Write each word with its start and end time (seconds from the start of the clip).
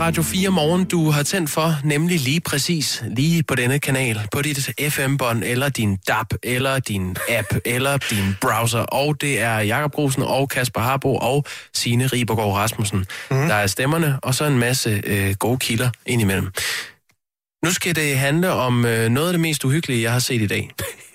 Radio 0.00 0.22
4 0.22 0.50
Morgen, 0.50 0.84
du 0.84 1.10
har 1.10 1.22
tændt 1.22 1.50
for, 1.50 1.74
nemlig 1.84 2.20
lige 2.20 2.40
præcis 2.40 3.04
lige 3.16 3.42
på 3.42 3.54
denne 3.54 3.78
kanal, 3.78 4.20
på 4.32 4.42
dit 4.42 4.70
FM-bånd, 4.88 5.44
eller 5.44 5.68
din 5.68 5.96
DAB, 5.96 6.26
eller 6.42 6.78
din 6.78 7.16
app, 7.28 7.48
eller 7.64 7.96
din 7.96 8.36
browser. 8.40 8.78
Og 8.78 9.20
det 9.20 9.40
er 9.40 9.58
Jakob 9.58 9.92
Grusen 9.92 10.22
og 10.22 10.48
Kasper 10.48 10.80
Harbo 10.80 11.16
og 11.16 11.44
Signe 11.74 12.06
Ribergaard 12.06 12.52
Rasmussen. 12.52 12.98
Mm. 12.98 13.36
Der 13.36 13.54
er 13.54 13.66
stemmerne, 13.66 14.18
og 14.22 14.34
så 14.34 14.44
en 14.44 14.58
masse 14.58 15.02
øh, 15.06 15.34
gode 15.34 15.58
kilder 15.58 15.90
indimellem. 16.06 16.52
Nu 17.64 17.72
skal 17.72 17.96
det 17.96 18.18
handle 18.18 18.52
om 18.52 18.84
øh, 18.84 19.08
noget 19.08 19.28
af 19.28 19.32
det 19.32 19.40
mest 19.40 19.64
uhyggelige, 19.64 20.02
jeg 20.02 20.12
har 20.12 20.18
set 20.18 20.42
i 20.42 20.46
dag. 20.46 20.70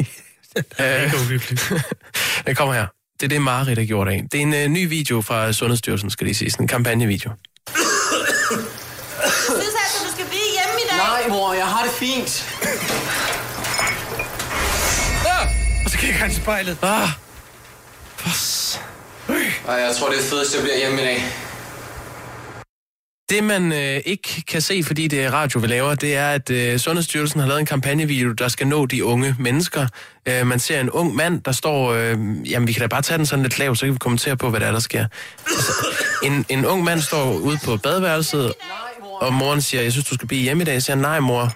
det 0.55 0.65
er 0.77 1.03
ikke 1.03 1.17
uhyggeligt. 1.17 1.73
det 2.47 2.57
kommer 2.57 2.73
her. 2.73 2.87
Det 3.19 3.23
er 3.23 3.29
det, 3.29 3.41
Marit 3.41 3.77
har 3.77 3.85
gjort 3.85 4.07
af. 4.07 4.23
Det 4.31 4.37
er 4.37 4.41
en 4.41 4.53
øh, 4.53 4.67
ny 4.67 4.87
video 4.87 5.21
fra 5.21 5.51
Sundhedsstyrelsen, 5.51 6.09
skal 6.09 6.27
det 6.27 6.35
sige. 6.35 6.51
Sådan 6.51 6.63
en 6.63 6.67
kampagnevideo. 6.67 7.31
synes 9.61 9.75
altså, 9.83 9.97
du 10.05 10.11
skal 10.15 10.25
blive 10.33 10.49
hjemme 10.57 10.75
i 10.83 10.85
dag. 10.89 10.97
Nej, 10.97 11.21
fint. 12.03 12.59
Og 15.83 15.91
så 15.91 15.97
kigger 15.97 16.15
han 16.15 16.31
i 16.31 16.33
spejlet. 16.33 16.77
Ah, 16.81 17.09
Ej, 19.67 19.75
jeg 19.75 19.95
tror, 19.99 20.09
det 20.09 20.17
er 20.19 20.23
fedest, 20.23 20.55
jeg 20.55 20.63
bliver 20.63 20.77
hjemme 20.77 21.01
i 21.01 21.05
dag. 21.05 21.23
Det, 23.29 23.43
man 23.43 23.71
øh, 23.71 24.01
ikke 24.05 24.43
kan 24.47 24.61
se, 24.61 24.83
fordi 24.83 25.07
det 25.07 25.23
er 25.23 25.31
radio, 25.31 25.59
vi 25.59 25.67
laver, 25.67 25.95
det 25.95 26.15
er, 26.15 26.29
at 26.29 26.49
øh, 26.49 26.79
Sundhedsstyrelsen 26.79 27.39
har 27.39 27.47
lavet 27.47 27.59
en 27.59 27.65
kampagnevideo, 27.65 28.31
der 28.31 28.47
skal 28.47 28.67
nå 28.67 28.85
de 28.85 29.05
unge 29.05 29.35
mennesker. 29.39 29.87
Øh, 30.25 30.47
man 30.47 30.59
ser 30.59 30.79
en 30.79 30.89
ung 30.89 31.15
mand, 31.15 31.41
der 31.41 31.51
står... 31.51 31.93
Øh, 31.93 32.17
jamen, 32.51 32.67
vi 32.67 32.73
kan 32.73 32.81
da 32.81 32.87
bare 32.87 33.01
tage 33.01 33.17
den 33.17 33.25
sådan 33.25 33.43
lidt 33.43 33.59
lavt, 33.59 33.79
så 33.79 33.85
kan 33.85 33.93
vi 33.93 33.97
kommentere 33.97 34.37
på, 34.37 34.49
hvad 34.49 34.59
der 34.59 34.67
er, 34.67 34.71
der 34.71 34.79
sker. 34.79 35.05
Altså, 35.47 35.71
en, 36.23 36.45
en 36.49 36.65
ung 36.65 36.83
mand 36.83 37.01
står 37.01 37.33
ude 37.33 37.59
på 37.65 37.77
badeværelset, 37.77 38.53
og 39.21 39.33
moren 39.33 39.61
siger, 39.61 39.83
jeg 39.83 39.91
synes, 39.91 40.07
du 40.07 40.15
skal 40.15 40.27
blive 40.27 40.41
hjemme 40.41 40.63
i 40.63 40.65
dag. 40.65 40.73
Jeg 40.73 40.83
siger, 40.83 40.95
nej, 40.95 41.19
mor. 41.19 41.53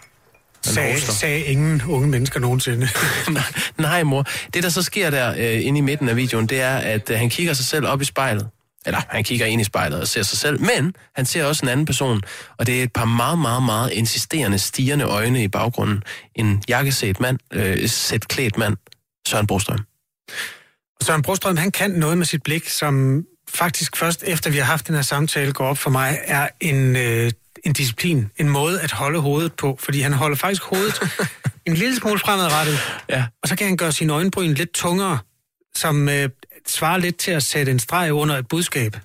Han 0.66 1.00
Sagde, 1.00 1.40
ingen 1.40 1.82
unge 1.88 2.08
mennesker 2.08 2.40
nogensinde. 2.40 2.90
nej, 3.30 3.44
nej, 3.78 4.04
mor. 4.04 4.26
Det, 4.54 4.64
der 4.64 4.70
så 4.70 4.82
sker 4.82 5.10
der 5.10 5.34
øh, 5.38 5.66
inde 5.66 5.78
i 5.78 5.82
midten 5.82 6.10
af 6.10 6.16
videoen, 6.16 6.48
det 6.48 6.62
er, 6.62 6.78
at 6.78 7.10
øh, 7.10 7.18
han 7.18 7.30
kigger 7.30 7.54
sig 7.54 7.66
selv 7.66 7.88
op 7.88 8.02
i 8.02 8.06
spejlet. 8.06 8.48
Eller 8.86 9.02
han 9.10 9.24
kigger 9.24 9.46
ind 9.46 9.62
i 9.62 9.64
spejlet 9.64 10.02
og 10.02 10.08
ser 10.08 10.24
sig 10.24 10.38
selv, 10.38 10.62
men 10.62 10.96
han 11.16 11.26
ser 11.26 11.46
også 11.46 11.66
en 11.66 11.70
anden 11.70 11.86
person, 11.86 12.22
og 12.58 12.66
det 12.68 12.80
er 12.80 12.84
et 12.84 12.94
par 12.94 13.06
meget, 13.06 13.40
meget, 13.40 13.64
meget 13.64 13.92
insisterende, 13.92 14.60
stigende 14.60 15.06
øjne 15.06 15.44
i 15.44 15.48
baggrunden. 15.48 16.04
En 16.36 16.64
jakkesæt 16.70 17.20
mand, 17.20 17.40
øh, 17.54 17.90
sæt 17.90 18.28
klædt 18.28 18.58
mand, 18.58 18.78
Søren 19.28 19.48
Brostrøm. 19.48 19.80
Søren 21.02 21.22
Brostrøm, 21.22 21.58
han 21.58 21.72
kan 21.72 21.92
noget 21.92 22.18
med 22.18 22.26
sit 22.26 22.44
blik, 22.44 22.70
som 22.70 23.24
faktisk 23.50 23.98
først 23.98 24.24
efter 24.28 24.50
vi 24.50 24.58
har 24.58 24.66
haft 24.66 24.88
den 24.88 24.96
her 24.96 25.02
samtale 25.02 25.54
går 25.54 25.68
op 25.68 25.78
for 25.78 25.90
mig, 25.90 26.20
er 26.24 26.48
en, 26.60 26.96
øh, 26.96 27.32
en 27.68 27.74
disciplin, 27.74 28.30
en 28.38 28.50
måde 28.50 28.82
at 28.82 28.92
holde 28.92 29.20
hovedet 29.20 29.54
på, 29.54 29.78
fordi 29.82 30.02
han 30.02 30.14
holder 30.14 30.38
faktisk 30.38 30.64
hovedet 30.64 31.02
en 31.68 31.74
lille 31.74 31.96
smule 31.96 32.20
fremadrettet, 32.20 32.80
Ja. 33.10 33.26
og 33.44 33.50
så 33.50 33.56
kan 33.56 33.68
han 33.68 33.78
gøre 33.78 33.92
sine 33.92 34.14
øjenbryn 34.14 34.54
lidt 34.54 34.74
tungere, 34.74 35.20
som 35.76 36.10
øh, 36.10 36.30
svarer 36.68 36.98
lidt 36.98 37.18
til 37.18 37.32
at 37.32 37.44
sætte 37.44 37.72
en 37.72 37.80
streg 37.80 38.14
under 38.14 38.38
et 38.38 38.48
budskab. 38.48 38.98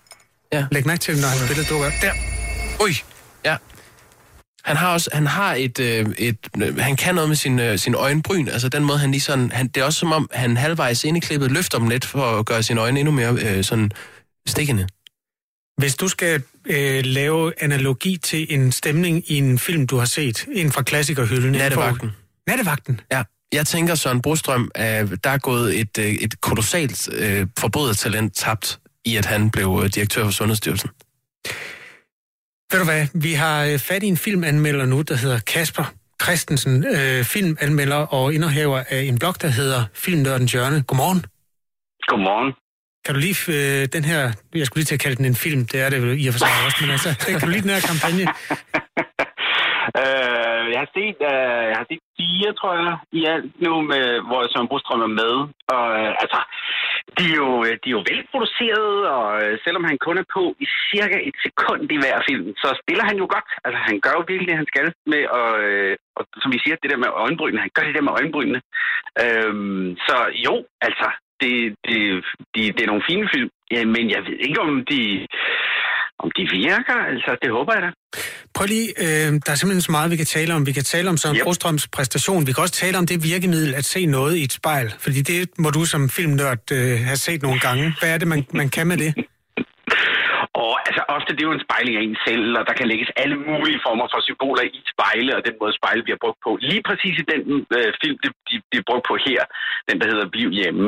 Ja. 0.53 0.67
Læg 0.73 0.87
mærke 0.87 1.01
til, 1.01 1.21
når 1.21 1.29
han 1.29 1.49
billede 1.49 1.69
dukker. 1.69 1.91
Der. 2.03 2.13
Ui, 2.85 2.93
ja. 3.45 3.57
Han 4.65 4.77
har 4.77 4.93
også, 4.93 5.11
han 5.13 5.27
har 5.27 5.55
et, 5.55 5.79
øh, 5.79 6.07
et 6.19 6.39
øh, 6.63 6.79
han 6.79 6.97
kan 6.97 7.15
noget 7.15 7.29
med 7.29 7.37
sin, 7.37 7.59
øh, 7.59 7.79
sin 7.79 7.95
øjenbryn, 7.95 8.49
altså 8.49 8.69
den 8.69 8.85
måde, 8.85 8.99
han 8.99 9.11
lige 9.11 9.21
sådan, 9.21 9.51
han, 9.53 9.69
det 9.69 9.81
er 9.81 9.85
også 9.85 9.99
som 9.99 10.13
om, 10.13 10.29
han 10.33 10.57
halvvejs 10.57 11.05
ind 11.05 11.17
i 11.17 11.21
klippet 11.21 11.53
løfter 11.53 11.79
dem 11.79 11.89
lidt, 11.89 12.05
for 12.05 12.39
at 12.39 12.47
gøre 12.47 12.63
sine 12.63 12.81
øjne 12.81 13.01
endnu 13.01 13.13
mere 13.13 13.33
øh, 13.33 13.65
sådan 13.65 13.91
stikkende. 14.47 14.87
Hvis 15.79 15.95
du 15.95 16.09
skal 16.09 16.43
øh, 16.67 17.05
lave 17.05 17.63
analogi 17.63 18.17
til 18.17 18.55
en 18.55 18.73
stemning 18.73 19.31
i 19.31 19.39
en 19.39 19.59
film, 19.59 19.87
du 19.87 19.97
har 19.97 20.05
set, 20.05 20.47
en 20.53 20.73
fra 20.73 20.83
klassikerhylden. 20.83 21.53
Nattevagten. 21.53 22.11
Nattevagten. 22.47 23.01
Ja, 23.13 23.23
jeg 23.53 23.67
tænker, 23.67 23.95
Søren 23.95 24.23
Brostrøm, 24.23 24.71
at 24.75 25.25
der 25.25 25.31
er 25.31 25.39
gået 25.39 25.81
et, 25.81 25.99
øh, 25.99 26.05
et 26.05 26.41
kolossalt 26.41 27.09
øh, 27.13 27.47
forbrydertalent 27.59 28.37
tabt 28.37 28.81
i, 29.05 29.17
at 29.17 29.27
han 29.27 29.51
blev 29.51 29.81
øh, 29.85 29.91
direktør 29.91 30.25
for 30.25 30.31
Sundhedsstyrelsen. 30.31 30.91
Ved 32.73 32.79
du 32.79 32.85
hvad, 32.85 33.07
vi 33.15 33.33
har 33.33 33.65
øh, 33.65 33.79
fat 33.79 34.03
i 34.03 34.07
en 34.07 34.17
filmanmelder 34.17 34.87
nu, 34.87 35.03
der 35.03 35.17
hedder 35.17 35.39
Kasper 35.39 35.85
Christensen, 36.23 36.87
øh, 36.87 37.25
filmanmelder 37.25 37.97
og 37.97 38.35
indehaver 38.35 38.83
af 38.89 39.03
en 39.03 39.19
blog, 39.19 39.43
der 39.43 39.49
hedder 39.49 39.85
Filmnørdens 39.95 40.53
Hjørne. 40.53 40.83
Godmorgen. 40.83 41.25
Godmorgen. 42.09 42.62
Kan 43.05 43.15
du 43.15 43.21
lige 43.21 43.37
øh, 43.57 43.83
den 43.97 44.05
her, 44.11 44.21
jeg 44.61 44.67
skulle 44.67 44.81
lige 44.81 44.91
til 44.91 44.99
at 44.99 45.05
kalde 45.05 45.17
den 45.17 45.25
en 45.33 45.43
film, 45.47 45.63
det 45.71 45.79
er 45.85 45.89
det 45.91 46.03
vel 46.03 46.25
i 46.25 46.29
og 46.29 46.33
for 46.35 46.43
sig 46.45 46.53
også, 46.67 46.79
men 46.83 46.91
altså, 46.97 47.11
øh, 47.27 47.33
kan 47.39 47.47
du 47.47 47.53
lige 47.53 47.67
den 47.67 47.75
her 47.77 47.85
kampagne? 47.93 48.25
Øh, 50.01 50.65
jeg 50.73 50.81
har 50.85 50.91
set, 50.99 51.19
øh, 51.33 51.65
jeg 51.71 51.79
har 51.81 51.89
set 51.91 52.03
fire, 52.19 52.51
tror 52.59 52.73
jeg, 52.81 52.95
i 53.19 53.21
alt 53.35 53.51
nu, 53.65 53.73
med, 53.93 54.07
hvor 54.29 54.41
Søren 54.51 54.69
Brostrøm 54.69 55.07
er 55.09 55.15
med. 55.23 55.35
Og 55.75 55.87
øh, 56.01 56.13
altså, 56.23 56.41
de 57.19 57.25
er, 57.33 57.37
jo, 57.43 57.51
øh, 57.67 57.75
de 57.83 57.89
er 57.91 57.97
jo 57.99 58.03
velproduceret, 58.11 58.95
og 59.17 59.27
øh, 59.43 59.53
selvom 59.65 59.85
han 59.91 59.99
kun 60.07 60.17
er 60.23 60.27
på 60.37 60.45
i 60.65 60.67
cirka 60.91 61.19
et 61.29 61.37
sekund 61.47 61.83
i 61.95 61.99
hver 62.03 62.17
film, 62.29 62.47
så 62.63 62.69
spiller 62.83 63.05
han 63.11 63.17
jo 63.23 63.27
godt. 63.35 63.49
Altså, 63.65 63.79
han 63.89 63.97
gør 64.05 64.15
jo 64.19 64.25
virkelig 64.31 64.49
det, 64.51 64.61
han 64.63 64.71
skal 64.73 64.87
med, 65.13 65.23
og, 65.39 65.49
og 66.19 66.23
som 66.43 66.53
vi 66.55 66.59
siger, 66.61 66.77
det 66.83 66.91
der 66.93 67.05
med 67.05 67.11
øjenbrynene, 67.25 67.65
han 67.65 67.75
gør 67.75 67.85
det 67.87 67.97
der 67.97 68.07
med 68.07 68.17
øjenbrynene. 68.19 68.61
Øhm, 69.25 69.87
så 70.07 70.17
jo, 70.47 70.55
altså, 70.87 71.09
det, 71.43 71.55
det, 71.87 71.99
de, 72.55 72.61
det 72.77 72.83
er 72.83 72.91
nogle 72.93 73.09
fine 73.11 73.27
film, 73.35 73.51
ja, 73.75 73.81
men 73.95 74.05
jeg 74.15 74.21
ved 74.27 74.37
ikke, 74.47 74.61
om 74.67 74.73
de, 74.91 75.01
om 76.23 76.29
de 76.37 76.43
virker. 76.63 76.99
Altså, 77.13 77.31
det 77.43 77.51
håber 77.57 77.73
jeg 77.77 77.83
da. 77.87 77.91
Prøv 78.55 78.67
lige, 78.75 78.89
øh, 79.05 79.29
der 79.45 79.51
er 79.53 79.59
simpelthen 79.59 79.87
så 79.89 79.93
meget, 79.97 80.11
vi 80.11 80.17
kan 80.23 80.31
tale 80.37 80.55
om. 80.55 80.67
Vi 80.67 80.73
kan 80.73 80.87
tale 80.95 81.07
om 81.13 81.17
Søren 81.17 81.37
Yep. 81.37 81.45
Brostrøms 81.45 81.89
præstation. 81.89 82.47
Vi 82.47 82.53
kan 82.53 82.63
også 82.63 82.79
tale 82.85 82.99
om 82.99 83.07
det 83.07 83.25
virkemiddel 83.31 83.75
at 83.75 83.85
se 83.85 84.07
noget 84.07 84.35
i 84.37 84.43
et 84.49 84.53
spejl. 84.53 84.89
Fordi 85.05 85.21
det 85.31 85.39
må 85.59 85.69
du 85.71 85.85
som 85.93 86.03
filmnørd 86.17 86.65
øh, 86.73 86.99
have 87.09 87.21
set 87.27 87.43
nogle 87.43 87.61
gange. 87.67 87.85
Hvad 88.01 88.11
er 88.15 88.19
det, 88.19 88.29
man, 88.29 88.47
man 88.61 88.69
kan 88.69 88.87
med 88.87 88.97
det? 89.05 89.13
Og 90.65 90.75
altså, 90.89 91.03
ofte 91.17 91.31
det 91.35 91.43
er 91.43 91.51
jo 91.51 91.59
en 91.59 91.67
spejling 91.67 91.95
af 91.99 92.03
en 92.05 92.19
selv, 92.27 92.47
og 92.59 92.65
der 92.69 92.75
kan 92.79 92.89
lægges 92.93 93.11
alle 93.23 93.37
mulige 93.51 93.81
former 93.87 94.07
for 94.13 94.21
symboler 94.27 94.65
i 94.79 94.81
spejle, 94.95 95.31
og 95.37 95.43
den 95.47 95.55
måde 95.61 95.75
spejle 95.81 96.03
bliver 96.07 96.21
brugt 96.25 96.41
på. 96.47 96.51
Lige 96.71 96.83
præcis 96.89 97.15
i 97.23 97.25
den 97.33 97.41
øh, 97.77 97.91
film, 98.03 98.17
det, 98.23 98.31
de, 98.49 98.55
de 98.71 98.77
er 98.81 98.89
brugt 98.91 99.05
på 99.11 99.15
her, 99.27 99.41
den 99.89 99.97
der 100.01 100.07
hedder 100.13 100.33
Bliv 100.35 100.51
hjemme, 100.61 100.87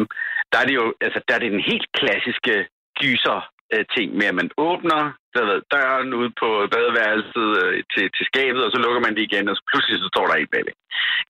der 0.54 0.60
er 0.62 0.68
det 0.70 0.76
jo, 0.80 0.86
altså, 1.06 1.18
der 1.26 1.34
er 1.34 1.42
det 1.42 1.52
den 1.56 1.68
helt 1.70 1.86
klassiske 1.98 2.54
gyser 3.00 3.38
øh, 3.72 3.84
ting 3.96 4.08
med, 4.18 4.26
at 4.30 4.38
man 4.40 4.50
åbner 4.68 5.02
der 5.34 5.44
ved, 5.50 5.60
døren 5.74 6.10
ud 6.20 6.28
på 6.40 6.48
badeværelset 6.72 7.50
øh, 7.62 7.76
til, 7.92 8.06
til 8.16 8.24
skabet, 8.30 8.60
og 8.66 8.70
så 8.72 8.78
lukker 8.84 9.02
man 9.04 9.14
det 9.16 9.22
igen, 9.28 9.46
og 9.50 9.56
så 9.56 9.62
pludselig 9.70 9.96
så 9.98 10.08
står 10.12 10.26
der 10.26 10.34
en 10.36 10.52
bagved. 10.54 10.76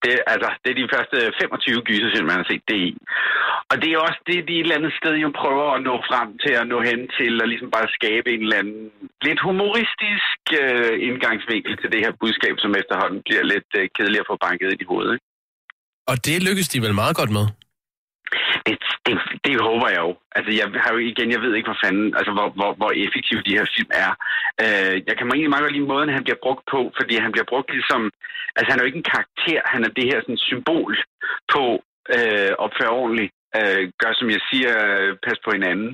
Det, 0.03 0.13
altså, 0.35 0.49
det 0.63 0.69
er 0.71 0.79
de 0.81 0.93
første 0.95 1.17
25 1.43 1.89
gyserfilm, 1.89 2.29
man 2.31 2.41
har 2.41 2.49
set 2.51 2.65
det 2.71 2.79
i. 2.89 2.91
Og 3.71 3.77
det 3.81 3.89
er 3.91 4.05
også 4.07 4.21
det, 4.29 4.39
de 4.49 4.55
et 4.55 4.65
eller 4.65 4.79
andet 4.79 4.95
sted 5.01 5.15
jo 5.25 5.29
prøver 5.43 5.67
at 5.77 5.83
nå 5.89 5.95
frem 6.11 6.29
til, 6.45 6.53
at 6.61 6.67
nå 6.73 6.79
hen 6.91 7.01
til, 7.19 7.33
og 7.43 7.47
ligesom 7.53 7.71
bare 7.77 7.95
skabe 7.99 8.29
en 8.35 8.43
eller 8.45 8.61
anden 8.63 8.81
lidt 9.27 9.41
humoristisk 9.49 10.41
øh, 10.63 10.95
indgangsvinkel 11.09 11.73
til 11.81 11.89
det 11.93 12.01
her 12.05 12.13
budskab, 12.23 12.55
som 12.65 12.73
efterhånden 12.81 13.21
bliver 13.27 13.45
lidt 13.53 13.71
øh, 13.79 13.85
kedeligt 13.97 14.25
at 14.25 14.31
få 14.31 14.37
banket 14.47 14.73
ind 14.73 14.83
i 14.85 14.91
hovedet. 14.93 15.13
Ikke? 15.17 15.27
Og 16.11 16.17
det 16.27 16.37
lykkes 16.49 16.69
de 16.73 16.79
vel 16.87 16.95
meget 17.03 17.17
godt 17.21 17.33
med. 17.39 17.47
Det, 18.67 18.77
det, 19.07 19.15
det 19.45 19.55
håber 19.69 19.89
jeg 19.89 20.01
jo. 20.07 20.13
Altså, 20.37 20.51
jeg 20.61 20.67
har 20.85 20.93
jo 20.93 20.99
igen, 20.99 21.31
jeg 21.31 21.41
ved 21.43 21.55
ikke, 21.55 21.69
hvor 21.71 21.83
fanden, 21.85 22.09
altså, 22.19 22.33
hvor, 22.37 22.49
hvor, 22.59 22.71
hvor 22.81 22.91
effektiv 23.05 23.39
de 23.47 23.57
her 23.59 23.67
film 23.77 23.91
er. 24.05 24.11
Øh, 24.63 24.95
jeg 25.09 25.15
kan 25.17 25.27
egentlig 25.27 25.51
meget 25.51 25.65
godt 25.65 25.77
lide 25.77 25.93
måden, 25.93 26.17
han 26.17 26.25
bliver 26.25 26.45
brugt 26.45 26.65
på, 26.73 26.81
fordi 26.99 27.15
han 27.25 27.33
bliver 27.33 27.49
brugt 27.53 27.71
ligesom, 27.71 28.03
altså, 28.57 28.69
han 28.71 28.77
er 28.79 28.83
jo 28.83 28.91
ikke 28.91 29.03
en 29.03 29.13
karakter, 29.15 29.61
han 29.65 29.85
er 29.85 29.93
det 29.97 30.05
her 30.11 30.21
sådan, 30.21 30.47
symbol 30.51 30.93
på 31.53 31.63
øh, 32.17 32.53
opføre 32.65 32.97
ordentligt. 33.01 33.33
Øh, 33.59 33.83
gør 34.01 34.13
som 34.15 34.29
jeg 34.31 34.43
siger, 34.51 34.73
øh, 34.91 35.11
pas 35.25 35.39
på 35.45 35.51
hinanden. 35.57 35.91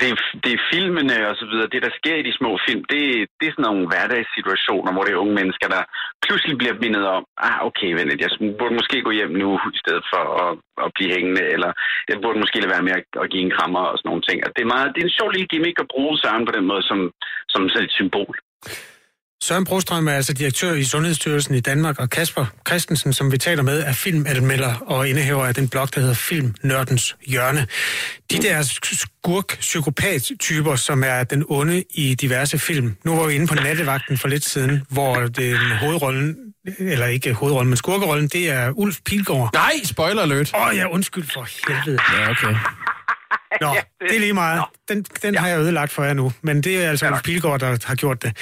Det, 0.00 0.10
det 0.44 0.52
er 0.54 0.66
filmene 0.72 1.16
og 1.30 1.34
så 1.40 1.46
videre, 1.50 1.72
det 1.74 1.82
der 1.86 1.92
sker 2.00 2.16
i 2.18 2.26
de 2.28 2.38
små 2.40 2.50
film, 2.66 2.82
det, 2.92 3.02
det 3.38 3.44
er 3.46 3.54
sådan 3.54 3.68
nogle 3.68 3.88
hverdagssituationer, 3.90 4.92
hvor 4.92 5.04
det 5.04 5.12
er 5.12 5.22
unge 5.24 5.38
mennesker, 5.40 5.68
der 5.74 5.82
pludselig 6.24 6.54
bliver 6.58 6.76
mindet 6.82 7.04
om, 7.16 7.24
ah 7.48 7.58
okay 7.68 7.90
venligt, 7.98 8.22
jeg 8.22 8.30
burde 8.58 8.78
måske 8.80 8.96
gå 9.06 9.10
hjem 9.18 9.32
nu, 9.42 9.48
i 9.76 9.78
stedet 9.84 10.04
for 10.12 10.22
at, 10.42 10.52
at 10.84 10.90
blive 10.96 11.14
hængende, 11.16 11.44
eller 11.54 11.70
jeg 12.08 12.16
burde 12.22 12.38
måske 12.42 12.60
lade 12.60 12.74
være 12.74 12.86
med 12.88 12.94
at, 12.98 13.04
at 13.22 13.30
give 13.32 13.44
en 13.46 13.54
krammer 13.56 13.82
og 13.90 13.96
sådan 13.98 14.08
nogle 14.10 14.26
ting. 14.28 14.38
Og 14.46 14.50
det, 14.54 14.62
er 14.62 14.72
meget, 14.74 14.92
det 14.94 15.00
er 15.00 15.08
en 15.08 15.18
sjov 15.18 15.28
lille 15.30 15.50
gimmick 15.52 15.76
at 15.80 15.92
bruge 15.94 16.16
sammen 16.24 16.44
på 16.46 16.52
den 16.56 16.66
måde 16.70 16.82
som, 16.90 16.98
som 17.52 17.62
sådan 17.68 17.86
et 17.88 17.96
symbol. 18.00 18.34
Søren 19.42 19.64
Brostrøm 19.64 20.08
er 20.08 20.12
altså 20.12 20.32
direktør 20.32 20.74
i 20.74 20.84
Sundhedsstyrelsen 20.84 21.54
i 21.54 21.60
Danmark, 21.60 21.98
og 21.98 22.10
Kasper 22.10 22.46
Christensen, 22.68 23.12
som 23.12 23.32
vi 23.32 23.38
taler 23.38 23.62
med, 23.62 23.82
er 23.82 23.92
filmanmelder 23.92 24.74
og 24.74 25.08
indehaver 25.08 25.46
af 25.46 25.54
den 25.54 25.68
blog, 25.68 25.94
der 25.94 26.00
hedder 26.00 26.14
Film 26.14 26.54
Nørdens 26.62 27.16
Hjørne. 27.26 27.66
De 28.30 28.42
der 28.42 28.62
skurk-psykopat-typer, 28.92 30.76
som 30.76 31.04
er 31.04 31.24
den 31.24 31.44
onde 31.48 31.84
i 31.90 32.14
diverse 32.14 32.58
film. 32.58 32.96
Nu 33.04 33.16
var 33.16 33.26
vi 33.26 33.34
inde 33.34 33.46
på 33.46 33.54
nattevagten 33.54 34.18
for 34.18 34.28
lidt 34.28 34.44
siden, 34.44 34.82
hvor 34.88 35.16
det 35.16 35.58
hovedrollen, 35.80 36.36
eller 36.78 37.06
ikke 37.06 37.32
hovedrollen, 37.32 37.68
men 37.68 37.76
skurkerollen, 37.76 38.28
det 38.28 38.50
er 38.50 38.70
Ulf 38.70 38.98
Pilgaard. 39.04 39.50
Nej, 39.52 39.72
spoiler 39.84 40.22
alert. 40.22 40.52
Åh 40.54 40.66
oh, 40.66 40.76
ja, 40.76 40.88
undskyld 40.88 41.24
for 41.34 41.48
helvede. 41.68 41.98
Ja, 42.12 42.30
okay. 42.30 42.54
Nå, 43.60 43.68
Ja, 43.74 43.82
det 44.00 44.16
er 44.16 44.20
lige 44.20 44.32
meget. 44.32 44.64
Den, 44.88 45.02
den 45.02 45.34
har 45.34 45.48
jeg 45.48 45.58
ødelagt 45.58 45.92
for 45.92 46.02
jer 46.02 46.14
nu, 46.14 46.32
men 46.42 46.62
det 46.62 46.84
er 46.84 46.90
altså 46.90 47.06
Ulf 47.08 47.22
Pilgaard, 47.24 47.60
der 47.60 47.86
har 47.86 47.94
gjort 47.94 48.22
det. 48.22 48.32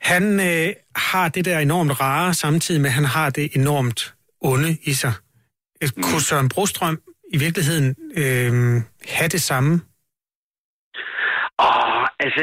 Han 0.00 0.40
øh, 0.40 0.74
har 0.96 1.28
det 1.28 1.44
der 1.44 1.58
enormt 1.58 2.00
rare, 2.00 2.34
samtidig 2.34 2.80
med, 2.80 2.90
at 2.90 2.94
han 2.94 3.04
har 3.04 3.30
det 3.30 3.56
enormt 3.56 4.14
onde 4.40 4.78
i 4.82 4.92
sig. 4.92 5.12
Øh, 5.82 5.88
Kunne 6.02 6.20
Søren 6.20 6.48
Brostrøm 6.48 6.98
i 7.32 7.38
virkeligheden 7.38 7.96
øh, 8.16 8.52
have 9.18 9.28
det 9.28 9.42
samme? 9.42 9.80
Åh, 11.60 12.04
altså, 12.20 12.42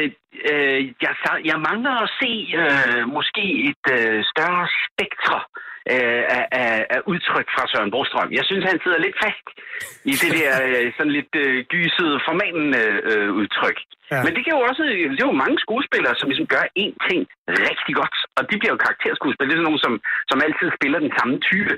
øh, 0.52 0.80
jeg, 1.02 1.14
jeg 1.46 1.60
mangler 1.70 1.94
at 2.06 2.10
se 2.22 2.32
øh, 2.62 3.08
måske 3.08 3.46
et 3.70 3.86
øh, 3.92 4.24
større 4.32 4.68
spektre 4.86 5.40
øh, 5.58 5.65
af, 5.86 6.46
af, 6.62 6.86
af 6.96 7.02
udtryk 7.12 7.48
fra 7.56 7.64
Søren 7.72 7.92
Brostrøm. 7.94 8.32
Jeg 8.40 8.46
synes, 8.50 8.64
han 8.72 8.80
sidder 8.84 9.00
lidt 9.06 9.18
fast 9.24 9.48
i 10.12 10.14
det 10.22 10.32
der 10.40 10.54
øh, 10.68 10.86
sådan 10.98 11.16
lidt 11.18 11.34
øh, 11.44 11.58
gysede, 11.74 12.16
formanende 12.28 12.84
øh, 13.12 13.30
udtryk. 13.40 13.78
Ja. 13.86 13.94
Ja. 14.12 14.24
Men 14.26 14.32
det 14.36 14.42
kan 14.44 14.56
jo 14.58 14.62
også, 14.70 14.84
det 15.14 15.22
er 15.22 15.32
jo 15.32 15.44
mange 15.44 15.58
skuespillere, 15.66 16.16
som 16.18 16.30
ligesom 16.30 16.52
gør 16.56 16.66
én 16.84 16.96
ting 17.08 17.22
rigtig 17.70 17.94
godt, 18.02 18.18
og 18.38 18.44
de 18.50 18.56
bliver 18.60 18.74
jo 18.76 18.84
karakterskuespillere. 18.86 19.50
Det 19.50 19.56
er 19.56 19.62
sådan 19.62 19.70
nogen, 19.72 19.86
som, 19.86 19.94
som 20.30 20.42
altid 20.46 20.68
spiller 20.78 21.00
den 21.06 21.14
samme 21.18 21.36
type. 21.50 21.74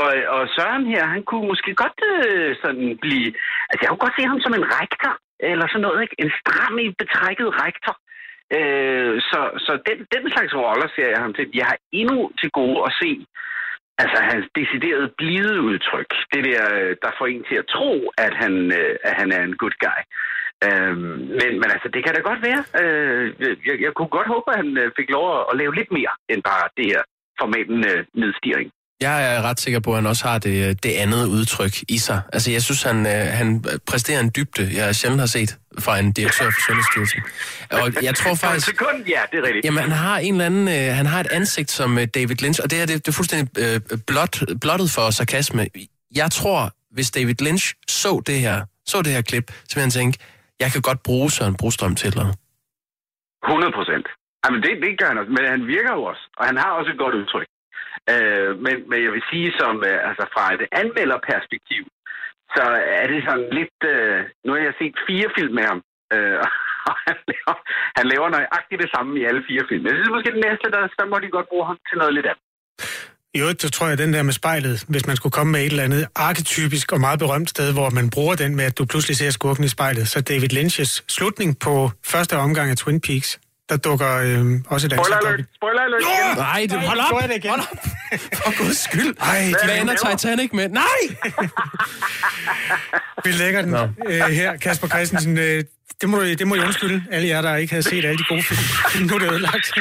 Og, 0.00 0.10
og 0.36 0.42
Søren 0.56 0.86
her, 0.92 1.04
han 1.14 1.22
kunne 1.28 1.46
måske 1.52 1.70
godt 1.82 1.98
øh, 2.12 2.50
sådan 2.62 2.86
blive... 3.04 3.28
Altså, 3.70 3.80
jeg 3.82 3.90
kunne 3.90 4.04
godt 4.06 4.18
se 4.18 4.24
ham 4.32 4.40
som 4.44 4.54
en 4.58 4.66
rektor, 4.78 5.12
eller 5.50 5.66
sådan 5.68 5.84
noget, 5.86 5.98
ikke? 6.04 6.16
En 6.24 6.32
stram 6.40 6.74
i 6.84 6.86
betrækket 7.02 7.48
rektor. 7.64 7.94
Øh, 8.58 9.14
så 9.30 9.40
så 9.66 9.72
den, 9.88 9.98
den 10.14 10.24
slags 10.34 10.54
roller 10.54 10.88
ser 10.96 11.08
jeg 11.14 11.20
ham 11.24 11.34
til. 11.34 11.50
Jeg 11.54 11.66
har 11.66 11.78
endnu 11.92 12.30
til 12.40 12.50
gode 12.50 12.78
at 12.86 12.92
se 13.02 13.10
altså 14.02 14.18
hans 14.30 14.46
deciderede 14.60 15.08
blide 15.20 15.54
udtryk. 15.68 16.10
Det 16.32 16.42
der, 16.50 16.64
øh, 16.80 16.96
der 17.02 17.10
får 17.18 17.26
en 17.26 17.44
til 17.50 17.56
at 17.62 17.70
tro, 17.76 17.92
at 18.26 18.34
han, 18.42 18.54
øh, 18.80 18.94
at 19.08 19.14
han 19.20 19.28
er 19.36 19.42
en 19.44 19.56
good 19.62 19.76
guy. 19.86 20.00
Øh, 20.66 20.96
men, 21.40 21.52
men 21.60 21.68
altså, 21.74 21.88
det 21.94 22.00
kan 22.04 22.14
da 22.14 22.20
godt 22.30 22.42
være. 22.48 22.62
Øh, 22.80 23.24
jeg, 23.66 23.76
jeg 23.84 23.92
kunne 23.94 24.12
godt 24.18 24.28
håbe, 24.34 24.46
at 24.52 24.58
han 24.62 24.70
øh, 24.82 24.90
fik 24.98 25.08
lov 25.16 25.26
at, 25.36 25.42
at 25.50 25.58
lave 25.60 25.74
lidt 25.74 25.90
mere 25.98 26.14
end 26.32 26.42
bare 26.50 26.74
det 26.78 26.86
her 26.92 27.02
formatende 27.40 27.92
nedstigning. 28.22 28.70
Jeg 29.00 29.36
er 29.36 29.42
ret 29.42 29.60
sikker 29.60 29.80
på, 29.80 29.90
at 29.90 29.96
han 29.96 30.06
også 30.06 30.24
har 30.28 30.38
det, 30.38 30.82
det 30.82 30.92
andet 30.92 31.26
udtryk 31.26 31.74
i 31.88 31.98
sig. 31.98 32.22
Altså, 32.32 32.50
jeg 32.50 32.62
synes, 32.62 32.82
han, 32.82 33.06
øh, 33.06 33.12
han 33.12 33.64
præsterer 33.86 34.20
en 34.20 34.30
dybde, 34.36 34.70
jeg 34.76 34.96
sjældent 34.96 35.20
har 35.20 35.26
set 35.26 35.58
fra 35.78 35.98
en 35.98 36.12
direktør 36.12 36.44
for 36.44 36.60
Sundhedsstyrelsen. 36.66 37.20
Og 37.70 38.02
jeg 38.02 38.14
tror 38.14 38.30
en 38.30 38.36
faktisk... 38.36 38.66
sekund, 38.66 38.96
ja, 39.14 39.20
det 39.30 39.38
er 39.38 39.42
rigtigt. 39.42 39.64
Jamen, 39.64 39.82
han 39.82 39.90
har 39.90 40.18
en 40.18 40.34
eller 40.34 40.46
anden, 40.46 40.68
øh, 40.68 40.96
han 41.00 41.06
har 41.06 41.20
et 41.20 41.30
ansigt 41.30 41.70
som 41.70 41.98
øh, 41.98 42.06
David 42.14 42.36
Lynch, 42.42 42.60
og 42.64 42.70
det 42.70 42.78
her 42.78 42.86
det, 42.86 43.06
det 43.06 43.08
er 43.08 43.16
fuldstændig 43.20 43.48
øh, 43.64 43.80
blot, 44.06 44.34
blottet 44.60 44.90
for 44.90 45.10
sarkasme. 45.10 45.66
Jeg 46.14 46.30
tror, 46.30 46.60
hvis 46.96 47.10
David 47.10 47.34
Lynch 47.46 47.74
så 47.88 48.22
det 48.26 48.38
her, 48.40 48.56
så 48.86 49.02
det 49.02 49.12
her 49.12 49.22
klip, 49.22 49.46
så 49.68 49.74
vil 49.74 49.80
han 49.80 49.90
tænke, 49.90 50.18
jeg 50.60 50.70
kan 50.72 50.82
godt 50.82 51.02
bruge 51.02 51.30
Søren 51.30 51.56
Brostrøm 51.60 51.94
til 51.94 52.06
eller 52.08 52.22
andet. 52.24 52.36
100 53.48 53.72
procent. 53.78 54.06
Jamen, 54.44 54.60
det, 54.64 54.72
det 54.84 54.90
gør 55.00 55.08
han 55.12 55.18
også. 55.20 55.32
Men 55.36 55.44
han 55.54 55.62
virker 55.74 55.92
jo 55.98 56.02
også. 56.10 56.22
Og 56.38 56.44
han 56.46 56.56
har 56.62 56.70
også 56.78 56.90
et 56.94 56.98
godt 57.04 57.14
udtryk. 57.20 57.46
Øh, 58.12 58.50
men, 58.64 58.76
men 58.90 58.98
jeg 59.04 59.12
vil 59.14 59.24
sige, 59.30 59.48
som 59.60 59.74
øh, 59.90 59.98
altså 60.08 60.24
fra 60.34 60.44
et 60.56 60.64
anmelderperspektiv, 60.82 61.84
så 62.54 62.64
er 63.02 63.06
det 63.12 63.20
sådan 63.28 63.48
lidt... 63.58 63.78
Øh, 63.94 64.18
nu 64.44 64.50
har 64.54 64.62
jeg 64.68 64.74
set 64.80 64.96
fire 65.08 65.28
film 65.36 65.54
med 65.58 65.64
ham. 65.70 65.80
Øh, 66.14 66.36
og 66.90 66.94
han 67.06 67.16
laver, 67.32 67.54
han 67.98 68.06
laver 68.12 68.28
nøjagtigt 68.28 68.82
det 68.84 68.90
samme 68.94 69.10
i 69.20 69.24
alle 69.28 69.42
fire 69.48 69.64
film. 69.70 69.84
Jeg 69.86 69.94
synes 69.96 70.14
måske, 70.14 70.36
den 70.36 70.46
næste, 70.48 70.66
der, 70.74 70.82
der 71.00 71.06
må 71.12 71.16
de 71.18 71.36
godt 71.36 71.48
bruge 71.52 71.66
ham 71.70 71.78
til 71.88 71.98
noget 72.00 72.14
lidt 72.14 72.26
andet. 72.30 72.46
I 73.34 73.40
øvrigt, 73.40 73.62
så 73.62 73.70
tror 73.70 73.86
jeg, 73.86 73.92
at 73.92 73.98
den 73.98 74.12
der 74.12 74.22
med 74.22 74.32
spejlet, 74.32 74.84
hvis 74.88 75.06
man 75.06 75.16
skulle 75.16 75.32
komme 75.32 75.52
med 75.52 75.60
et 75.60 75.70
eller 75.70 75.82
andet 75.88 76.06
arketypisk 76.14 76.92
og 76.92 77.00
meget 77.00 77.18
berømt 77.18 77.50
sted, 77.50 77.72
hvor 77.72 77.90
man 77.90 78.10
bruger 78.10 78.34
den 78.34 78.56
med, 78.56 78.64
at 78.64 78.78
du 78.78 78.84
pludselig 78.84 79.16
ser 79.16 79.30
skurken 79.30 79.64
i 79.64 79.68
spejlet, 79.68 80.08
så 80.08 80.20
David 80.20 80.52
Lynch's 80.52 81.04
slutning 81.08 81.58
på 81.58 81.90
første 82.12 82.36
omgang 82.36 82.70
af 82.70 82.76
Twin 82.76 83.00
Peaks, 83.00 83.40
der 83.70 83.76
dukker 83.76 84.16
øh, 84.16 84.60
også 84.66 84.86
et 84.86 84.92
Spoiler 84.92 85.16
ansigt 85.16 85.40
op. 85.40 85.54
Spoiler 85.56 85.82
alert! 85.82 86.02
igen. 86.02 86.36
Nej, 86.36 86.66
det, 86.70 86.80
hold 86.88 86.98
er 86.98 87.04
op! 87.12 87.22
det 87.28 87.36
igen. 87.36 87.50
Hold 87.50 87.60
op! 87.72 87.78
For 88.34 88.64
guds 88.64 88.78
skyld! 88.78 89.16
Ej, 89.20 89.36
Ej, 89.36 89.42
de- 89.46 89.54
Hvad 89.64 89.76
ender 89.80 89.94
Titanic 90.10 90.50
med? 90.52 90.68
Nej! 90.68 91.00
Vi 93.24 93.30
lægger 93.32 93.62
den 93.62 93.74
øh, 94.06 94.20
her. 94.22 94.56
Kasper 94.56 94.88
Christensen, 94.88 95.38
øh, 95.38 95.64
det, 96.00 96.08
må, 96.08 96.22
det 96.22 96.46
må 96.46 96.54
I 96.54 96.58
undskylde, 96.58 97.04
alle 97.10 97.28
jer, 97.28 97.42
der 97.42 97.56
ikke 97.56 97.72
havde 97.72 97.82
set 97.82 98.04
alle 98.04 98.18
de 98.18 98.24
gode 98.28 98.42
film. 98.42 98.60
nu 99.08 99.14
er 99.14 99.18
det 99.18 99.32
ødelagt. 99.32 99.72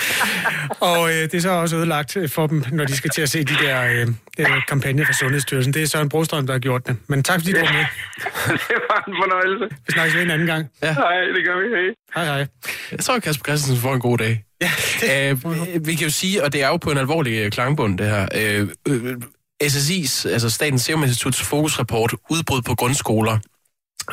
og 0.90 1.08
øh, 1.08 1.22
det 1.22 1.34
er 1.34 1.40
så 1.40 1.50
også 1.50 1.76
ødelagt 1.76 2.16
for 2.28 2.46
dem, 2.46 2.64
når 2.72 2.84
de 2.84 2.96
skal 2.96 3.10
til 3.10 3.22
at 3.22 3.30
se 3.30 3.44
de 3.44 3.54
der 3.54 3.82
øh, 3.82 4.08
øh, 4.38 4.46
kampagner 4.68 5.04
fra 5.04 5.12
Sundhedsstyrelsen. 5.12 5.74
Det 5.74 5.82
er 5.82 5.86
Søren 5.86 6.08
Brostrøm, 6.08 6.46
der 6.46 6.54
har 6.54 6.60
gjort 6.60 6.86
det. 6.86 6.96
Men 7.06 7.22
tak 7.22 7.40
fordi 7.40 7.52
du 7.52 7.58
var 7.58 7.72
med. 7.72 7.86
det 8.68 8.76
var 8.90 9.04
en 9.08 9.14
fornøjelse. 9.22 9.76
Vi 9.86 9.92
snakkes 9.92 10.16
ved 10.16 10.22
en 10.22 10.30
anden 10.30 10.46
gang. 10.46 10.70
Nej, 10.82 10.92
det 11.36 11.44
gør 11.46 11.56
vi. 11.62 11.66
Hej. 11.76 12.24
Hej 12.24 12.24
hej. 12.24 12.46
Jeg 12.92 13.00
tror, 13.00 13.14
at 13.14 13.22
Kasper 13.22 13.44
Christensen 13.44 13.82
får 13.82 13.94
en 13.94 14.00
god 14.00 14.18
dag. 14.18 14.44
Ja, 14.62 15.30
øh, 15.30 15.86
vi 15.86 15.94
kan 15.94 16.04
jo 16.04 16.10
sige, 16.10 16.44
og 16.44 16.52
det 16.52 16.62
er 16.62 16.68
jo 16.68 16.76
på 16.76 16.90
en 16.90 16.98
alvorlig 16.98 17.32
øh, 17.32 17.50
klangbund, 17.50 17.98
det 17.98 18.06
her. 18.06 18.28
Øh, 18.34 18.68
øh, 18.88 19.16
SSI's, 19.64 20.28
altså 20.28 20.50
Statens 20.50 20.82
Serum 20.82 21.02
Instituts 21.02 21.42
fokusrapport, 21.42 22.14
udbrud 22.30 22.62
på 22.62 22.74
grundskoler, 22.74 23.38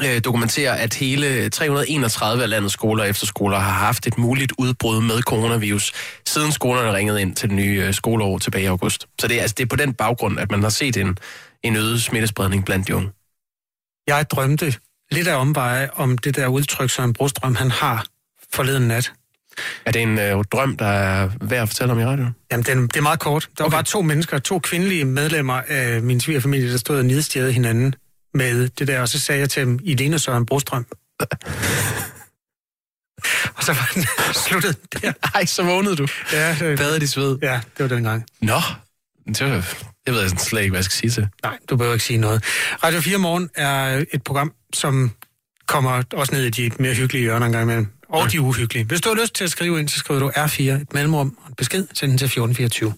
øh, 0.06 0.21
dokumenterer, 0.24 0.74
at 0.74 0.94
hele 0.94 1.50
331 1.50 2.44
af 2.44 2.50
landets 2.50 2.74
skoler 2.74 3.03
og 3.03 3.09
efterskoler 3.09 3.57
har 3.57 3.86
haft 3.86 4.07
et 4.07 4.18
muligt 4.18 4.53
udbrud 4.57 5.01
med 5.01 5.21
coronavirus, 5.21 5.94
siden 6.27 6.51
skolerne 6.51 6.94
ringede 6.94 7.21
ind 7.21 7.36
til 7.36 7.50
den 7.50 7.56
nye 7.56 7.83
øh, 7.88 7.94
skoleår 7.94 8.38
tilbage 8.38 8.63
i 8.63 8.68
august. 8.68 9.07
Så 9.19 9.27
det 9.27 9.38
er, 9.38 9.41
altså, 9.41 9.56
det 9.57 9.63
er 9.63 9.68
på 9.68 9.75
den 9.75 9.94
baggrund, 9.94 10.39
at 10.39 10.51
man 10.51 10.63
har 10.63 10.69
set 10.69 10.97
en, 10.97 11.18
en 11.63 11.75
øget 11.75 12.01
smittespredning 12.01 12.65
blandt 12.65 12.88
de 12.88 12.95
unge. 12.95 13.09
Jeg 14.07 14.25
drømte 14.31 14.74
lidt 15.12 15.27
af 15.27 15.36
omveje 15.36 15.89
om 15.95 16.18
det 16.18 16.35
der 16.35 16.47
udtryk, 16.47 16.89
som 16.89 17.13
Brostrøm 17.13 17.56
han 17.56 17.71
har 17.71 18.06
forleden 18.53 18.88
nat. 18.88 19.13
Er 19.85 19.92
det 19.92 20.01
en 20.01 20.19
øh, 20.19 20.44
drøm, 20.51 20.77
der 20.77 20.85
er 20.85 21.30
værd 21.42 21.62
at 21.62 21.68
fortælle 21.69 21.94
om 21.94 22.00
i 22.00 22.06
radioen? 22.06 22.35
Jamen, 22.51 22.65
den, 22.65 22.88
det 22.88 22.95
er 22.95 23.01
meget 23.01 23.19
kort. 23.19 23.50
Der 23.57 23.63
okay. 23.63 23.71
var 23.71 23.77
bare 23.77 23.83
to 23.83 24.01
mennesker, 24.01 24.39
to 24.39 24.59
kvindelige 24.59 25.06
medlemmer 25.06 25.62
af 25.68 26.01
min 26.01 26.19
svigerfamilie, 26.19 26.71
der 26.71 26.77
stod 26.77 26.97
og 26.97 27.06
nedstjede 27.06 27.51
hinanden 27.51 27.95
med 28.34 28.70
det 28.70 28.88
der, 28.88 29.02
og 29.02 29.10
så 29.10 29.20
sagde 29.20 29.42
jeg 29.42 29.50
til 29.50 29.62
dem, 29.66 29.80
I 29.84 29.94
ligner 29.96 30.18
Søren 30.18 30.46
Brostrøm. 30.46 30.86
og 33.56 33.64
så 33.64 33.74
var 33.74 33.92
den 33.94 34.06
sluttet 34.48 34.78
der. 35.02 35.14
Ej, 35.36 35.46
så 35.46 35.64
vågnede 35.64 35.96
du. 35.96 36.08
Ja, 36.34 36.56
det, 36.60 36.78
Badet 36.78 37.04
i 37.04 37.08
sved. 37.08 37.38
ja, 37.42 37.62
det 37.78 37.90
var 37.90 37.96
den 37.96 38.04
gang. 38.04 38.26
Nå, 38.42 38.60
det, 39.28 39.42
var, 39.42 39.74
ved 40.12 40.20
jeg 40.20 40.30
sådan 40.30 40.38
slet 40.46 40.62
ikke, 40.62 40.72
hvad 40.72 40.78
jeg 40.80 40.86
skal 40.86 40.96
sige 40.98 41.10
til. 41.12 41.28
Nej, 41.44 41.58
du 41.70 41.76
behøver 41.76 41.94
ikke 41.94 42.06
sige 42.06 42.18
noget. 42.20 42.44
Radio 42.84 43.02
4 43.02 43.18
Morgen 43.18 43.50
er 43.56 44.06
et 44.14 44.24
program, 44.24 44.54
som 44.74 45.12
kommer 45.68 46.04
også 46.14 46.33
ned 46.36 46.44
i 46.44 46.50
de 46.50 46.71
mere 46.80 46.94
hyggelige 46.94 47.21
hjørner 47.21 47.45
en 47.45 47.52
gang 47.52 47.64
imellem. 47.64 47.88
Og 48.09 48.31
de 48.31 48.42
uhyggelige. 48.42 48.86
Hvis 48.86 49.02
du 49.02 49.09
har 49.09 49.21
lyst 49.21 49.33
til 49.36 49.44
at 49.44 49.50
skrive 49.52 49.80
ind, 49.80 49.90
så 49.90 50.00
skriver 50.00 50.19
du 50.19 50.30
R4, 50.30 50.62
et 50.62 50.94
mellemrum 50.94 51.38
og 51.42 51.48
en 51.50 51.56
besked, 51.56 51.88
send 51.94 52.12
den 52.12 52.18
til 52.18 52.26
1424. 52.26 52.94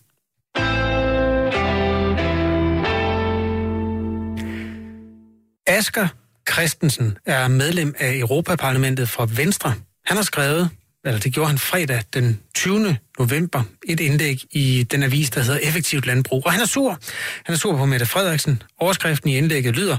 Asger 5.82 6.08
Christensen 6.52 7.18
er 7.26 7.48
medlem 7.48 7.96
af 8.00 8.18
Europaparlamentet 8.18 9.10
fra 9.10 9.28
Venstre. 9.36 9.74
Han 10.06 10.18
har 10.18 10.24
skrevet, 10.24 10.70
eller 11.06 11.20
det 11.20 11.34
gjorde 11.34 11.50
han 11.50 11.58
fredag 11.58 12.04
den 12.14 12.40
20. 12.56 12.98
november, 13.20 13.64
et 13.88 14.00
indlæg 14.00 14.42
i 14.52 14.84
den 14.92 15.04
avis, 15.04 15.30
der 15.30 15.42
hedder 15.42 15.60
Effektivt 15.60 16.06
Landbrug. 16.06 16.46
Og 16.46 16.52
han 16.52 16.62
er 16.62 16.66
sur. 16.66 17.00
Han 17.46 17.54
er 17.54 17.58
sur 17.58 17.78
på 17.78 17.86
Mette 17.86 18.06
Frederiksen. 18.06 18.64
Overskriften 18.80 19.30
i 19.30 19.38
indlægget 19.38 19.76
lyder, 19.76 19.98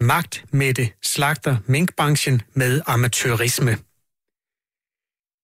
Magt 0.00 0.44
Mette 0.52 0.88
slagter 1.02 1.56
minkbranchen 1.66 2.42
med 2.54 2.80
amatørisme. 2.86 3.78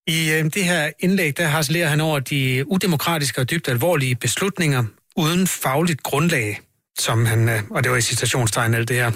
I 0.06 0.30
øh, 0.30 0.44
det 0.44 0.64
her 0.64 0.90
indlæg, 0.98 1.36
der 1.36 1.46
harcelerer 1.46 1.88
han 1.88 2.00
over 2.00 2.18
de 2.18 2.64
udemokratiske 2.66 3.40
og 3.40 3.50
dybt 3.50 3.68
alvorlige 3.68 4.16
beslutninger 4.16 4.84
uden 5.16 5.46
fagligt 5.46 6.02
grundlag, 6.02 6.60
som 6.98 7.26
han, 7.26 7.48
øh, 7.48 7.62
og 7.70 7.84
det 7.84 7.90
var 7.90 7.98
i 7.98 8.00
citationstegn 8.00 8.74
alt 8.74 8.88
det 8.88 8.96
her, 8.96 9.12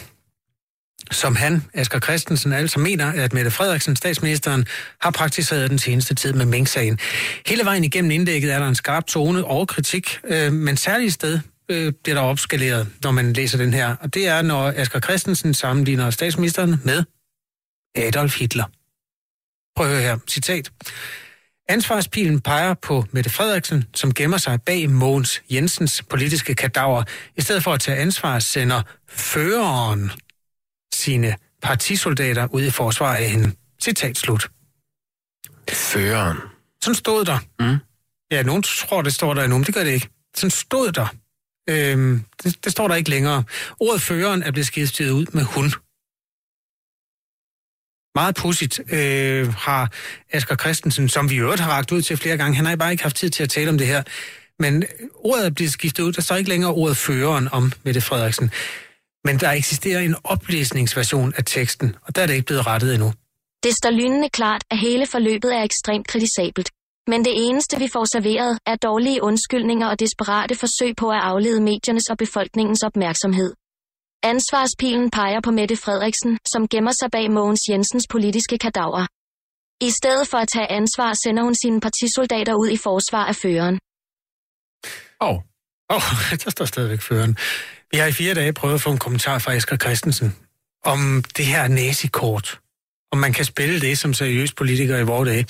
som 1.11 1.37
han, 1.37 1.65
Asger 1.75 2.01
Christensen, 2.01 2.53
altså 2.53 2.79
mener, 2.81 3.13
at 3.13 3.33
Mette 3.33 3.51
Frederiksen, 3.51 3.97
statsministeren, 3.97 4.67
har 5.01 5.11
praktiseret 5.11 5.71
den 5.71 5.79
seneste 5.79 6.15
tid 6.15 6.33
med 6.33 6.47
Mink-sagen. 6.47 6.99
Hele 7.47 7.65
vejen 7.65 7.85
igennem 7.85 8.11
indlægget 8.11 8.53
er 8.53 8.59
der 8.59 8.69
en 8.69 8.75
skarp 8.75 9.07
tone 9.07 9.45
og 9.45 9.69
kritik, 9.69 10.19
øh, 10.25 10.53
men 10.53 10.77
særligt 10.77 11.13
sted 11.15 11.41
øh, 11.69 11.93
bliver 12.05 12.15
der 12.15 12.23
opskaleret, 12.23 12.89
når 13.03 13.11
man 13.11 13.33
læser 13.33 13.59
den 13.59 13.75
her. 13.75 13.97
Og 14.01 14.15
det 14.15 14.29
er, 14.29 14.43
når 14.43 14.73
Asger 14.77 15.01
Christensen 15.01 15.55
sammenligner 15.55 16.11
statsministeren 16.11 16.81
med 16.85 17.03
Adolf 17.97 18.39
Hitler. 18.39 18.65
Prøv 19.77 19.87
at 19.87 19.93
høre 19.93 20.03
her, 20.03 20.19
citat. 20.29 20.71
Ansvarspilen 21.69 22.41
peger 22.41 22.75
på 22.75 23.05
Mette 23.13 23.31
Frederiksen, 23.31 23.85
som 23.95 24.15
gemmer 24.15 24.37
sig 24.37 24.63
bag 24.63 24.91
Mogens 24.91 25.43
Jensens 25.51 26.03
politiske 26.11 26.55
kadaver. 26.55 27.03
I 27.37 27.41
stedet 27.41 27.63
for 27.63 27.73
at 27.73 27.81
tage 27.81 27.99
ansvar, 27.99 28.39
sender 28.39 28.83
føreren 29.09 30.11
sine 30.99 31.37
partisoldater 31.63 32.49
ud 32.55 32.63
i 32.63 32.71
forsvar 32.71 33.15
af 33.17 33.31
hende. 33.31 33.53
Citat 33.83 34.19
slut. 34.19 34.51
Føreren. 35.71 36.39
Sådan 36.83 36.95
stod 36.95 37.25
der. 37.25 37.39
Mm. 37.61 37.77
Ja, 38.31 38.43
nogen 38.43 38.63
tror, 38.63 39.03
det 39.03 39.15
står 39.15 39.35
der 39.35 39.43
endnu, 39.43 39.59
men 39.59 39.65
det 39.65 39.75
gør 39.75 39.85
det 39.85 39.91
ikke. 39.91 40.09
Sådan 40.37 40.51
stod 40.51 40.93
der. 40.93 41.07
Øhm, 41.71 42.25
det, 42.43 42.65
det 42.65 42.73
står 42.73 42.89
der 42.89 42.95
ikke 42.95 43.11
længere. 43.11 43.45
Ordet 43.81 44.03
føreren 44.03 44.43
er 44.43 44.51
blevet 44.51 44.67
skiftet 44.67 45.11
ud 45.11 45.27
med 45.33 45.43
hun. 45.43 45.73
meget 48.15 48.35
pudsigt 48.35 48.81
øh, 48.93 49.55
har 49.55 49.93
Asger 50.33 50.57
Christensen, 50.57 51.09
som 51.09 51.31
vi 51.31 51.35
i 51.35 51.39
øvrigt 51.39 51.61
har 51.61 51.71
ragt 51.71 51.93
ud 51.93 52.03
til 52.03 52.17
flere 52.17 52.37
gange, 52.37 52.57
han 52.57 52.67
har 52.67 52.77
bare 52.77 52.91
ikke 52.91 53.03
haft 53.03 53.17
tid 53.17 53.31
til 53.31 53.43
at 53.43 53.51
tale 53.51 53.71
om 53.71 53.79
det 53.79 53.87
her, 53.87 54.03
men 54.59 54.85
ordet 55.15 55.47
er 55.47 55.51
blevet 55.51 55.73
skiftet 55.73 56.03
ud, 56.03 56.13
der 56.13 56.23
står 56.23 56.37
ikke 56.37 56.51
længere 56.51 56.73
ordet 56.73 56.97
føreren 56.97 57.49
om 57.53 57.73
Mette 57.85 58.01
Frederiksen. 58.01 58.51
Men 59.25 59.41
der 59.41 59.51
eksisterer 59.51 60.01
en 60.01 60.17
oplæsningsversion 60.25 61.33
af 61.37 61.45
teksten, 61.45 61.97
og 62.03 62.17
der 62.17 62.23
er 62.23 62.27
det 62.27 62.35
ikke 62.35 62.47
blevet 62.47 62.67
rettet 62.67 62.95
endnu. 62.95 63.13
Det 63.63 63.73
står 63.75 63.91
lynende 63.91 64.29
klart, 64.29 64.63
at 64.71 64.79
hele 64.79 65.07
forløbet 65.07 65.55
er 65.57 65.63
ekstremt 65.63 66.07
kritisabelt. 66.07 66.71
Men 67.07 67.25
det 67.25 67.35
eneste, 67.37 67.79
vi 67.79 67.89
får 67.93 68.05
serveret, 68.05 68.59
er 68.67 68.77
dårlige 68.77 69.23
undskyldninger 69.23 69.87
og 69.89 70.01
desperate 70.01 70.55
forsøg 70.55 70.97
på 70.97 71.11
at 71.11 71.21
aflede 71.23 71.61
mediernes 71.61 72.11
og 72.11 72.17
befolkningens 72.19 72.83
opmærksomhed. 72.83 73.55
Ansvarspilen 74.23 75.11
peger 75.11 75.41
på 75.41 75.51
Mette 75.51 75.77
Frederiksen, 75.77 76.39
som 76.53 76.69
gemmer 76.69 76.93
sig 77.01 77.11
bag 77.11 77.31
Mogens 77.31 77.61
Jensens 77.71 78.07
politiske 78.11 78.59
kadaver. 78.59 79.07
I 79.81 79.91
stedet 79.91 80.29
for 80.29 80.39
at 80.39 80.49
tage 80.55 80.71
ansvar, 80.71 81.13
sender 81.25 81.43
hun 81.43 81.55
sine 81.55 81.81
partisoldater 81.81 82.55
ud 82.55 82.69
i 82.69 82.77
forsvar 82.77 83.25
af 83.25 83.37
føreren. 83.37 83.79
Åh, 85.21 85.29
oh, 85.29 85.39
Åh, 85.91 85.97
oh, 85.97 86.39
der 86.45 86.51
står 86.51 86.65
stadigvæk 86.65 87.01
føreren. 87.01 87.37
Vi 87.93 87.99
har 87.99 88.07
i 88.07 88.13
fire 88.13 88.35
dage 88.35 88.53
prøvet 88.53 88.75
at 88.75 88.81
få 88.81 88.91
en 88.91 88.99
kommentar 88.99 89.39
fra 89.39 89.55
Asger 89.55 89.77
Christensen 89.77 90.37
om 90.85 91.25
det 91.37 91.47
her 91.47 91.69
nazikort. 91.69 92.61
Om 93.13 93.19
man 93.19 93.33
kan 93.33 93.45
spille 93.45 93.81
det 93.81 93.99
som 93.99 94.15
seriøs 94.15 94.53
politiker 94.53 94.99
i 94.99 95.03
vores 95.03 95.29
dage. 95.29 95.47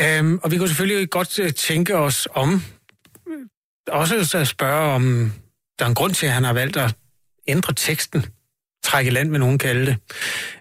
Øhm, 0.00 0.38
og 0.42 0.50
vi 0.50 0.58
kunne 0.58 0.68
selvfølgelig 0.68 1.10
godt 1.10 1.38
øh, 1.38 1.52
tænke 1.52 1.96
os 1.96 2.28
om, 2.34 2.62
øh, 3.28 3.46
også 3.88 4.38
at 4.38 4.48
spørge 4.48 4.94
om, 4.94 5.32
der 5.78 5.84
er 5.84 5.88
en 5.88 5.94
grund 5.94 6.14
til, 6.14 6.26
at 6.26 6.32
han 6.32 6.44
har 6.44 6.52
valgt 6.52 6.76
at 6.76 6.96
ændre 7.48 7.74
teksten, 7.74 8.26
trække 8.84 9.10
land, 9.10 9.30
med 9.30 9.38
nogen 9.38 9.58
kalde 9.58 9.86
det. 9.86 9.96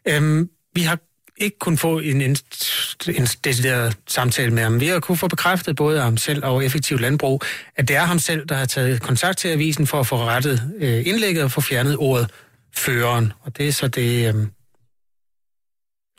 Øhm, 0.07 0.49
vi 0.73 0.81
har 0.81 0.99
ikke 1.39 1.59
kunne 1.59 1.77
få 1.77 1.99
en, 1.99 2.21
en, 2.21 2.37
en 3.15 3.27
decideret 3.43 3.97
samtale 4.07 4.51
med 4.51 4.63
ham. 4.63 4.79
Vi 4.79 4.87
har 4.87 4.99
kun 4.99 5.17
få 5.17 5.27
bekræftet 5.27 5.75
både 5.75 5.97
af 5.97 6.03
ham 6.03 6.17
selv 6.17 6.45
og 6.45 6.65
effektiv 6.65 6.99
landbrug, 6.99 7.41
at 7.75 7.87
det 7.87 7.95
er 7.95 8.05
ham 8.05 8.19
selv, 8.19 8.45
der 8.45 8.55
har 8.55 8.65
taget 8.65 9.01
kontakt 9.01 9.37
til 9.37 9.47
avisen 9.47 9.87
for 9.87 9.99
at 9.99 10.07
få 10.07 10.17
rettet 10.17 10.73
øh, 10.77 11.07
indlægget 11.07 11.43
og 11.43 11.51
få 11.51 11.61
fjernet 11.61 11.97
ordet 11.97 12.31
føreren. 12.75 13.33
Og 13.41 13.57
det 13.57 13.67
er 13.67 13.71
så 13.71 13.87
det 13.87 14.35
øh, 14.35 14.47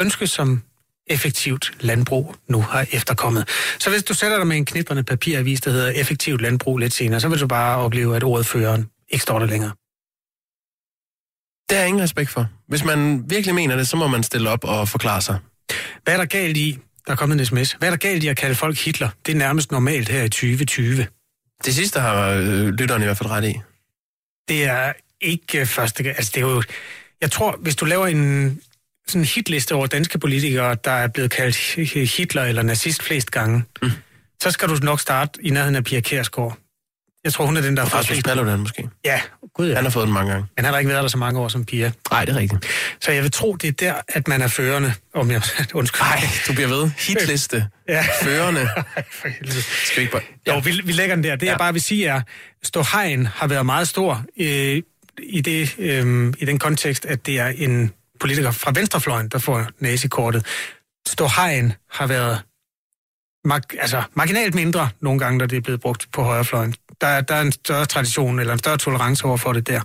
ønske, 0.00 0.26
som 0.26 0.62
effektivt 1.06 1.72
landbrug 1.80 2.34
nu 2.48 2.60
har 2.60 2.86
efterkommet. 2.92 3.48
Så 3.78 3.90
hvis 3.90 4.02
du 4.02 4.14
sætter 4.14 4.36
dig 4.36 4.46
med 4.46 4.56
en 4.56 4.64
knitrende 4.64 5.02
papiravis, 5.02 5.60
der 5.60 5.70
hedder 5.70 5.90
effektivt 5.90 6.42
landbrug 6.42 6.78
lidt 6.78 6.94
senere, 6.94 7.20
så 7.20 7.28
vil 7.28 7.40
du 7.40 7.46
bare 7.46 7.78
opleve, 7.78 8.16
at 8.16 8.24
ordet 8.24 8.46
føreren 8.46 8.90
ikke 9.08 9.22
står 9.22 9.38
der 9.38 9.46
længere 9.46 9.72
det 11.70 11.76
jeg 11.76 11.88
ingen 11.88 12.02
respekt 12.02 12.30
for. 12.30 12.46
Hvis 12.68 12.84
man 12.84 13.24
virkelig 13.30 13.54
mener 13.54 13.76
det, 13.76 13.88
så 13.88 13.96
må 13.96 14.06
man 14.06 14.22
stille 14.22 14.50
op 14.50 14.64
og 14.64 14.88
forklare 14.88 15.20
sig. 15.20 15.38
Hvad 16.04 16.14
er 16.14 16.18
der 16.18 16.24
galt 16.24 16.56
i, 16.56 16.78
der 17.06 17.12
er 17.12 17.16
kommet 17.16 17.40
en 17.40 17.46
sms, 17.46 17.72
hvad 17.72 17.88
er 17.88 17.92
der 17.92 17.98
galt 17.98 18.24
i 18.24 18.28
at 18.28 18.36
kalde 18.36 18.54
folk 18.54 18.78
Hitler? 18.78 19.08
Det 19.26 19.32
er 19.32 19.36
nærmest 19.36 19.70
normalt 19.70 20.08
her 20.08 20.22
i 20.22 20.28
2020. 20.28 21.06
Det 21.64 21.74
sidste 21.74 22.00
har 22.00 22.28
øh, 22.28 22.68
lytteren 22.68 23.02
i 23.02 23.04
hvert 23.04 23.16
fald 23.16 23.30
ret 23.30 23.44
i. 23.44 23.60
Det 24.48 24.64
er 24.64 24.92
ikke 25.20 25.66
første 25.66 26.02
gang. 26.02 26.16
Altså, 26.16 26.32
det 26.34 26.42
er 26.42 26.46
jo... 26.46 26.62
Jeg 27.20 27.30
tror, 27.30 27.58
hvis 27.62 27.76
du 27.76 27.84
laver 27.84 28.06
en 28.06 28.60
sådan 29.06 29.20
en 29.20 29.24
hitliste 29.24 29.74
over 29.74 29.86
danske 29.86 30.18
politikere, 30.18 30.76
der 30.84 30.90
er 30.90 31.08
blevet 31.08 31.30
kaldt 31.30 31.56
Hitler 32.16 32.44
eller 32.44 32.62
nazist 32.62 33.02
flest 33.02 33.30
gange, 33.30 33.64
mm. 33.82 33.90
så 34.42 34.50
skal 34.50 34.68
du 34.68 34.74
nok 34.74 35.00
starte 35.00 35.46
i 35.46 35.50
nærheden 35.50 35.76
af 35.76 35.84
Pia 35.84 36.00
Kærsgaard. 36.00 36.58
Jeg 37.24 37.32
tror, 37.32 37.46
hun 37.46 37.56
er 37.56 37.60
den, 37.60 37.76
der 37.76 37.82
Og 37.82 38.04
flest. 38.04 38.24
Paludan 38.24 38.60
måske. 38.60 38.88
Ja, 39.04 39.20
gud 39.54 39.68
ja. 39.68 39.74
Han 39.74 39.84
har 39.84 39.90
fået 39.90 40.06
den 40.06 40.14
mange 40.14 40.32
gange. 40.32 40.46
Han 40.58 40.64
har 40.64 40.78
ikke 40.78 40.88
været 40.88 41.02
der 41.02 41.08
så 41.08 41.18
mange 41.18 41.40
år 41.40 41.48
som 41.48 41.64
Pia. 41.64 41.92
Nej, 42.10 42.24
det 42.24 42.34
er 42.34 42.38
rigtigt. 42.38 42.66
Så 43.00 43.12
jeg 43.12 43.22
vil 43.22 43.30
tro, 43.30 43.56
det 43.56 43.68
er 43.68 43.72
der, 43.72 43.94
at 44.08 44.28
man 44.28 44.42
er 44.42 44.48
førende. 44.48 44.94
Om 45.14 45.30
jeg, 45.30 45.42
undskyld. 45.74 46.00
Nej, 46.00 46.20
du 46.48 46.52
bliver 46.52 46.68
ved. 46.68 46.90
Hitliste. 46.98 47.66
Ja. 47.88 48.04
Førende. 48.22 48.60
Ej, 48.96 49.02
for 49.12 49.28
helvede. 49.28 49.62
Skal 49.62 49.96
vi 49.96 50.00
ikke 50.00 50.12
bare... 50.12 50.22
Jo, 50.48 50.58
vi, 50.58 50.80
vi 50.84 50.92
lægger 50.92 51.14
den 51.14 51.24
der. 51.24 51.36
Det, 51.36 51.42
ja. 51.42 51.46
Ja. 51.46 51.52
jeg 51.52 51.58
bare 51.58 51.72
vil 51.72 51.82
sige, 51.82 52.06
er, 52.06 52.20
Ståhegn 52.62 53.26
har 53.26 53.46
været 53.46 53.66
meget 53.66 53.88
stor 53.88 54.24
øh, 54.40 54.82
i, 55.22 55.40
det, 55.40 55.74
øh, 55.78 56.34
i 56.38 56.44
den 56.44 56.58
kontekst, 56.58 57.04
at 57.06 57.26
det 57.26 57.38
er 57.38 57.46
en 57.46 57.92
politiker 58.20 58.50
fra 58.50 58.72
venstrefløjen, 58.74 59.28
der 59.28 59.38
får 59.38 59.66
nazikortet. 59.78 60.46
Ståhegn 61.08 61.72
har 61.90 62.06
været 62.06 62.42
mark, 63.44 63.62
altså, 63.80 64.02
marginalt 64.14 64.54
mindre 64.54 64.88
nogle 65.00 65.18
gange, 65.20 65.38
når 65.38 65.46
det 65.46 65.56
er 65.56 65.60
blevet 65.60 65.80
brugt 65.80 66.06
på 66.12 66.22
højrefløjen. 66.22 66.74
Der, 67.00 67.06
er- 67.06 67.20
der 67.20 67.34
er 67.34 67.40
en 67.40 67.52
større 67.52 67.86
tradition 67.86 68.38
eller 68.40 68.52
en 68.52 68.58
større 68.58 68.78
tolerance 68.78 69.24
over 69.24 69.36
for 69.36 69.52
det 69.52 69.66
der. 69.68 69.80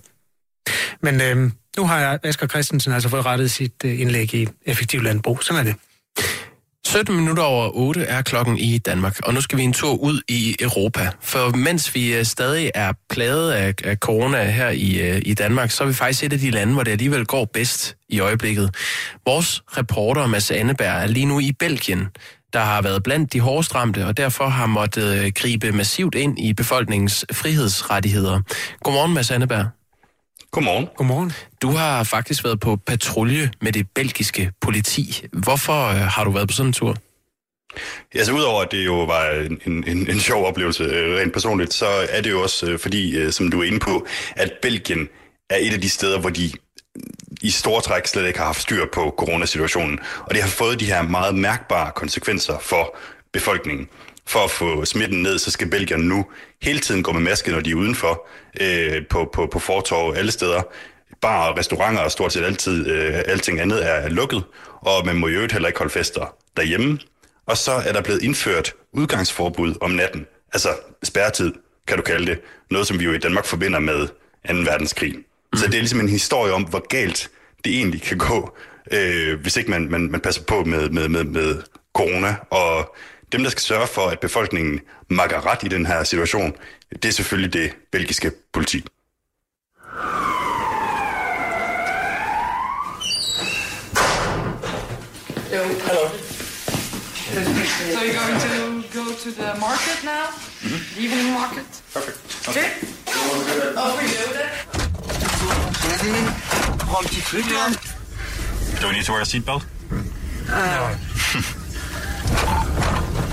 Men 1.02 1.22
øh, 1.22 1.52
nu 1.78 1.88
har 1.88 2.00
jeg 2.00 2.20
Asger 2.24 2.48
Christensen 2.48 2.94
altså 2.94 3.10
fået 3.10 3.26
rettet 3.26 3.52
sit 3.52 3.74
øh, 3.86 4.00
indlæg 4.02 4.34
i 4.34 4.48
Effektiv 4.66 5.02
Landbrug. 5.02 5.44
Sådan 5.44 5.68
er 5.68 5.72
det. 5.72 5.76
17 6.88 7.16
minutter 7.16 7.44
over 7.44 7.70
8 7.74 8.02
er 8.04 8.22
klokken 8.22 8.58
i 8.58 8.78
Danmark, 8.78 9.20
og 9.24 9.34
nu 9.34 9.42
skal 9.42 9.58
vi 9.58 9.64
en 9.64 9.74
tur 9.74 9.94
ud 9.94 10.22
i 10.28 10.56
Europa. 10.60 11.10
For 11.22 11.56
mens 11.56 11.96
vi 11.96 12.16
øh, 12.16 12.26
stadig 12.26 12.72
er 12.76 12.94
plaget 13.10 13.52
af, 13.52 13.74
af 13.84 13.98
corona 13.98 14.44
her 14.44 14.70
i, 14.70 15.02
øh, 15.10 15.22
i 15.26 15.34
Danmark, 15.34 15.72
så 15.72 15.84
er 15.84 15.88
vi 15.88 15.94
faktisk 15.94 16.24
et 16.24 16.34
af 16.34 16.40
de 16.40 16.52
lande, 16.52 16.74
hvor 16.74 16.84
det 16.84 16.92
alligevel 16.92 17.26
går 17.26 17.46
bedst 17.46 17.96
i 18.10 18.20
øjeblikket. 18.20 18.76
Vores 19.26 19.62
reporter 19.78 20.28
Mads 20.28 20.52
Anneberg 20.52 20.88
er 21.04 21.08
lige 21.08 21.26
nu 21.26 21.40
i 21.40 21.52
Belgien, 21.52 22.08
der 22.56 22.62
har 22.62 22.82
været 22.82 23.04
blandt 23.04 23.34
de 23.34 23.40
hårdest 23.40 23.76
ramte, 23.76 24.06
og 24.06 24.18
derfor 24.18 24.48
har 24.48 24.66
måttet 24.66 25.26
øh, 25.26 25.32
gribe 25.36 25.72
massivt 25.72 26.16
ind 26.16 26.40
i 26.40 26.54
befolkningens 26.54 27.26
frihedsrettigheder. 27.32 28.42
Godmorgen, 28.84 29.14
Mads 29.14 29.32
Anneberg. 29.32 29.66
Godmorgen. 30.52 30.88
Godmorgen. 30.96 31.32
Du 31.62 31.70
har 31.70 32.04
faktisk 32.04 32.44
været 32.44 32.60
på 32.60 32.76
patrulje 32.76 33.52
med 33.62 33.72
det 33.72 33.88
belgiske 33.96 34.52
politi. 34.62 35.26
Hvorfor 35.34 35.88
øh, 35.88 35.96
har 35.96 36.24
du 36.24 36.32
været 36.32 36.48
på 36.48 36.54
sådan 36.54 36.70
en 36.70 36.74
tur? 36.74 36.96
Altså 38.16 38.34
udover 38.34 38.62
at 38.62 38.72
det 38.72 38.86
jo 38.86 39.04
var 39.04 39.30
en, 39.66 39.84
en, 39.88 40.10
en 40.10 40.20
sjov 40.20 40.46
oplevelse 40.46 40.84
øh, 40.84 41.20
rent 41.20 41.34
personligt, 41.34 41.74
så 41.74 41.88
er 42.10 42.22
det 42.22 42.32
jo 42.32 42.42
også 42.42 42.78
fordi, 42.78 43.32
som 43.32 43.52
du 43.52 43.62
er 43.62 43.64
inde 43.64 43.80
på, 43.80 44.08
at 44.36 44.52
Belgien 44.62 45.10
er 45.50 45.58
et 45.60 45.74
af 45.74 45.82
de 45.82 45.90
steder, 45.90 46.20
hvor 46.20 46.30
de 46.30 46.52
i 47.42 47.50
store 47.50 47.82
træk 47.82 48.08
slet 48.08 48.28
ikke 48.28 48.40
har 48.40 48.46
haft 48.46 48.62
styr 48.62 48.86
på 48.94 49.16
coronasituationen. 49.18 50.00
Og 50.20 50.34
det 50.34 50.42
har 50.42 50.50
fået 50.50 50.80
de 50.80 50.86
her 50.86 51.02
meget 51.02 51.36
mærkbare 51.36 51.92
konsekvenser 51.96 52.60
for 52.60 52.98
befolkningen. 53.32 53.88
For 54.28 54.40
at 54.40 54.52
få 54.52 54.86
smitten 54.86 55.22
ned, 55.22 55.38
så 55.38 55.52
skal 55.52 55.70
Belgien 55.70 56.00
nu 56.00 56.26
hele 56.62 56.80
tiden 56.80 57.04
gå 57.04 57.12
med 57.12 57.22
maske, 57.22 57.52
når 57.52 57.60
de 57.60 57.72
er 57.72 57.76
udenfor, 57.76 58.28
øh, 58.62 59.08
på, 59.10 59.30
på, 59.34 59.48
på 59.52 59.60
fortorv 59.60 60.16
alle 60.18 60.32
steder. 60.32 60.62
Bar 61.22 61.50
og 61.50 61.58
restauranter 61.58 62.02
og 62.02 62.12
stort 62.12 62.34
set 62.34 62.44
altid, 62.44 62.88
øh, 62.88 63.22
alting 63.26 63.60
andet 63.60 63.90
er 63.90 64.10
lukket, 64.10 64.44
og 64.82 65.06
man 65.06 65.16
må 65.16 65.28
i 65.28 65.32
øvrigt 65.32 65.54
heller 65.54 65.68
ikke 65.68 65.80
holde 65.80 65.94
fester 65.94 66.36
derhjemme. 66.58 67.00
Og 67.46 67.58
så 67.58 67.72
er 67.72 67.94
der 67.94 68.02
blevet 68.02 68.24
indført 68.24 68.74
udgangsforbud 68.94 69.76
om 69.82 69.92
natten. 69.92 70.26
Altså 70.54 70.70
spærretid, 71.04 71.54
kan 71.88 71.98
du 71.98 72.04
kalde 72.04 72.26
det. 72.26 72.42
Noget, 72.72 72.88
som 72.88 73.00
vi 73.00 73.06
jo 73.06 73.14
i 73.14 73.18
Danmark 73.18 73.46
forbinder 73.46 73.80
med 73.80 74.08
2. 74.08 74.54
verdenskrig. 74.54 75.16
Mm. 75.56 75.60
Så 75.60 75.66
det 75.66 75.74
er 75.74 75.80
ligesom 75.80 76.00
en 76.00 76.10
historie 76.10 76.54
om, 76.54 76.64
hvor 76.64 76.88
galt 76.88 77.30
det 77.66 77.76
egentlig 77.76 78.02
kan 78.02 78.18
gå, 78.18 78.58
øh, 78.92 79.42
hvis 79.42 79.58
ikke 79.58 79.72
man, 79.72 79.90
man, 79.90 80.12
man 80.12 80.22
passer 80.22 80.44
på 80.44 80.64
med, 80.64 80.90
med, 80.90 81.10
med, 81.10 81.24
med 81.24 81.62
corona. 81.94 82.36
Og 82.50 82.96
dem, 83.32 83.44
der 83.44 83.50
skal 83.50 83.62
sørge 83.62 83.88
for, 83.88 84.08
at 84.08 84.20
befolkningen 84.20 84.82
makker 85.10 85.46
ret 85.46 85.64
i 85.64 85.68
den 85.68 85.86
her 85.86 86.04
situation, 86.04 86.56
det 86.92 87.06
er 87.06 87.12
selvfølgelig 87.12 87.54
det 87.54 87.72
belgiske 87.92 88.32
politi. 88.54 88.86
So 97.94 98.04
you're 98.04 98.14
going 98.14 98.40
to 98.40 98.84
go 98.94 99.14
to 99.24 99.32
the 99.32 99.60
market 99.60 100.04
now? 100.04 100.26
The 100.96 101.04
evening 101.04 101.34
market? 101.34 101.66
Perfect. 101.94 102.48
Okay. 102.50 104.85
Overload 105.96 107.74
it. 107.74 107.80
Do 108.82 108.88
we 108.88 108.94
need 108.94 109.06
to 109.06 109.12
wear 109.14 109.22
a 109.22 109.26
seatbelt? 109.26 109.64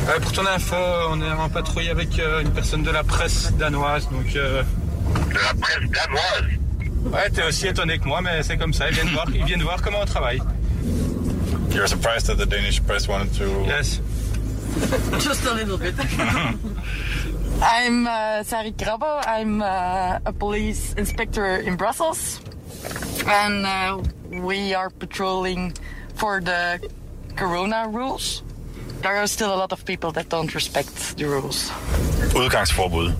Euh, 0.09 0.19
pour 0.21 0.33
ton 0.33 0.47
info, 0.47 0.76
on 1.11 1.21
est 1.23 1.31
en 1.31 1.49
patrouille 1.49 1.88
avec 1.90 2.19
euh, 2.19 2.40
une 2.42 2.50
personne 2.52 2.83
de 2.83 2.90
la 2.90 3.02
presse 3.04 3.52
danoise, 3.54 4.09
donc... 4.11 4.35
euh, 4.37 4.62
De 5.28 5.35
la 5.35 5.54
presse 5.61 5.88
danoise? 5.90 6.50
Ouais, 7.12 7.31
t'es 7.31 7.42
aussi 7.45 7.66
étonné 7.69 7.99
que 7.99 8.04
moi, 8.07 8.21
mais 8.21 8.42
c'est 8.42 8.57
comme 8.57 8.73
ça, 8.73 8.88
ils 8.88 8.95
viennent 8.95 9.09
voir, 9.12 9.26
ils 9.35 9.45
viennent 9.45 9.62
voir 9.62 9.81
comment 9.83 10.00
on 10.02 10.07
travaille. 10.07 10.40
You're 11.73 11.88
surprised 11.88 12.26
that 12.26 12.37
the 12.37 12.47
Danish 12.49 12.81
press 12.83 13.09
wanted 13.09 13.33
to... 13.38 13.64
Yes. 13.66 14.00
Just 15.21 15.45
a 15.47 15.54
little 15.54 15.78
bit. 15.78 15.95
I'm 17.62 18.07
uh, 18.07 18.42
Sari 18.42 18.73
Krabbo. 18.73 19.23
I'm 19.26 19.62
uh, 19.62 20.19
a 20.25 20.33
police 20.33 20.95
inspector 20.97 21.45
in 21.57 21.76
Brussels. 21.76 22.40
And 23.27 23.67
uh, 23.67 24.03
we 24.43 24.75
are 24.75 24.91
patrolling 24.91 25.73
for 26.15 26.41
the 26.41 26.79
corona 27.37 27.89
rules. 27.89 28.45
There 29.03 29.17
are 29.17 29.27
still 29.27 29.53
a 29.55 29.57
lot 29.57 29.73
of 29.73 29.85
people 29.85 30.12
that 30.12 30.29
don't 30.31 30.55
respect 30.55 31.17
the 31.17 31.27
rules. 31.27 31.73
Udgangsforbud. 32.37 33.12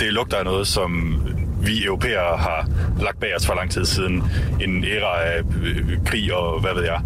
Det 0.00 0.12
lugter 0.12 0.36
af 0.36 0.44
noget, 0.44 0.66
som 0.66 1.22
vi 1.62 1.84
europæere 1.84 2.36
har 2.36 2.68
lagt 3.00 3.20
bag 3.20 3.36
os 3.36 3.46
for 3.46 3.54
lang 3.54 3.70
tid 3.70 3.84
siden. 3.84 4.22
En 4.60 4.84
æra 4.84 5.22
af 5.22 5.42
øh, 5.62 6.04
krig 6.06 6.34
og 6.34 6.60
hvad 6.60 6.74
ved 6.74 6.84
jeg. 6.84 7.00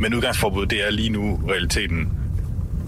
Men 0.00 0.14
udgangsforbud, 0.14 0.66
det 0.66 0.86
er 0.86 0.90
lige 0.90 1.10
nu 1.10 1.40
realiteten 1.48 2.12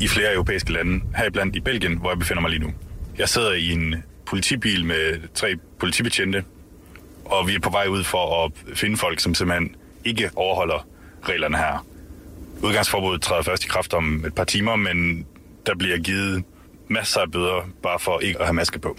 i 0.00 0.08
flere 0.08 0.32
europæiske 0.34 0.72
lande, 0.72 1.00
heriblandt 1.16 1.56
i 1.56 1.60
Belgien, 1.60 1.98
hvor 1.98 2.10
jeg 2.10 2.18
befinder 2.18 2.40
mig 2.40 2.50
lige 2.50 2.62
nu. 2.62 2.70
Jeg 3.18 3.28
sidder 3.28 3.52
i 3.52 3.72
en 3.72 3.94
politibil 4.26 4.84
med 4.84 5.34
tre 5.34 5.56
politibetjente, 5.80 6.44
og 7.32 7.48
vi 7.48 7.54
er 7.54 7.60
på 7.60 7.70
vej 7.70 7.86
ud 7.86 8.04
for 8.04 8.44
at 8.44 8.76
finde 8.76 8.96
folk, 8.96 9.20
som 9.20 9.34
simpelthen 9.34 9.74
ikke 10.04 10.30
overholder 10.36 10.86
reglerne 11.22 11.56
her. 11.56 11.86
Udgangsforbuddet 12.62 13.22
træder 13.22 13.42
først 13.42 13.64
i 13.64 13.68
kraft 13.68 13.94
om 13.94 14.24
et 14.26 14.34
par 14.34 14.44
timer, 14.44 14.76
men 14.76 15.26
der 15.66 15.74
bliver 15.74 15.98
givet 15.98 16.44
masser 16.88 17.20
af 17.20 17.30
bøder 17.30 17.68
bare 17.82 17.98
for 17.98 18.20
ikke 18.20 18.38
at 18.38 18.46
have 18.46 18.54
maske 18.54 18.78
på. 18.78 18.96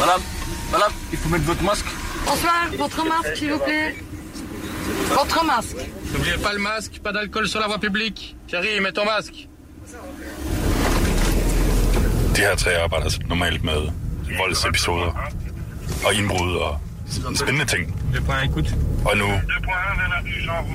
Madame, 0.00 0.22
madame, 0.72 0.94
il 1.12 1.18
faut 1.18 1.30
mettre 1.32 1.46
votre 1.46 1.64
masque. 1.64 1.88
Bonsoir, 2.26 2.60
votre 2.78 3.04
masque, 3.14 3.36
s'il 3.36 3.50
vous 3.52 3.64
plaît. 3.68 3.94
Votre 5.20 5.44
masque. 5.44 5.80
N'oubliez 6.12 6.38
pas 6.46 6.52
le 6.52 6.62
masque, 6.70 6.92
pas 7.04 7.12
d'alcool 7.12 7.46
sur 7.48 7.60
la 7.60 7.66
voie 7.66 7.80
publique. 7.88 8.36
Chérie, 8.50 8.80
mets 8.80 8.92
ton 8.92 9.04
masque. 9.04 9.48
De 12.36 12.40
her 12.40 12.56
tre 12.56 12.70
arbejder 12.84 13.10
normalt 13.28 13.64
med 13.64 13.80
voldsepisoder 14.38 15.10
og 16.06 16.14
indbrud 16.14 16.56
og 16.56 16.80
spændende 17.36 17.64
ting. 17.64 18.02
Og 19.04 19.16
nu, 19.16 19.26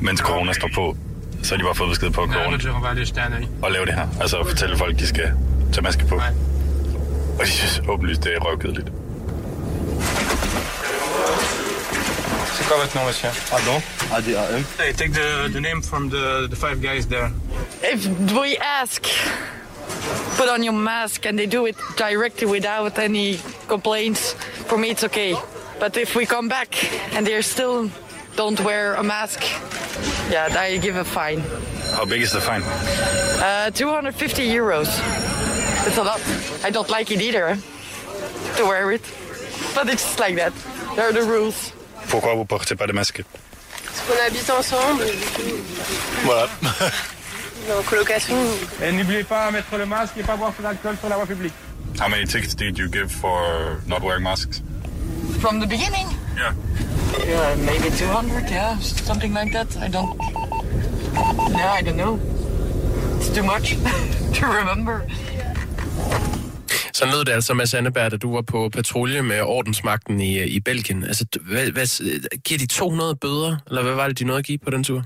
mens 0.01 0.20
corona 0.20 0.53
står 0.53 0.70
på, 0.75 0.98
så 1.44 1.56
har 1.56 1.58
de 1.58 1.63
bare 1.63 1.75
fået 1.75 1.89
besked 1.89 2.10
på 2.10 2.22
at 2.22 2.30
gå 2.30 2.36
rundt 2.36 2.63
œil. 2.65 3.48
og 3.62 3.72
lave 3.72 3.86
det 3.86 3.94
her. 3.94 4.08
Altså 4.22 4.38
at 4.38 4.48
fortælle 4.48 4.77
folk, 4.77 5.00
de 5.00 5.08
skal 5.08 5.32
tage 5.74 5.84
maske 5.84 6.06
på. 6.06 6.15
Og 7.39 7.46
de 7.46 7.51
synes 7.51 7.82
åbenlyst, 7.88 8.24
det 8.24 8.36
er 8.36 8.39
røvkedeligt. 8.39 8.88
C'est 12.56 12.68
quoi 12.68 12.77
votre 12.77 12.96
nom, 12.96 13.06
monsieur 13.06 13.32
Pardon 13.51 13.82
ADAM. 14.15 14.63
Hey, 14.80 14.94
take 14.94 15.13
the, 15.13 15.50
the 15.50 15.62
name 15.62 15.82
from 15.82 16.10
the, 16.10 16.48
the 16.48 16.56
five 16.56 16.82
guys 16.82 17.06
there. 17.08 17.32
If 17.94 18.08
we 18.32 18.56
ask, 18.82 19.08
put 20.37 20.49
on 20.49 20.63
your 20.63 20.73
mask, 20.73 21.25
and 21.25 21.37
they 21.37 21.45
do 21.45 21.65
it 21.65 21.75
directly 21.97 22.47
without 22.47 22.97
any 22.99 23.39
complaints, 23.67 24.33
for 24.67 24.77
me 24.77 24.89
it's 24.89 25.03
okay. 25.03 25.35
But 25.79 25.97
if 25.97 26.15
we 26.15 26.25
come 26.25 26.47
back 26.47 26.69
and 27.13 27.25
they 27.25 27.41
still 27.41 27.89
don't 28.35 28.59
wear 28.61 28.95
a 28.95 29.03
mask, 29.03 29.41
yeah, 30.31 30.47
I 30.57 30.77
give 30.77 30.95
a 30.95 31.03
fine. 31.03 31.39
How 31.95 32.05
big 32.05 32.21
is 32.21 32.31
the 32.31 32.41
fine? 32.41 32.61
Uh, 32.63 33.69
250 33.71 34.47
euros. 34.47 34.87
It's 35.85 35.97
a 35.97 36.03
lot. 36.03 36.21
I 36.63 36.69
don't 36.71 36.89
like 36.89 37.11
it 37.11 37.21
either 37.21 37.47
eh, 37.47 37.57
to 38.57 38.63
wear 38.63 38.91
it, 38.91 39.01
but 39.75 39.89
it's 39.89 40.03
just 40.03 40.19
like 40.19 40.35
that. 40.35 40.53
There 40.95 41.09
are 41.09 41.13
the 41.13 41.23
rules. 41.23 41.71
Pourquoi 42.09 42.35
vous 42.35 42.45
portez 42.45 42.75
pas 42.75 42.87
de 42.87 42.93
masque? 42.93 43.23
Parce 43.85 44.01
qu'on 44.07 44.25
habite 44.25 44.49
ensemble, 44.49 45.05
Voilà. 46.25 46.49
on 47.65 47.72
est 47.72 47.79
en 47.79 47.84
colocation. 47.84 48.36
Et 48.82 48.91
n'oubliez 48.91 49.24
pas 49.24 49.51
mettre 49.51 49.77
le 49.77 49.86
masque 49.86 50.13
et 50.17 50.24
pas 50.24 50.36
boire 50.36 50.53
d'alcool 50.62 50.96
sur 51.00 51.10
la 51.10 51.15
voie 51.15 51.25
publique. 51.25 51.53
How 52.00 52.10
many 52.10 52.25
tickets 52.25 52.55
did 52.55 52.77
you 52.77 52.88
give 52.89 53.12
for 53.12 53.82
not 53.88 54.01
wearing 54.01 54.24
masks? 54.24 54.62
From 55.39 55.60
the 55.60 55.67
beginning? 55.67 56.08
Yeah. 56.36 56.53
Yeah, 57.27 57.55
maybe 57.58 57.89
200, 57.91 58.50
yeah, 58.50 58.79
something 58.79 59.34
like 59.34 59.51
that. 59.53 59.67
I 59.77 59.88
don't. 59.88 60.17
Yeah, 61.51 61.74
I 61.79 61.82
don't 61.84 61.98
know. 61.98 62.20
It's 63.17 63.29
too 63.29 63.43
much 63.43 63.77
to 64.39 64.46
remember. 64.48 65.01
Så 66.93 67.05
lød 67.05 67.25
det 67.25 67.32
altså, 67.32 67.53
Mads 67.53 67.74
Anneberg, 67.74 68.12
da 68.12 68.17
du 68.17 68.34
var 68.34 68.41
på 68.41 68.70
patrulje 68.70 69.22
med 69.22 69.41
ordensmagten 69.41 70.22
i, 70.22 70.43
i 70.43 70.60
Belgien. 70.60 71.03
Altså, 71.03 71.25
hvad, 71.41 71.72
hvad, 71.72 72.03
giver 72.43 72.58
de 72.58 72.67
200 72.67 73.15
bøder, 73.15 73.58
eller 73.67 73.84
hvad 73.84 73.93
var 73.93 74.07
det, 74.07 74.20
de 74.20 74.24
nåede 74.24 74.40
at 74.40 74.46
give 74.46 74.57
på 74.57 74.70
den 74.70 74.83
tur? 74.83 75.03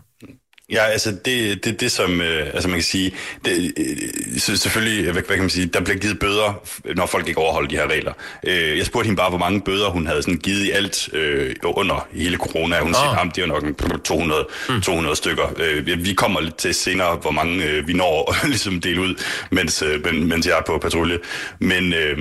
Ja, 0.72 0.84
altså 0.86 1.16
det, 1.26 1.66
det, 1.66 1.80
det 1.82 1.92
som, 1.92 2.22
øh, 2.22 2.48
altså 2.54 2.68
man 2.70 2.78
kan 2.78 2.84
sige, 2.84 3.12
det, 3.46 3.74
øh, 3.78 4.40
selvfølgelig, 4.40 5.04
hvad, 5.04 5.14
hvad 5.14 5.24
kan 5.36 5.40
man 5.40 5.50
sige, 5.50 5.66
der 5.66 5.82
bliver 5.82 5.98
givet 6.00 6.20
bøder, 6.20 6.62
når 6.96 7.06
folk 7.06 7.28
ikke 7.28 7.40
overholder 7.40 7.70
de 7.70 7.76
her 7.76 7.88
regler. 7.88 8.14
Øh, 8.48 8.78
jeg 8.78 8.86
spurgte 8.86 9.06
hende 9.08 9.18
bare, 9.18 9.30
hvor 9.30 9.38
mange 9.38 9.62
bøder 9.62 9.90
hun 9.90 10.08
havde 10.08 10.22
sådan 10.22 10.38
givet 10.38 10.64
i 10.66 10.72
alt 10.72 11.10
øh, 11.14 11.56
under 11.64 12.08
hele 12.14 12.38
corona. 12.38 12.80
Hun 12.80 12.94
siger, 12.94 13.16
at 13.30 13.36
det 13.36 13.42
er 13.42 13.46
nok 13.48 13.64
en 13.64 13.76
200, 14.06 14.48
200 14.84 15.16
stykker. 15.16 15.54
Øh, 15.60 16.06
vi 16.06 16.14
kommer 16.14 16.42
lidt 16.42 16.58
til 16.58 16.74
senere, 16.76 17.16
hvor 17.16 17.32
mange 17.32 17.66
øh, 17.66 17.88
vi 17.88 17.94
når 17.94 18.32
at 18.44 18.50
ligesom 18.50 18.82
dele 18.82 19.02
ud, 19.02 19.16
mens, 19.52 19.82
øh, 19.82 20.04
men- 20.06 20.28
mens 20.28 20.48
jeg 20.48 20.58
er 20.58 20.64
på 20.68 20.78
patrulje. 20.78 21.18
Men, 21.60 21.94
øh, 21.94 22.18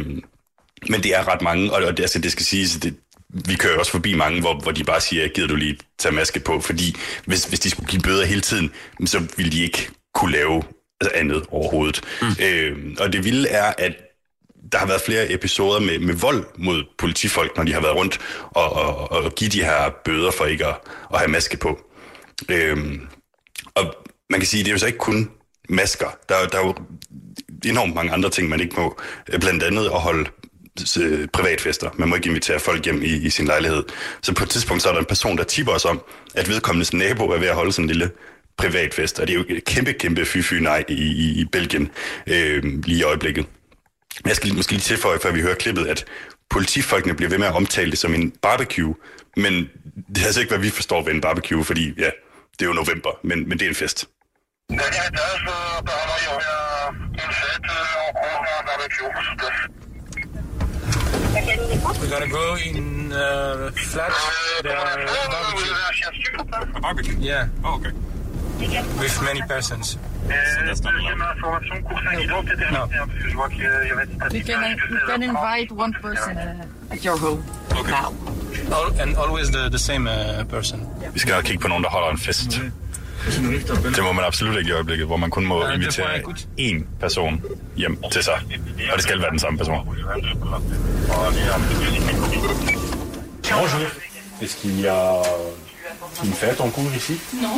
men 0.89 1.03
det 1.03 1.17
er 1.17 1.29
ret 1.29 1.43
mange, 1.43 1.73
og 1.73 1.83
og 1.85 1.97
det, 1.97 2.03
altså, 2.03 2.19
det 2.19 2.33
skal 2.33 2.45
siges, 2.47 2.71
det, 2.83 2.95
vi 3.49 3.55
kører 3.55 3.79
også 3.79 3.92
forbi 3.92 4.14
mange, 4.14 4.40
hvor, 4.40 4.55
hvor 4.55 4.72
de 4.72 4.85
bare 4.85 5.01
siger, 5.01 5.29
gider 5.29 5.49
du 5.49 5.57
lige 5.57 5.79
tage 5.99 6.14
maske 6.14 6.40
på, 6.40 6.61
fordi 6.61 6.96
hvis, 7.25 7.44
hvis 7.44 7.61
de 7.61 7.70
skulle 7.70 7.88
give 7.88 8.03
bøder 8.03 8.25
hele 8.25 8.40
tiden, 8.40 8.70
så 9.07 9.22
ville 9.37 9.53
de 9.53 9.62
ikke 9.62 9.88
kunne 10.14 10.33
lave 10.33 10.62
altså 11.01 11.12
andet 11.14 11.44
overhovedet. 11.51 12.01
Mm. 12.22 12.44
Øh, 12.44 12.94
og 13.01 13.12
det 13.12 13.25
vilde 13.25 13.49
er, 13.49 13.72
at 13.79 13.92
der 14.72 14.79
har 14.79 14.87
været 14.87 15.01
flere 15.01 15.33
episoder 15.33 15.81
med, 15.81 15.99
med 15.99 16.14
vold 16.14 16.44
mod 16.59 16.85
politifolk, 16.99 17.57
når 17.57 17.64
de 17.64 17.72
har 17.72 17.81
været 17.81 17.94
rundt 17.96 18.18
og, 18.51 18.72
og, 18.72 19.12
og 19.12 19.35
give 19.35 19.51
de 19.51 19.64
her 19.64 19.90
bøder 20.05 20.31
for 20.31 20.44
ikke 20.44 20.66
at, 20.66 20.75
at 21.12 21.18
have 21.18 21.29
maske 21.31 21.57
på. 21.57 21.79
Øhm, 22.49 23.01
og 23.75 23.94
man 24.31 24.40
kan 24.40 24.46
sige, 24.46 24.64
det 24.64 24.68
er 24.68 24.72
jo 24.72 24.79
så 24.79 24.87
ikke 24.87 24.99
kun 24.99 25.31
masker. 25.68 26.07
Der, 26.29 26.35
er- 26.35 26.46
der 26.46 26.59
er 26.59 26.66
jo 26.66 26.75
enormt 27.64 27.94
mange 27.94 28.12
andre 28.12 28.31
ting, 28.31 28.49
man 28.49 28.61
ikke 28.61 28.77
må. 28.81 28.99
Blandt 29.40 29.62
andet 29.62 29.85
at 29.85 30.01
holde 30.01 30.31
Øh, 31.01 31.29
privatfester. 31.29 31.91
Man 31.95 32.09
må 32.09 32.15
ikke 32.15 32.29
invitere 32.29 32.61
folk 32.61 32.85
hjem 32.85 33.03
i, 33.03 33.07
i 33.07 33.31
sin 33.31 33.47
lejlighed. 33.47 33.85
Så 34.23 34.35
på 34.35 34.45
et 34.45 34.51
tidspunkt 34.51 34.83
så 34.83 34.89
er 34.89 34.93
der 34.93 35.01
en 35.01 35.07
person, 35.07 35.39
der 35.39 35.45
tipper 35.45 35.73
os 35.73 35.85
om, 35.85 36.03
at 36.35 36.49
vedkommendes 36.49 36.93
nabo 36.93 37.25
er 37.27 37.39
ved 37.39 37.49
at 37.49 37.55
holde 37.55 37.73
sådan 37.73 37.85
en 37.85 37.89
lille 37.89 38.11
privatfest. 38.59 39.19
Og 39.21 39.27
det 39.27 39.33
er 39.33 39.39
jo 39.39 39.45
et 39.49 39.65
kæmpe, 39.65 39.93
kæmpe 39.93 40.23
fy-fy 40.27 40.55
nej 40.55 40.85
i, 40.89 40.95
i, 40.95 41.41
i 41.41 41.45
Belgien 41.45 41.91
øh, 42.27 42.62
lige 42.65 42.99
i 42.99 43.03
øjeblikket. 43.03 43.47
Jeg 44.27 44.37
skal 44.37 44.47
lige- 44.49 44.57
måske 44.57 44.73
lige 44.73 44.81
tilføje, 44.81 45.19
før 45.23 45.33
vi 45.33 45.41
hører 45.41 45.55
klippet, 45.55 45.87
at 45.87 46.05
politifolkene 46.51 47.15
bliver 47.15 47.31
ved 47.31 47.39
med 47.39 47.47
at 47.47 47.55
omtale 47.55 47.91
det 47.91 47.99
som 47.99 48.15
en 48.15 48.31
barbecue, 48.31 48.95
men 49.37 49.55
det 50.15 50.23
er 50.23 50.27
altså 50.27 50.41
ikke, 50.41 50.51
hvad 50.51 50.59
vi 50.59 50.71
forstår 50.71 51.03
ved 51.03 51.12
en 51.12 51.21
barbecue, 51.21 51.65
fordi 51.65 51.95
ja, 51.99 52.11
det 52.53 52.62
er 52.62 52.67
jo 52.67 52.73
november, 52.73 53.11
men, 53.25 53.49
men 53.49 53.59
det 53.59 53.65
er 53.65 53.69
en 53.69 53.75
fest. 53.75 54.05
We're 61.47 62.11
gonna 62.11 62.29
go 62.29 62.57
in 62.57 63.13
uh, 63.13 63.71
flat. 63.91 64.13
There 64.63 64.77
are 64.77 65.07
barbecue. 65.31 65.75
A 66.75 66.81
barbecue? 66.81 67.17
Yeah, 67.21 67.49
Oh, 67.65 67.75
okay. 67.77 67.93
with 69.01 69.23
many 69.23 69.43
persons. 69.49 69.99
that's. 70.67 70.81
No. 72.73 72.89
You 74.33 74.45
can, 74.45 74.77
you 74.91 75.01
can 75.07 75.23
invite 75.23 75.71
one 75.73 75.93
person 76.03 76.37
uh, 76.39 76.65
at 76.91 77.05
your 77.05 77.17
home 77.19 77.45
Okay. 77.81 77.91
now. 77.91 78.13
Al- 78.73 79.01
and 79.01 79.17
always 79.17 79.51
the, 79.51 79.69
the 79.69 79.79
same 79.79 80.07
uh, 80.09 80.45
person. 80.49 80.79
Vi 81.13 81.19
skal 81.19 81.35
nok 81.35 81.45
kigge 81.45 81.61
på 81.63 81.69
nogen, 81.69 81.85
der 81.85 81.91
holder 81.91 82.11
en 82.11 82.19
fest. 82.19 82.61
Det 83.97 84.03
må 84.03 84.12
man 84.12 84.25
absolut 84.25 84.59
ikke 84.59 84.69
i 84.69 84.73
øjeblikket, 84.73 85.07
hvor 85.07 85.17
man 85.17 85.31
kun 85.31 85.47
må 85.47 85.67
invitere 85.69 86.07
én 86.61 86.85
person 87.01 87.43
hjem 87.77 88.03
til 88.12 88.25
sig. 88.25 88.41
Og 88.91 88.97
det 88.97 89.03
skal 89.03 89.21
være 89.21 89.31
den 89.31 89.39
samme 89.39 89.59
person. 89.59 89.87
Bonjour. 93.51 94.07
Est-ce 94.43 94.57
qu'il 94.61 94.81
y 94.81 94.87
a 94.87 95.23
une 96.25 96.35
fête 96.35 96.61
en 96.61 96.71
cours 96.71 96.93
ici 96.95 97.15
Non. 97.43 97.57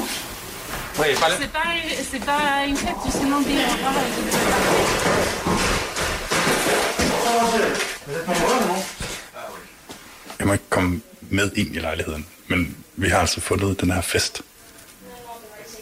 Oui, 1.01 1.07
pas 1.21 1.31
C'est 1.41 1.53
pas, 1.53 1.71
c'est 2.11 2.25
pas 2.25 2.65
une 2.69 2.77
fête, 2.77 2.99
c'est 3.05 3.19
seulement 3.19 3.41
des 3.41 3.59
Jeg 10.39 10.47
må 10.47 10.53
ikke 10.53 10.65
komme 10.71 11.01
med 11.31 11.51
ind 11.57 11.77
i 11.77 11.79
lejligheden, 11.79 12.27
men 12.47 12.77
vi 12.97 13.09
har 13.09 13.19
altså 13.19 13.41
fundet 13.41 13.81
den 13.81 13.91
her 13.91 14.01
fest. 14.01 14.43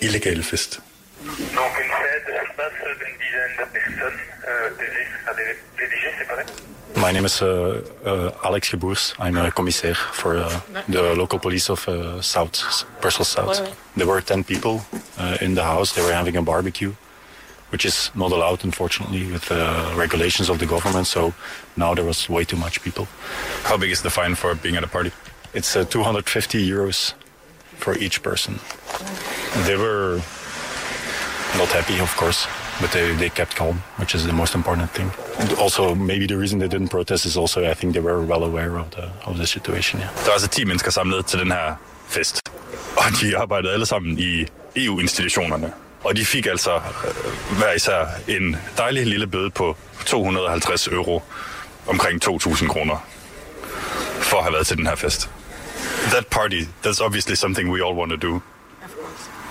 Illegal 0.00 0.42
fest. 0.42 0.80
Donc 1.24 1.72
une 1.80 1.90
fête, 1.90 2.56
passe 2.56 2.72
d'une 2.98 3.16
dizaine 3.18 3.56
de 3.58 3.64
personnes. 3.72 4.20
Euh, 4.48 4.70
PV, 4.78 4.96
ça 5.24 5.34
des 5.34 5.56
PDG, 5.76 6.14
c'est 6.18 6.28
correct 6.28 6.52
My 6.96 7.12
name 7.12 7.26
is 7.26 7.42
uh, 7.42 7.82
uh, 8.06 8.30
Alex 8.42 8.70
Geboers. 8.70 9.14
I'm 9.18 9.36
a 9.36 9.50
commissaire 9.50 9.96
for 9.96 10.38
uh, 10.38 10.60
the 10.88 11.14
local 11.14 11.38
police 11.38 11.68
of 11.68 11.86
uh, 11.88 12.22
South, 12.22 12.84
Brussels 13.02 13.28
South. 13.28 13.60
There 13.96 14.06
were 14.06 14.22
10 14.22 14.44
people 14.44 14.80
uh, 15.18 15.36
in 15.42 15.54
the 15.54 15.62
house. 15.62 15.92
They 15.92 16.02
were 16.02 16.14
having 16.14 16.36
a 16.36 16.42
barbecue, 16.42 16.94
which 17.68 17.84
is 17.84 18.10
not 18.14 18.32
allowed, 18.32 18.64
unfortunately, 18.64 19.30
with 19.30 19.44
the 19.44 19.92
regulations 19.94 20.48
of 20.48 20.58
the 20.58 20.64
government. 20.64 21.06
So 21.06 21.34
now 21.76 21.92
there 21.92 22.04
was 22.04 22.30
way 22.30 22.44
too 22.44 22.56
much 22.56 22.80
people. 22.80 23.06
How 23.64 23.76
big 23.76 23.90
is 23.90 24.00
the 24.00 24.10
fine 24.10 24.34
for 24.34 24.54
being 24.54 24.76
at 24.76 24.82
a 24.82 24.88
party? 24.88 25.12
It's 25.52 25.76
uh, 25.76 25.84
250 25.84 26.66
euros 26.66 27.12
for 27.76 27.94
each 27.98 28.22
person. 28.22 28.58
They 29.66 29.76
were 29.76 30.20
not 31.58 31.68
happy, 31.68 32.00
of 32.00 32.16
course, 32.16 32.46
but 32.80 32.90
they, 32.92 33.14
they 33.14 33.28
kept 33.28 33.56
calm, 33.56 33.82
which 33.98 34.14
is 34.14 34.22
the 34.24 34.32
most 34.32 34.54
important 34.54 34.90
thing. 34.90 35.10
And 35.38 35.52
also, 35.58 35.94
maybe 35.94 36.26
the 36.26 36.36
reason 36.36 36.58
they 36.58 36.68
didn't 36.68 36.88
protest 36.88 37.24
is 37.26 37.36
also 37.36 37.60
I 37.70 37.74
think 37.74 37.92
they 37.92 38.02
were 38.02 38.20
well 38.22 38.44
aware 38.44 38.78
of 38.78 38.90
the 38.90 39.10
of 39.24 39.36
the 39.36 39.46
situation. 39.46 40.00
Yeah. 40.00 40.08
Der 40.24 40.28
er 40.28 40.32
altså 40.32 40.48
10 40.48 40.64
mennesker 40.64 40.90
samlet 40.90 41.26
til 41.26 41.38
den 41.38 41.52
her 41.52 41.74
fest. 42.08 42.40
Og 42.96 43.04
de 43.20 43.36
arbejdede 43.36 43.72
alle 43.72 43.86
sammen 43.86 44.18
i 44.18 44.46
EU-institutionerne. 44.76 45.72
Og 46.04 46.16
de 46.16 46.24
fik 46.24 46.46
altså 46.46 46.74
øh, 46.76 47.58
hver 47.58 47.72
især 47.72 48.06
en 48.28 48.56
dejlig 48.78 49.06
lille 49.06 49.26
bøde 49.26 49.50
på 49.50 49.76
250 50.06 50.88
euro, 50.88 51.22
omkring 51.86 52.28
2.000 52.28 52.68
kroner, 52.68 52.96
for 54.20 54.36
at 54.36 54.42
have 54.42 54.52
været 54.52 54.66
til 54.66 54.76
den 54.76 54.86
her 54.86 54.94
fest. 54.94 55.30
That 56.10 56.26
party, 56.26 56.60
that's 56.84 57.04
obviously 57.04 57.34
something 57.34 57.70
we 57.70 57.86
all 57.86 57.96
want 57.98 58.10
to 58.10 58.28
do. 58.28 58.40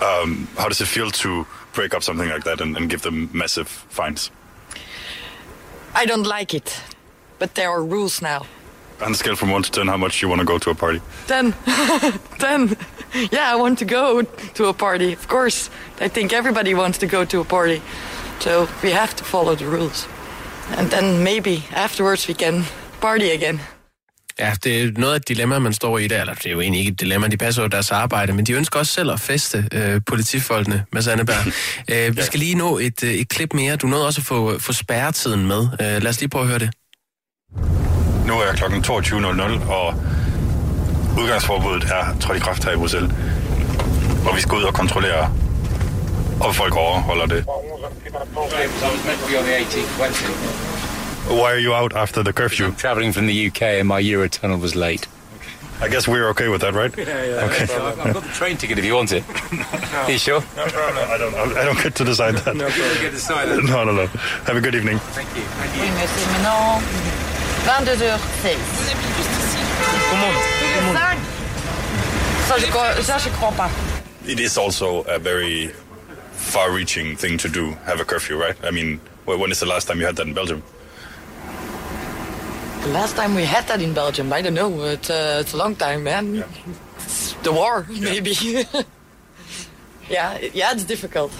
Um, 0.01 0.47
how 0.58 0.67
does 0.67 0.81
it 0.81 0.88
feel 0.88 1.12
to 1.12 1.45
break 1.73 1.93
up 1.93 2.03
something 2.03 2.29
like 2.29 2.43
that 2.43 2.62
and, 2.62 2.75
and 2.77 2.89
give 2.89 3.01
them 3.01 3.29
massive 3.34 3.67
fines? 3.67 4.31
I 5.93 6.05
don't 6.05 6.27
like 6.27 6.53
it, 6.53 6.81
but 7.39 7.55
there 7.55 7.69
are 7.69 7.84
rules 7.84 8.21
now. 8.21 8.45
On 9.01 9.12
a 9.12 9.15
scale 9.15 9.36
from 9.36 9.51
1 9.51 9.63
to 9.63 9.71
10, 9.71 9.88
how 9.88 9.97
much 9.97 10.21
you 10.21 10.29
want 10.29 10.39
to 10.39 10.45
go 10.45 10.58
to 10.58 10.69
a 10.69 10.75
party? 10.75 11.01
Then, 11.27 11.53
then, 12.39 12.77
yeah, 13.31 13.51
I 13.51 13.55
want 13.55 13.79
to 13.79 13.86
go 13.86 14.21
to 14.21 14.65
a 14.65 14.73
party, 14.73 15.13
of 15.13 15.27
course. 15.27 15.69
I 15.99 16.08
think 16.08 16.34
everybody 16.34 16.73
wants 16.73 16.97
to 16.99 17.08
go 17.08 17.25
to 17.25 17.41
a 17.41 17.45
party. 17.45 17.81
So 18.39 18.67
we 18.84 18.91
have 18.91 19.15
to 19.15 19.23
follow 19.23 19.55
the 19.55 19.65
rules. 19.65 20.08
And 20.71 20.89
then 20.89 21.23
maybe 21.23 21.65
afterwards 21.71 22.27
we 22.27 22.34
can 22.34 22.63
party 23.01 23.31
again. 23.31 23.60
Ja, 24.39 24.54
det 24.63 24.84
er 24.84 24.91
noget 24.98 25.13
af 25.13 25.17
et 25.17 25.28
dilemma, 25.28 25.60
man 25.60 25.74
står 25.74 25.98
i 25.98 26.08
der. 26.08 26.21
Eller 26.21 26.34
det 26.34 26.45
er 26.45 26.52
jo 26.52 26.62
egentlig 26.62 26.80
ikke 26.80 26.91
et 26.91 27.00
dilemma, 27.00 27.28
de 27.28 27.38
passer 27.38 27.62
jo 27.62 27.67
deres 27.67 27.91
arbejde, 27.91 28.34
men 28.34 28.45
de 28.45 28.54
ønsker 28.54 28.80
også 28.80 28.93
selv 28.93 29.12
at 29.12 29.19
feste 29.19 29.67
øh, 29.71 30.02
politifolkene, 30.08 30.86
Mads 30.91 31.08
Anneberg. 31.08 31.45
øh, 31.91 32.17
vi 32.17 32.21
skal 32.21 32.39
lige 32.39 32.56
nå 32.56 32.78
et, 32.78 33.04
øh, 33.04 33.13
et 33.13 33.30
klip 33.30 33.54
mere. 33.54 33.76
Du 33.76 33.88
nåede 33.88 34.06
også 34.06 34.21
at 34.21 34.26
få, 34.26 34.60
få 34.60 34.74
spærretiden 34.74 35.48
med. 35.48 35.62
Øh, 35.82 36.02
lad 36.02 36.08
os 36.08 36.19
lige 36.19 36.30
prøve 36.30 36.41
at 36.43 36.50
høre 36.50 36.60
det. 36.60 36.69
Nu 38.28 38.34
er 38.34 38.54
klokken 38.56 38.84
22.00, 38.84 39.71
og 39.71 40.04
udgangsforbuddet 41.19 41.84
er 41.84 42.17
trådt 42.19 42.38
i 42.38 42.39
kraft 42.39 42.63
her 42.65 42.71
i 42.71 42.76
Bruxelles. 42.76 43.12
Og 44.30 44.36
vi 44.36 44.41
skal 44.41 44.58
ud 44.58 44.63
og 44.63 44.74
kontrollere, 44.74 45.34
om 46.41 46.54
folk 46.54 46.76
overholder 46.76 47.26
det. 47.26 47.45
Why 51.28 51.52
are 51.54 51.58
you 51.60 51.74
out 51.74 51.96
after 51.96 52.22
the 52.24 52.32
curfew? 52.34 52.66
I'm 52.66 52.76
travelling 52.76 53.12
from 53.12 53.26
the 53.26 53.48
UK 53.48 53.62
and 53.82 53.88
my 53.88 54.02
Eurotunnel 54.02 54.62
was 54.62 54.76
late. 54.76 55.08
I 55.82 55.90
guess 55.90 56.08
we're 56.08 56.30
okay 56.30 56.48
with 56.48 56.62
that, 56.62 56.74
right? 56.74 56.96
Yeah, 56.98 57.24
yeah. 57.24 57.46
Okay. 57.46 57.66
So 57.66 57.86
I've, 57.86 58.00
I've 58.00 58.14
got 58.14 58.24
the 58.24 58.30
train 58.30 58.56
ticket 58.58 58.78
if 58.80 58.86
you 58.86 58.94
want 58.96 59.12
it. 59.12 59.24
Are 59.94 60.12
you 60.12 60.18
sure? 60.18 60.42
No 60.56 60.66
problem. 60.68 61.10
I 61.10 61.18
don't, 61.18 61.36
I 61.58 61.66
don't 61.66 61.82
get 61.84 61.96
to 61.96 62.06
decide 62.06 62.36
that. 62.36 62.56
No 62.56 62.70
problem. 62.70 63.02
Get 63.02 63.10
to 63.10 63.16
decide 63.16 63.50
that. 63.50 63.64
No, 63.66 63.84
no, 63.84 63.92
no. 63.92 64.06
Have 64.46 64.56
a 64.56 64.62
good 64.62 64.76
evening. 64.76 65.00
Thank 65.00 65.28
you. 65.36 65.44
Oui, 65.82 65.90
mais 65.96 66.08
c'est 66.08 66.26
maintenant 66.32 66.82
22h16. 67.66 68.56
Ça, 72.48 72.56
je 72.58 73.04
ça, 73.04 73.18
je 73.18 73.30
crois 73.30 73.52
pas. 73.52 73.70
It 74.28 74.40
is 74.40 74.58
also 74.58 75.04
a 75.04 75.18
very 75.20 75.72
far-reaching 76.34 77.16
thing 77.18 77.38
to 77.40 77.50
do, 77.50 77.72
have 77.86 78.00
a 78.00 78.06
curfew, 78.06 78.38
right? 78.38 78.56
I 78.64 78.72
mean, 78.72 79.00
when 79.26 79.52
is 79.52 79.60
the 79.60 79.66
last 79.66 79.88
time 79.88 80.00
you 80.00 80.06
had 80.06 80.16
that 80.18 80.28
in 80.28 80.34
Belgium? 80.34 80.62
The 82.86 82.91
last 82.91 83.15
time 83.15 83.34
we 83.34 83.43
had 83.45 83.67
that 83.67 83.82
in 83.82 83.93
Belgium, 83.93 84.32
I 84.32 84.41
don't 84.43 84.54
know. 84.54 84.84
It's, 84.84 85.10
uh, 85.10 85.39
it's 85.41 85.54
a 85.54 85.58
long 85.58 85.76
time, 85.76 86.04
man. 86.04 86.43
It's 86.98 87.34
the 87.41 87.52
war, 87.52 87.86
maybe. 87.89 88.32
yeah, 90.10 90.34
it- 90.36 90.54
yeah, 90.54 90.71
it's 90.71 90.84
difficult. 90.84 91.32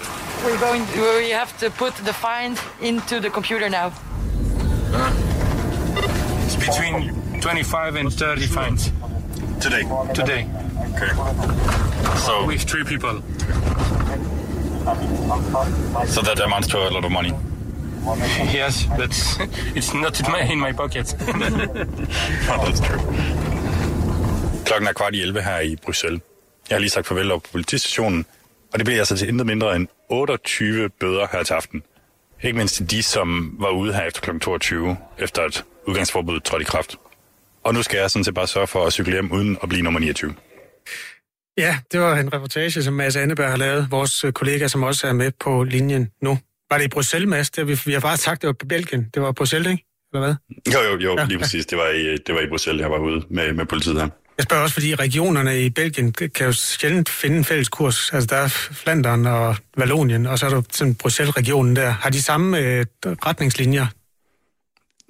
We're 0.44 0.58
going. 0.58 0.82
We 1.20 1.30
have 1.30 1.56
to 1.58 1.70
put 1.70 1.94
the 2.04 2.12
fines 2.12 2.60
into 2.80 3.20
the 3.20 3.30
computer 3.30 3.68
now. 3.70 3.92
It's 6.44 6.56
between 6.56 7.40
25 7.40 7.94
and 7.96 8.12
30 8.12 8.46
fines. 8.46 8.90
Today? 9.60 9.82
Today. 10.14 10.48
Okay. 10.94 11.12
So, 12.26 12.44
With 12.46 12.62
three 12.62 12.84
people. 12.84 13.22
so 16.06 16.22
that 16.22 16.40
amounts 16.44 16.68
to 16.68 16.78
a 16.78 16.90
lot 16.90 17.04
of 17.04 17.10
money. 17.12 17.32
Yes, 18.06 18.86
but 18.98 19.10
it's 19.76 19.94
not 19.94 20.20
in 20.20 20.26
my, 20.30 20.52
in 20.52 20.58
my 20.60 20.72
pocket. 20.72 21.16
Oh, 22.50 22.64
that's 22.64 22.80
true. 22.80 23.00
Klokken 24.66 24.88
er 24.88 24.92
kvart 24.92 25.14
i 25.14 25.20
11 25.20 25.42
her 25.42 25.60
i 25.60 25.76
Bruxelles. 25.76 26.20
Jeg 26.70 26.76
har 26.76 26.80
lige 26.80 26.90
sagt 26.90 27.06
farvel 27.06 27.32
op 27.32 27.42
på 27.42 27.48
politistationen, 27.52 28.26
og 28.72 28.78
det 28.78 28.84
bliver 28.84 28.98
altså 28.98 29.16
til 29.16 29.28
intet 29.28 29.46
mindre 29.46 29.76
end 29.76 29.88
28 30.08 30.88
bøder 30.88 31.26
her 31.32 31.42
til 31.42 31.54
aften. 31.54 31.82
Ikke 32.42 32.56
mindst 32.56 32.74
til 32.74 32.90
de, 32.90 33.02
som 33.02 33.56
var 33.60 33.70
ude 33.70 33.94
her 33.94 34.02
efter 34.02 34.20
kl. 34.20 34.38
22, 34.38 34.96
efter 35.18 35.42
at 35.42 35.64
udgangsforbuddet 35.86 36.44
trådte 36.44 36.62
i 36.62 36.64
kraft. 36.64 36.96
Og 37.64 37.74
nu 37.74 37.82
skal 37.82 37.98
jeg 37.98 38.10
sådan 38.10 38.24
set 38.24 38.34
bare 38.34 38.46
sørge 38.46 38.66
for 38.66 38.86
at 38.86 38.92
cykle 38.92 39.12
hjem 39.12 39.32
uden 39.32 39.58
at 39.62 39.68
blive 39.68 39.82
nummer 39.82 40.00
29. 40.00 40.34
Ja, 41.58 41.78
det 41.92 42.00
var 42.00 42.16
en 42.16 42.32
reportage, 42.34 42.82
som 42.82 42.94
Mads 42.94 43.16
Anneberg 43.16 43.50
har 43.50 43.56
lavet, 43.56 43.90
vores 43.90 44.24
kollega, 44.34 44.68
som 44.68 44.82
også 44.82 45.06
er 45.06 45.12
med 45.12 45.30
på 45.40 45.64
linjen 45.64 46.10
nu. 46.22 46.38
Var 46.70 46.78
det 46.78 46.84
i 46.84 46.88
Bruxelles, 46.88 47.28
Mads? 47.28 47.50
Det 47.50 47.68
vi, 47.68 47.80
vi 47.86 47.92
har 47.92 48.00
bare 48.00 48.16
sagt, 48.16 48.42
det 48.42 48.46
var 48.46 48.52
på 48.60 48.66
Belgien. 48.66 49.06
Det 49.14 49.22
var 49.22 49.32
Bruxelles, 49.32 49.70
ikke? 49.72 49.84
Eller 50.14 50.26
hvad? 50.26 50.34
Jo, 50.74 50.80
jo, 50.90 50.98
jo, 50.98 51.16
Ja, 51.18 51.24
lige 51.24 51.38
præcis. 51.38 51.66
Det 51.66 51.78
var 51.78 51.88
i, 51.88 52.16
det 52.26 52.34
var 52.34 52.40
i 52.40 52.48
Bruxelles, 52.48 52.80
jeg 52.82 52.90
var 52.90 52.98
ude 52.98 53.24
med, 53.30 53.52
med 53.52 53.66
politiet 53.66 53.96
her. 54.00 54.08
Jeg 54.38 54.42
spørger 54.42 54.62
også, 54.62 54.74
fordi 54.74 54.94
regionerne 54.94 55.60
i 55.60 55.70
Belgien 55.70 56.12
kan 56.12 56.46
jo 56.46 56.52
sjældent 56.52 57.08
finde 57.08 57.36
en 57.36 57.44
fælles 57.44 57.68
kurs. 57.68 58.10
Altså, 58.12 58.26
der 58.26 58.36
er 58.36 58.48
Flandern 58.48 59.26
og 59.26 59.56
Vallonien, 59.76 60.26
og 60.26 60.38
så 60.38 60.46
er 60.46 60.50
der 60.50 60.62
sådan 60.72 60.94
Bruxelles-regionen 60.94 61.76
der. 61.76 61.90
Har 61.90 62.10
de 62.10 62.22
samme 62.22 62.58
øh, 62.58 62.86
retningslinjer? 63.06 63.86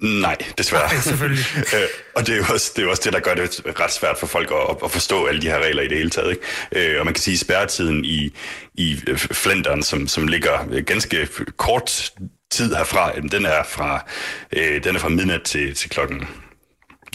Nej, 0.01 0.37
desværre. 0.57 0.87
Nej, 0.93 1.01
selvfølgelig. 1.01 1.45
Øh, 1.75 1.87
og 2.15 2.27
det 2.27 2.33
er, 2.33 2.37
jo 2.37 2.43
også, 2.53 2.71
det 2.75 2.81
er 2.81 2.83
jo 2.85 2.89
også 2.89 3.01
det, 3.05 3.13
der 3.13 3.19
gør 3.19 3.33
det 3.33 3.61
ret 3.79 3.91
svært 3.93 4.17
for 4.19 4.27
folk 4.27 4.51
at, 4.51 4.77
at 4.85 4.91
forstå 4.91 5.25
alle 5.25 5.41
de 5.41 5.47
her 5.47 5.59
regler 5.59 5.83
i 5.83 5.87
det 5.87 5.97
hele 5.97 6.09
taget. 6.09 6.29
Ikke? 6.71 6.91
Øh, 6.93 6.99
og 6.99 7.05
man 7.05 7.13
kan 7.13 7.21
sige, 7.21 7.33
at 7.33 7.39
spærretiden 7.39 8.05
i, 8.05 8.33
i 8.75 8.99
Flandern, 9.17 9.83
som, 9.83 10.07
som 10.07 10.27
ligger 10.27 10.67
øh, 10.71 10.83
ganske 10.83 11.27
kort 11.57 12.11
tid 12.51 12.75
herfra, 12.75 13.11
den 13.31 13.45
er 13.45 13.63
fra, 13.69 14.05
øh, 14.53 14.83
den 14.83 14.95
er 14.95 14.99
fra 14.99 15.09
midnat 15.09 15.41
til, 15.43 15.75
til 15.75 15.89
klokken 15.89 16.27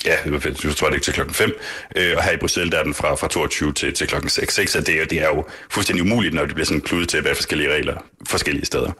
Ja, 0.04 0.16
jeg 0.24 0.42
tror 0.76 0.86
det 0.88 0.94
ikke 0.94 1.04
til 1.04 1.14
klokken 1.14 1.34
5. 1.34 1.52
Øh, 1.96 2.16
og 2.16 2.22
her 2.24 2.32
i 2.32 2.36
Bruxelles, 2.36 2.70
der 2.70 2.78
er 2.78 2.82
den 2.84 2.94
fra, 2.94 3.14
fra 3.14 3.28
22 3.28 3.72
til, 3.72 3.92
til 3.94 4.06
klokken 4.08 4.30
6. 4.30 4.54
6 4.54 4.76
og 4.76 4.86
det, 4.86 5.00
er- 5.00 5.04
det 5.06 5.18
er 5.20 5.26
jo 5.26 5.44
fuldstændig 5.70 6.02
umuligt, 6.02 6.34
når 6.34 6.44
det 6.46 6.54
bliver 6.54 6.66
sådan 6.66 6.80
kludet 6.80 7.08
til 7.08 7.26
af 7.26 7.36
forskellige 7.36 7.72
regler 7.74 7.96
forskellige 8.28 8.66
steder. 8.66 8.92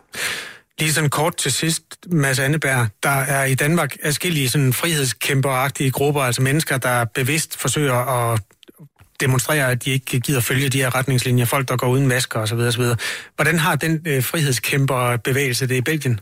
Lige 0.83 0.93
sådan 0.93 1.11
kort 1.11 1.37
til 1.37 1.53
sidst, 1.53 1.83
Mads 2.07 2.39
Anneberg, 2.39 2.87
der 3.03 3.11
er 3.11 3.45
i 3.45 3.55
Danmark 3.55 3.97
afskillige 4.03 4.49
sådan 4.49 4.73
frihedskæmperagtige 4.73 5.91
grupper, 5.91 6.21
altså 6.21 6.43
mennesker, 6.43 6.79
der 6.79 7.05
bevidst 7.05 7.59
forsøger 7.59 7.95
at 7.95 8.41
demonstrere, 9.21 9.71
at 9.71 9.85
de 9.85 9.91
ikke 9.91 10.21
gider 10.21 10.41
følge 10.41 10.69
de 10.69 10.79
her 10.79 10.95
retningslinjer, 10.95 11.45
folk, 11.45 11.69
der 11.69 11.77
går 11.77 11.89
uden 11.89 12.09
masker 12.09 12.41
osv. 12.41 12.59
osv. 12.59 12.83
Hvordan 13.37 13.59
har 13.59 13.77
den 13.77 14.01
øh, 14.07 14.23
frihedskæmperbevægelse 14.23 15.67
det 15.67 15.75
i 15.75 15.81
Belgien? 15.81 16.21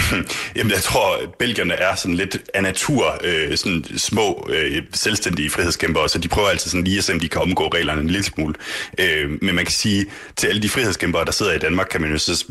Jamen, 0.56 0.72
jeg 0.72 0.82
tror, 0.82 1.16
at 1.16 1.34
belgierne 1.38 1.74
er 1.74 1.94
sådan 1.94 2.14
lidt 2.14 2.38
af 2.54 2.62
natur 2.62 3.18
øh, 3.24 3.56
sådan 3.56 3.84
små 3.96 4.48
øh, 4.52 4.82
selvstændige 4.92 5.50
frihedskæmpere, 5.50 6.08
så 6.08 6.18
de 6.18 6.28
prøver 6.28 6.48
altid 6.48 6.70
sådan 6.70 6.84
lige 6.84 6.98
at 6.98 7.04
se, 7.04 7.12
om 7.12 7.20
de 7.20 7.28
kan 7.28 7.42
omgå 7.42 7.68
reglerne 7.68 8.00
en 8.00 8.06
lille 8.06 8.24
smule. 8.24 8.54
Øh, 8.98 9.30
men 9.42 9.54
man 9.54 9.64
kan 9.64 9.72
sige, 9.72 10.06
til 10.36 10.46
alle 10.46 10.62
de 10.62 10.68
frihedskæmpere, 10.68 11.24
der 11.24 11.32
sidder 11.32 11.52
i 11.52 11.58
Danmark, 11.58 11.86
kan 11.90 12.00
man 12.00 12.10
jo 12.10 12.18
så 12.18 12.44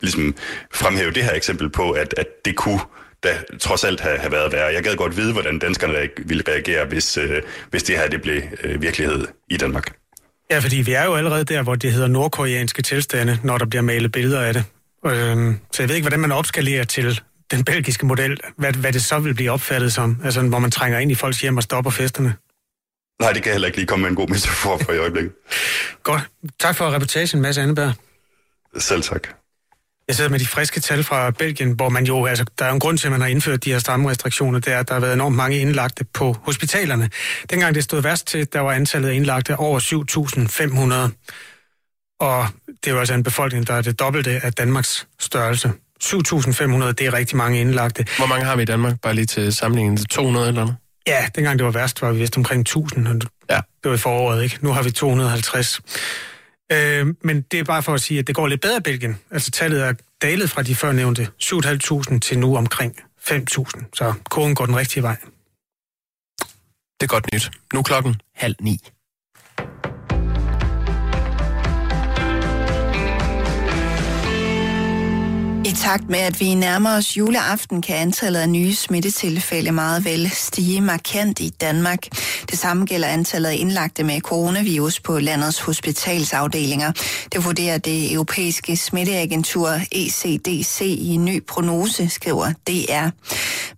ligesom 0.00 0.34
fremhæve 0.74 1.10
det 1.10 1.24
her 1.24 1.34
eksempel 1.34 1.70
på, 1.70 1.90
at, 1.90 2.14
at 2.16 2.26
det 2.44 2.56
kunne 2.56 2.80
da 3.22 3.28
trods 3.60 3.84
alt 3.84 4.00
have, 4.00 4.18
have 4.18 4.32
været 4.32 4.52
værre. 4.52 4.72
Jeg 4.74 4.82
gad 4.82 4.96
godt 4.96 5.16
vide, 5.16 5.32
hvordan 5.32 5.58
danskerne 5.58 5.94
reag- 5.94 6.22
ville 6.24 6.42
reagere, 6.48 6.84
hvis, 6.84 7.16
øh, 7.16 7.42
hvis 7.70 7.82
det 7.82 7.96
her 7.96 8.08
det 8.08 8.22
blev 8.22 8.42
øh, 8.64 8.82
virkelighed 8.82 9.26
i 9.50 9.56
Danmark. 9.56 9.92
Ja, 10.50 10.58
fordi 10.58 10.76
vi 10.76 10.92
er 10.92 11.04
jo 11.04 11.14
allerede 11.14 11.44
der, 11.44 11.62
hvor 11.62 11.74
det 11.74 11.92
hedder 11.92 12.08
nordkoreanske 12.08 12.82
tilstande, 12.82 13.38
når 13.44 13.58
der 13.58 13.66
bliver 13.66 13.82
malet 13.82 14.12
billeder 14.12 14.40
af 14.40 14.54
det. 14.54 14.64
Øhm, 15.10 15.58
så 15.72 15.82
jeg 15.82 15.88
ved 15.88 15.96
ikke, 15.96 16.04
hvordan 16.04 16.20
man 16.20 16.32
opskalerer 16.32 16.84
til 16.84 17.20
den 17.50 17.64
belgiske 17.64 18.06
model, 18.06 18.40
hvad, 18.56 18.72
hvad 18.72 18.92
det 18.92 19.04
så 19.04 19.18
vil 19.18 19.34
blive 19.34 19.50
opfattet 19.50 19.92
som, 19.92 20.20
altså 20.24 20.42
hvor 20.42 20.58
man 20.58 20.70
trænger 20.70 20.98
ind 20.98 21.10
i 21.10 21.14
folks 21.14 21.40
hjem 21.40 21.56
og 21.56 21.62
stopper 21.62 21.90
festerne. 21.90 22.34
Nej, 23.20 23.32
det 23.32 23.42
kan 23.42 23.52
heller 23.52 23.66
ikke 23.66 23.78
lige 23.78 23.86
komme 23.86 24.02
med 24.02 24.10
en 24.10 24.16
god 24.16 24.28
metafor 24.28 24.78
for 24.78 24.92
i 24.92 24.98
øjeblikket. 24.98 25.32
Godt. 26.02 26.22
Tak 26.60 26.76
for 26.76 26.90
reportagen, 26.90 27.42
Mads 27.42 27.58
Anneberg. 27.58 27.92
Selv 28.78 29.02
tak. 29.02 29.28
Jeg 30.08 30.16
sidder 30.16 30.30
med 30.30 30.38
de 30.38 30.46
friske 30.46 30.80
tal 30.80 31.04
fra 31.04 31.30
Belgien, 31.30 31.72
hvor 31.72 31.88
man 31.88 32.04
jo, 32.04 32.26
altså, 32.26 32.44
der 32.58 32.64
er 32.64 32.72
en 32.72 32.80
grund 32.80 32.98
til, 32.98 33.06
at 33.06 33.12
man 33.12 33.20
har 33.20 33.28
indført 33.28 33.64
de 33.64 33.72
her 33.72 33.78
stramme 33.78 34.10
restriktioner, 34.10 34.58
det 34.58 34.72
er, 34.72 34.78
at 34.78 34.88
der 34.88 34.94
har 34.94 35.00
været 35.00 35.14
enormt 35.14 35.36
mange 35.36 35.58
indlagte 35.58 36.04
på 36.04 36.36
hospitalerne. 36.42 37.10
Dengang 37.50 37.74
det 37.74 37.84
stod 37.84 38.02
værst 38.02 38.26
til, 38.26 38.52
der 38.52 38.60
var 38.60 38.72
antallet 38.72 39.08
af 39.08 39.14
indlagte 39.14 39.56
over 39.56 39.80
7.500. 39.80 41.28
Og 42.18 42.46
det 42.66 42.90
er 42.90 42.94
jo 42.94 42.98
altså 42.98 43.14
en 43.14 43.22
befolkning, 43.22 43.66
der 43.66 43.74
er 43.74 43.82
det 43.82 43.98
dobbelte 43.98 44.30
af 44.30 44.52
Danmarks 44.52 45.06
størrelse. 45.18 45.72
7.500, 46.04 46.12
det 46.92 47.00
er 47.00 47.12
rigtig 47.12 47.36
mange 47.36 47.60
indlagte. 47.60 48.06
Hvor 48.16 48.26
mange 48.26 48.44
har 48.46 48.56
vi 48.56 48.62
i 48.62 48.64
Danmark? 48.64 49.00
Bare 49.00 49.14
lige 49.14 49.26
til 49.26 49.54
sammenligning. 49.54 50.10
200 50.10 50.48
eller 50.48 50.60
noget? 50.60 50.76
Ja, 51.06 51.28
dengang 51.34 51.58
det 51.58 51.64
var 51.64 51.72
værst, 51.72 52.02
var 52.02 52.12
vi 52.12 52.18
vist 52.18 52.36
omkring 52.36 52.60
1000. 52.60 53.06
og 53.08 53.14
Ja. 53.50 53.60
Det 53.82 53.90
var 53.90 53.94
i 53.94 53.98
foråret, 53.98 54.42
ikke? 54.42 54.58
Nu 54.60 54.72
har 54.72 54.82
vi 54.82 54.90
250. 54.90 55.80
Øh, 56.72 57.06
men 57.24 57.42
det 57.42 57.60
er 57.60 57.64
bare 57.64 57.82
for 57.82 57.94
at 57.94 58.00
sige, 58.00 58.20
at 58.20 58.26
det 58.26 58.34
går 58.34 58.46
lidt 58.46 58.60
bedre 58.60 58.76
i 58.76 58.80
Belgien. 58.80 59.18
Altså 59.30 59.50
tallet 59.50 59.84
er 59.84 59.92
dalet 60.22 60.50
fra 60.50 60.62
de 60.62 60.74
førnævnte 60.74 61.28
7.500 61.42 62.18
til 62.18 62.38
nu 62.38 62.56
omkring 62.56 62.96
5.000. 63.20 63.90
Så 63.94 64.14
kurven 64.30 64.54
går 64.54 64.66
den 64.66 64.76
rigtige 64.76 65.02
vej. 65.02 65.16
Det 67.00 67.02
er 67.02 67.06
godt 67.06 67.32
nyt. 67.32 67.50
Nu 67.72 67.78
er 67.78 67.82
klokken 67.82 68.20
halv 68.34 68.54
ni. 68.60 68.78
Takt 75.78 76.08
med, 76.08 76.18
at 76.18 76.40
vi 76.40 76.54
nærmer 76.54 76.96
os 76.96 77.16
juleaften, 77.16 77.82
kan 77.82 77.96
antallet 77.96 78.40
af 78.40 78.48
nye 78.48 78.74
smittetilfælde 78.74 79.72
meget 79.72 80.04
vel 80.04 80.30
stige 80.30 80.80
markant 80.80 81.40
i 81.40 81.48
Danmark. 81.48 81.98
Det 82.50 82.58
samme 82.58 82.86
gælder 82.86 83.08
antallet 83.08 83.48
af 83.50 83.56
indlagte 83.58 84.04
med 84.04 84.20
coronavirus 84.20 85.00
på 85.00 85.18
landets 85.18 85.60
hospitalsafdelinger. 85.60 86.92
Det 87.32 87.44
vurderer 87.44 87.78
det 87.78 88.12
europæiske 88.12 88.76
smitteagentur 88.76 89.68
ECDC 89.92 90.80
i 90.80 91.08
en 91.14 91.24
ny 91.24 91.46
prognose, 91.46 92.08
skriver 92.08 92.52
DR. 92.66 93.08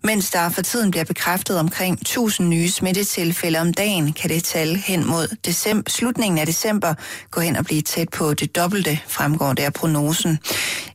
Mens 0.03 0.29
der 0.29 0.49
for 0.49 0.61
tiden 0.61 0.91
bliver 0.91 1.03
bekræftet 1.03 1.59
omkring 1.59 1.97
1000 2.01 2.47
nye 2.47 2.69
smittetilfælde 2.69 3.59
om 3.59 3.73
dagen, 3.73 4.13
kan 4.13 4.29
det 4.29 4.43
tal 4.43 4.75
hen 4.75 5.07
mod 5.07 5.35
december, 5.45 5.91
slutningen 5.91 6.37
af 6.37 6.45
december 6.45 6.93
gå 7.31 7.41
hen 7.41 7.55
og 7.55 7.65
blive 7.65 7.81
tæt 7.81 8.09
på 8.09 8.33
det 8.33 8.55
dobbelte, 8.55 8.99
fremgår 9.07 9.53
der 9.53 9.69
prognosen. 9.69 10.39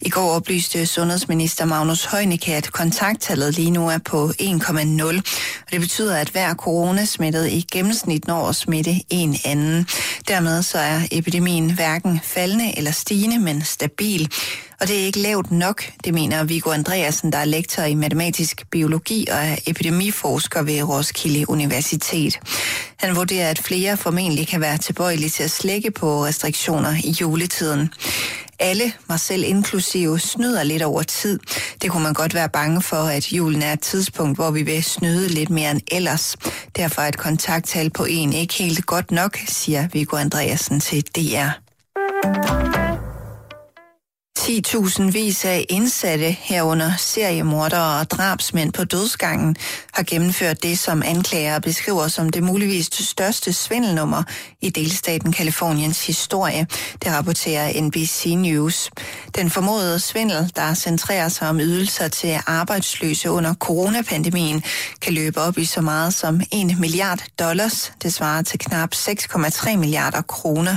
I 0.01 0.09
går 0.09 0.31
oplyste 0.31 0.87
sundhedsminister 0.97 1.65
Magnus 1.65 2.05
Heunicke, 2.05 2.55
at 2.55 2.73
kontakttallet 2.73 3.55
lige 3.55 3.71
nu 3.71 3.89
er 3.89 3.99
på 3.99 4.33
1,0, 4.43 5.05
og 5.67 5.73
det 5.73 5.81
betyder, 5.81 6.17
at 6.17 6.29
hver 6.29 6.55
coronasmittet 6.55 7.49
i 7.49 7.67
gennemsnit 7.73 8.27
når 8.27 8.49
at 8.49 8.57
smitte 8.57 9.01
en 9.11 9.37
anden. 9.45 9.87
Dermed 10.29 10.63
så 10.63 10.79
er 10.79 11.01
epidemien 11.13 11.71
hverken 11.71 12.21
faldende 12.25 12.79
eller 12.79 12.91
stigende, 12.91 13.39
men 13.39 13.65
stabil. 13.65 14.33
Og 14.81 14.89
det 14.89 15.01
er 15.01 15.05
ikke 15.05 15.19
lavt 15.19 15.51
nok, 15.51 15.85
det 16.05 16.15
mener 16.15 16.45
Viggo 16.45 16.71
Andreasen, 16.71 17.33
der 17.33 17.39
er 17.39 17.45
lektor 17.45 17.83
i 17.83 17.95
matematisk 17.95 18.71
biologi 18.71 19.27
og 19.31 19.37
er 19.37 19.57
epidemiforsker 19.67 20.63
ved 20.63 20.83
Roskilde 20.83 21.51
Universitet. 21.51 22.41
Han 22.97 23.17
vurderer, 23.17 23.51
at 23.51 23.59
flere 23.59 23.97
formentlig 23.97 24.49
kan 24.49 24.61
være 24.61 24.79
tilbøjelige 24.79 25.31
til 25.31 25.43
at 25.43 25.51
slække 25.51 25.91
på 25.91 26.25
restriktioner 26.25 26.95
i 27.05 27.17
juletiden. 27.21 27.91
Alle, 28.59 28.93
mig 29.09 29.21
selv 29.21 29.45
inklusive, 29.45 30.19
snyder 30.19 30.63
lidt 30.63 30.83
over 30.83 31.03
tid. 31.03 31.39
Det 31.83 31.91
kunne 31.91 32.03
man 32.03 32.15
godt 32.15 32.35
være 32.35 32.49
bange 32.49 32.83
for, 32.83 32.97
at 32.97 33.33
julen 33.33 33.63
er 33.63 33.73
et 33.73 33.81
tidspunkt, 33.81 34.39
hvor 34.39 34.51
vi 34.51 34.63
vil 34.63 34.85
snyde 34.85 35.29
lidt 35.29 35.51
mere 35.51 35.71
end 35.71 35.81
ellers. 35.93 36.37
Derfor 36.77 37.03
er 37.03 37.09
et 37.09 37.19
kontakttal 37.19 37.91
på 37.91 38.05
en 38.05 38.33
ikke 38.33 38.55
helt 38.55 38.87
godt 38.87 39.11
nok, 39.11 39.39
siger 39.49 39.89
Viggo 39.93 40.17
Andreasen 40.17 40.81
til 40.81 41.03
DR. 41.03 41.49
10.000 44.47 45.11
vis 45.11 45.45
af 45.45 45.67
indsatte 45.69 46.31
herunder 46.31 46.93
seriemordere 46.99 48.01
og 48.01 48.11
drabsmænd 48.11 48.73
på 48.73 48.85
dødsgangen 48.85 49.57
har 49.93 50.03
gennemført 50.03 50.63
det, 50.63 50.79
som 50.79 51.03
anklager 51.03 51.59
beskriver 51.59 52.09
som 52.09 52.31
det 52.31 52.43
muligvis 52.43 52.87
største 52.87 53.53
svindelnummer 53.53 54.23
i 54.61 54.71
delstaten 54.71 55.33
Kaliforniens 55.33 56.07
historie. 56.07 56.67
Det 57.03 57.13
rapporterer 57.13 57.83
NBC 57.83 58.35
News. 58.37 58.91
Den 59.37 59.51
formodede 59.51 60.01
svindel, 60.01 60.53
der 60.57 60.75
centrerer 60.75 61.29
sig 61.29 61.49
om 61.49 61.61
ydelser 61.61 62.09
til 62.09 62.39
arbejdsløse 62.47 63.31
under 63.31 63.55
coronapandemien, 63.55 64.63
kan 65.03 65.13
løbe 65.13 65.41
op 65.41 65.59
i 65.59 65.65
så 65.65 65.81
meget 65.81 66.15
som 66.15 66.41
1 66.53 66.79
milliard 66.79 67.25
dollars. 67.39 67.93
Det 68.03 68.15
svarer 68.15 68.43
til 68.43 68.59
knap 68.59 68.95
6,3 68.95 69.77
milliarder 69.77 70.23
kroner. 70.23 70.77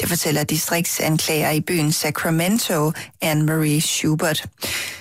Det 0.00 0.08
fortæller 0.08 0.44
distriktsanklager 0.44 1.50
i 1.50 1.60
byen 1.60 1.92
Sacramento, 1.92 2.92
Anne-Marie 3.24 3.80
Schubert. 3.80 4.46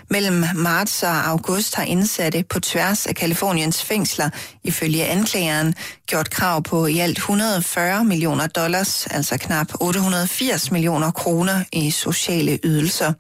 Mellem 0.10 0.43
marts 0.55 1.03
og 1.03 1.27
august 1.27 1.75
har 1.75 1.84
indsatte 1.84 2.43
på 2.49 2.60
tværs 2.60 3.05
af 3.05 3.15
Kaliforniens 3.15 3.84
fængsler, 3.84 4.29
ifølge 4.63 5.05
anklageren, 5.05 5.75
gjort 6.08 6.29
krav 6.29 6.63
på 6.63 6.86
i 6.86 6.99
alt 6.99 7.17
140 7.17 8.03
millioner 8.03 8.47
dollars, 8.47 9.08
altså 9.08 9.38
knap 9.38 9.67
880 9.82 10.71
millioner 10.71 11.12
kroner 11.12 11.63
i 11.73 11.91
sociale 11.91 12.60
ydelser. 12.63 13.13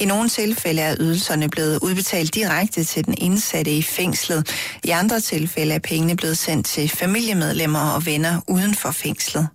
I 0.00 0.04
nogle 0.04 0.28
tilfælde 0.28 0.82
er 0.82 0.96
ydelserne 1.00 1.48
blevet 1.48 1.78
udbetalt 1.82 2.34
direkte 2.34 2.84
til 2.84 3.04
den 3.04 3.14
indsatte 3.18 3.70
i 3.70 3.82
fængslet. 3.82 4.50
I 4.84 4.90
andre 4.90 5.20
tilfælde 5.20 5.74
er 5.74 5.78
pengene 5.78 6.16
blevet 6.16 6.38
sendt 6.38 6.66
til 6.66 6.88
familiemedlemmer 6.88 7.90
og 7.90 8.06
venner 8.06 8.40
uden 8.48 8.74
for 8.74 8.90
fængslet. 8.90 9.48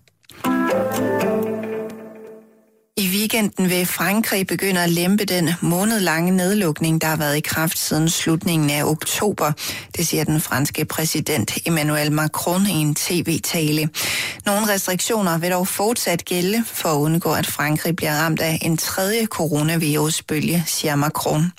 I 2.98 3.08
weekenden 3.08 3.70
vil 3.70 3.86
Frankrig 3.86 4.48
begynde 4.48 4.84
at 4.84 4.90
lempe 4.90 5.26
den 5.26 5.50
månedlange 5.62 6.32
nedlukning, 6.32 7.02
der 7.02 7.08
har 7.08 7.16
været 7.16 7.38
i 7.38 7.40
kraft 7.40 7.78
siden 7.78 8.10
slutningen 8.10 8.70
af 8.70 8.84
oktober. 8.84 9.52
Det 9.98 10.08
siger 10.08 10.24
den 10.24 10.42
franske 10.42 10.86
præsident 10.86 11.58
Emmanuel 11.66 12.12
Macron 12.12 12.68
i 12.68 12.72
en 12.74 12.96
tv-tale. 12.96 13.90
Nogle 14.46 14.74
restriktioner 14.74 15.38
vil 15.38 15.52
dog 15.52 15.68
fortsat 15.68 16.26
gælde 16.26 16.64
for 16.68 16.90
at 16.90 16.98
undgå, 16.98 17.34
at 17.34 17.48
Frankrig 17.48 17.96
bliver 17.96 18.14
ramt 18.16 18.42
af 18.42 18.60
en 18.62 18.78
tredje 18.78 19.26
coronavirusbølge, 19.26 20.64
siger 20.68 20.96
Macron. 20.96 21.52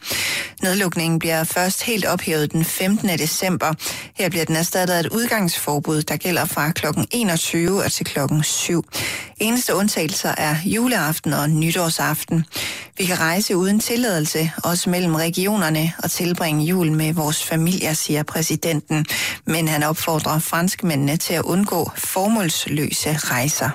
Nedlukningen 0.62 1.18
bliver 1.18 1.44
først 1.44 1.82
helt 1.82 2.04
ophævet 2.04 2.52
den 2.52 2.64
15. 2.64 3.08
december. 3.08 3.72
Her 4.14 4.28
bliver 4.28 4.44
den 4.44 4.56
erstattet 4.56 4.94
af 4.94 5.00
et 5.00 5.06
udgangsforbud, 5.06 6.02
der 6.02 6.16
gælder 6.16 6.44
fra 6.44 6.70
kl. 6.70 6.86
21 7.10 7.84
og 7.84 7.92
til 7.92 8.06
kl. 8.06 8.18
7. 8.42 8.84
Eneste 9.40 9.74
undtagelser 9.74 10.34
er 10.38 10.56
juleaften 10.64 11.32
og 11.32 11.50
nytårsaften. 11.50 12.44
Vi 12.98 13.04
kan 13.04 13.20
rejse 13.20 13.56
uden 13.56 13.80
tilladelse, 13.80 14.52
også 14.64 14.90
mellem 14.90 15.14
regionerne, 15.14 15.92
og 16.02 16.10
tilbringe 16.10 16.64
jul 16.64 16.92
med 16.92 17.12
vores 17.12 17.44
familier, 17.44 17.92
siger 17.92 18.22
præsidenten. 18.22 19.06
Men 19.46 19.68
han 19.68 19.82
opfordrer 19.82 20.38
franskmændene 20.38 21.16
til 21.16 21.34
at 21.34 21.42
undgå 21.42 21.90
formålsløse 21.96 23.16
rejser. 23.16 23.70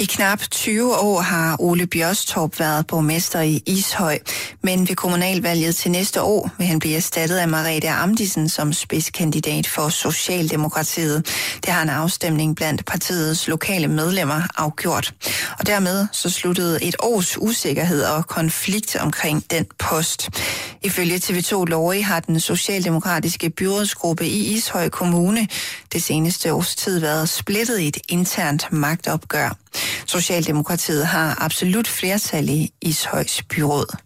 I 0.00 0.04
knap 0.04 0.40
20 0.50 0.98
år 0.98 1.20
har 1.20 1.56
Ole 1.60 1.86
Bjørstorp 1.86 2.60
været 2.60 2.86
borgmester 2.86 3.40
i 3.40 3.62
Ishøj, 3.66 4.18
men 4.62 4.88
ved 4.88 4.96
kommunalvalget 4.96 5.76
til 5.76 5.90
næste 5.90 6.22
år 6.22 6.50
vil 6.58 6.66
han 6.66 6.78
blive 6.78 6.96
erstattet 6.96 7.36
af 7.36 7.48
Marete 7.48 7.88
Amdisen 7.88 8.48
som 8.48 8.72
spidskandidat 8.72 9.66
for 9.66 9.88
Socialdemokratiet. 9.88 11.26
Det 11.64 11.72
har 11.72 11.82
en 11.82 11.88
afstemning 11.88 12.56
blandt 12.56 12.84
partiets 12.86 13.48
lokale 13.48 13.88
medlemmer 13.88 14.42
afgjort. 14.56 15.14
Og 15.58 15.66
dermed 15.66 16.06
så 16.12 16.30
sluttede 16.30 16.84
et 16.84 16.96
års 16.98 17.38
usikkerhed 17.38 18.02
og 18.02 18.26
konflikt 18.26 18.96
omkring 18.96 19.44
den 19.50 19.66
post. 19.78 20.30
Ifølge 20.82 21.16
TV2 21.16 21.64
Lorge 21.64 22.02
har 22.02 22.20
den 22.20 22.40
socialdemokratiske 22.40 23.50
byrådsgruppe 23.50 24.26
i 24.26 24.54
Ishøj 24.54 24.88
Kommune 24.88 25.48
det 25.92 26.02
seneste 26.02 26.52
års 26.52 26.74
tid 26.74 26.98
været 27.00 27.28
splittet 27.28 27.78
i 27.78 27.88
et 27.88 27.98
internt 28.08 28.72
magtopgør. 28.72 29.56
Socialdemokratiet 30.06 31.06
har 31.06 31.42
absolut 31.44 31.88
flertal 31.88 32.48
i 32.48 32.72
Ishøjs 32.82 33.42
byråd. 33.42 33.96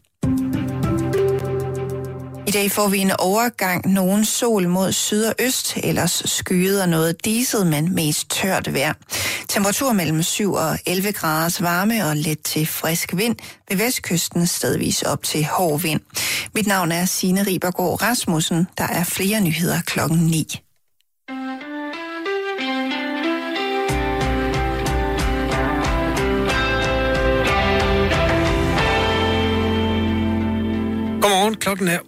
I 2.46 2.50
dag 2.50 2.70
får 2.70 2.88
vi 2.88 2.98
en 2.98 3.12
overgang 3.18 3.92
nogen 3.92 4.24
sol 4.24 4.68
mod 4.68 4.92
syd 4.92 5.24
og 5.24 5.34
øst, 5.38 5.76
ellers 5.76 6.22
skyet 6.24 6.82
og 6.82 6.88
noget 6.88 7.24
diset, 7.24 7.66
men 7.66 7.94
mest 7.94 8.30
tørt 8.30 8.74
vejr. 8.74 8.94
Temperatur 9.48 9.92
mellem 9.92 10.22
7 10.22 10.52
og 10.52 10.78
11 10.86 11.12
graders 11.12 11.62
varme 11.62 12.06
og 12.06 12.16
let 12.16 12.42
til 12.42 12.66
frisk 12.66 13.16
vind 13.16 13.36
ved 13.68 13.76
vestkysten 13.76 14.46
stedvis 14.46 15.02
op 15.02 15.22
til 15.22 15.44
hård 15.44 15.80
vind. 15.80 16.00
Mit 16.54 16.66
navn 16.66 16.92
er 16.92 17.04
Signe 17.04 17.42
Ribergaard 17.42 18.02
Rasmussen. 18.02 18.66
Der 18.78 18.86
er 18.86 19.04
flere 19.04 19.40
nyheder 19.40 19.80
klokken 19.80 20.18
9. 20.18 20.63
klokken 31.64 31.88
er 31.88 31.98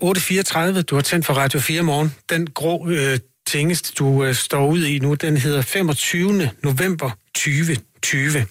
8.34. 0.76 0.82
Du 0.82 0.94
har 0.94 1.02
tændt 1.02 1.26
for 1.26 1.34
Radio 1.34 1.60
4 1.60 1.82
morgen. 1.82 2.14
Den 2.30 2.46
grå 2.46 2.88
øh, 2.88 3.18
tingest, 3.46 3.98
du 3.98 4.24
øh, 4.24 4.34
står 4.34 4.66
ud 4.66 4.84
i 4.84 4.98
nu, 4.98 5.14
den 5.14 5.36
hedder 5.36 5.62
25. 5.62 6.50
november 6.62 7.10
2020. 7.34 8.46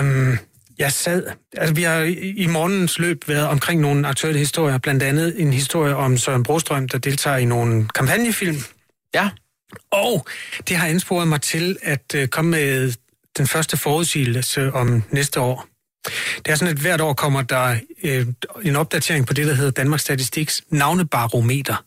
Um, 0.00 0.38
jeg 0.78 0.92
sad, 0.92 1.26
altså 1.56 1.74
vi 1.74 1.82
har 1.82 2.02
i 2.22 2.46
morgens 2.46 2.98
løb 2.98 3.28
været 3.28 3.46
omkring 3.46 3.80
nogle 3.80 4.08
aktuelle 4.08 4.38
historier, 4.38 4.78
blandt 4.78 5.02
andet 5.02 5.40
en 5.40 5.52
historie 5.52 5.96
om 5.96 6.16
Søren 6.16 6.42
Brostrøm, 6.42 6.88
der 6.88 6.98
deltager 6.98 7.36
i 7.36 7.44
nogle 7.44 7.88
kampagnefilm. 7.88 8.56
Ja. 9.14 9.30
Og 9.90 10.26
det 10.68 10.76
har 10.76 10.86
ansporet 10.86 11.28
mig 11.28 11.40
til 11.40 11.76
at 11.82 12.14
øh, 12.14 12.28
komme 12.28 12.50
med 12.50 12.92
den 13.38 13.46
første 13.46 13.76
forudsigelse 13.76 14.72
om 14.72 15.02
næste 15.10 15.40
år. 15.40 15.77
Det 16.44 16.52
er 16.52 16.54
sådan, 16.54 16.74
at 16.74 16.80
hvert 16.80 17.00
år 17.00 17.12
kommer 17.12 17.42
der 17.42 17.76
øh, 18.02 18.26
en 18.62 18.76
opdatering 18.76 19.26
på 19.26 19.32
det, 19.32 19.46
der 19.46 19.54
hedder 19.54 19.70
Danmarks 19.70 20.02
Statistiks 20.02 20.62
navnebarometer. 20.70 21.84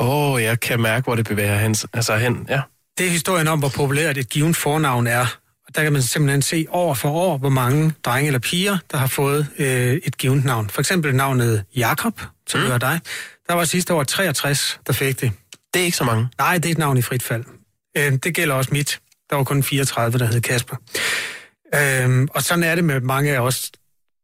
Åh, 0.00 0.32
oh, 0.32 0.42
jeg 0.42 0.60
kan 0.60 0.80
mærke, 0.80 1.04
hvor 1.04 1.14
det 1.14 1.26
bevæger 1.26 1.58
hen. 1.58 1.76
Altså 1.92 2.16
hen, 2.16 2.46
ja. 2.48 2.60
Det 2.98 3.06
er 3.06 3.10
historien 3.10 3.48
om, 3.48 3.58
hvor 3.58 3.68
populært 3.68 4.18
et 4.18 4.28
givet 4.28 4.56
fornavn 4.56 5.06
er. 5.06 5.26
Og 5.66 5.76
der 5.76 5.82
kan 5.82 5.92
man 5.92 6.02
simpelthen 6.02 6.42
se 6.42 6.66
år 6.70 6.94
for 6.94 7.10
år, 7.10 7.38
hvor 7.38 7.48
mange 7.48 7.92
drenge 8.04 8.26
eller 8.26 8.38
piger, 8.38 8.78
der 8.90 8.98
har 8.98 9.06
fået 9.06 9.46
øh, 9.58 10.00
et 10.04 10.18
givet 10.18 10.44
navn. 10.44 10.70
For 10.70 10.80
eksempel 10.80 11.14
navnet 11.14 11.64
Jakob, 11.76 12.20
som 12.46 12.60
mm. 12.60 12.80
dig. 12.80 13.00
Der 13.48 13.54
var 13.54 13.64
sidste 13.64 13.94
år 13.94 14.04
63, 14.04 14.80
der 14.86 14.92
fik 14.92 15.20
det. 15.20 15.32
Det 15.74 15.80
er 15.80 15.84
ikke 15.84 15.96
så 15.96 16.04
mange. 16.04 16.28
Nej, 16.38 16.58
det 16.58 16.66
er 16.66 16.70
et 16.70 16.78
navn 16.78 16.96
i 16.96 17.02
frit 17.02 17.22
fald. 17.22 17.44
Øh, 17.96 18.12
det 18.12 18.34
gælder 18.34 18.54
også 18.54 18.70
mit. 18.72 19.00
Der 19.30 19.36
var 19.36 19.44
kun 19.44 19.62
34, 19.62 20.18
der 20.18 20.26
hed 20.26 20.40
Kasper. 20.40 20.76
Øhm, 21.74 22.28
og 22.30 22.42
sådan 22.42 22.64
er 22.64 22.74
det 22.74 22.84
med 22.84 23.00
mange 23.00 23.32
af 23.36 23.40
os 23.40 23.72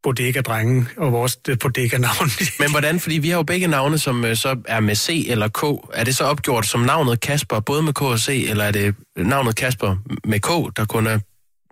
bodega-drenge 0.02 0.86
og 0.96 1.12
vores 1.12 1.38
øh, 1.48 1.58
bodega-navn. 1.58 2.30
Men 2.60 2.70
hvordan? 2.70 3.00
Fordi 3.00 3.18
vi 3.18 3.28
har 3.28 3.36
jo 3.36 3.42
begge 3.42 3.66
navne, 3.66 3.98
som 3.98 4.24
øh, 4.24 4.36
så 4.36 4.56
er 4.64 4.80
med 4.80 4.94
C 4.94 5.26
eller 5.28 5.48
K. 5.48 5.62
Er 5.92 6.04
det 6.04 6.16
så 6.16 6.24
opgjort 6.24 6.66
som 6.66 6.80
navnet 6.80 7.20
Kasper, 7.20 7.60
både 7.60 7.82
med 7.82 7.92
K 7.92 8.02
og 8.02 8.20
C, 8.20 8.46
eller 8.48 8.64
er 8.64 8.70
det 8.70 8.94
navnet 9.16 9.56
Kasper 9.56 9.96
med 10.24 10.40
K, 10.40 10.76
der 10.76 10.84
kun 10.84 11.06
er 11.06 11.18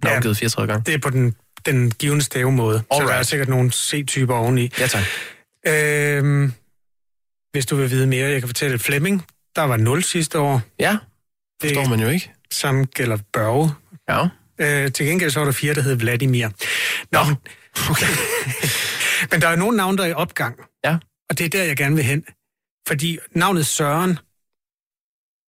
navngivet 0.02 0.36
34 0.36 0.72
gange? 0.72 0.84
Det 0.86 0.94
er 0.94 0.98
på 0.98 1.10
den, 1.10 1.34
den 1.66 1.90
givende 1.90 2.24
stavemåde. 2.24 2.82
Så 2.92 3.04
der 3.08 3.14
er 3.14 3.22
sikkert 3.22 3.48
nogle 3.48 3.72
C-typer 3.72 4.34
oveni. 4.34 4.72
Ja, 4.78 4.86
tak. 4.86 5.04
Øhm, 5.66 6.52
hvis 7.52 7.66
du 7.66 7.76
vil 7.76 7.90
vide 7.90 8.06
mere, 8.06 8.28
jeg 8.30 8.40
kan 8.40 8.48
fortælle 8.48 8.78
Flemming. 8.78 9.24
Der 9.56 9.62
var 9.62 9.76
0 9.76 10.02
sidste 10.02 10.38
år. 10.38 10.60
Ja, 10.80 10.96
forstår 11.60 11.80
det, 11.80 11.90
man 11.90 12.00
jo 12.00 12.08
ikke. 12.08 12.32
Samme 12.52 12.84
gælder 12.84 13.18
Børge. 13.32 13.70
Ja. 14.08 14.28
Øh, 14.58 14.92
til 14.92 15.06
gengæld 15.06 15.30
så 15.30 15.40
var 15.40 15.44
der 15.44 15.52
fire, 15.52 15.74
der 15.74 15.82
hed 15.82 15.94
Vladimir. 15.94 16.48
Nå, 17.12 17.24
men, 17.24 17.36
okay. 17.90 18.06
men 19.30 19.40
der 19.40 19.48
er 19.48 19.56
nogle 19.56 19.76
navne, 19.76 19.98
der 19.98 20.04
er 20.04 20.08
i 20.08 20.12
opgang. 20.12 20.60
Ja. 20.84 20.96
Og 21.30 21.38
det 21.38 21.44
er 21.44 21.48
der, 21.48 21.64
jeg 21.64 21.76
gerne 21.76 21.96
vil 21.96 22.04
hen. 22.04 22.24
Fordi 22.88 23.18
navnet 23.30 23.66
Søren, 23.66 24.18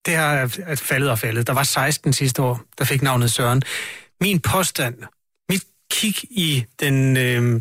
det 0.07 0.15
har 0.17 0.47
faldet 0.77 1.11
og 1.11 1.19
faldet. 1.19 1.47
Der 1.47 1.53
var 1.53 1.63
16 1.63 2.13
sidste 2.13 2.43
år, 2.43 2.61
der 2.79 2.85
fik 2.85 3.03
navnet 3.03 3.31
Søren. 3.31 3.63
Min 4.21 4.41
påstand, 4.41 5.03
mit 5.49 5.65
kig 5.91 6.15
i 6.31 6.65
den 6.81 7.17
øh, 7.17 7.61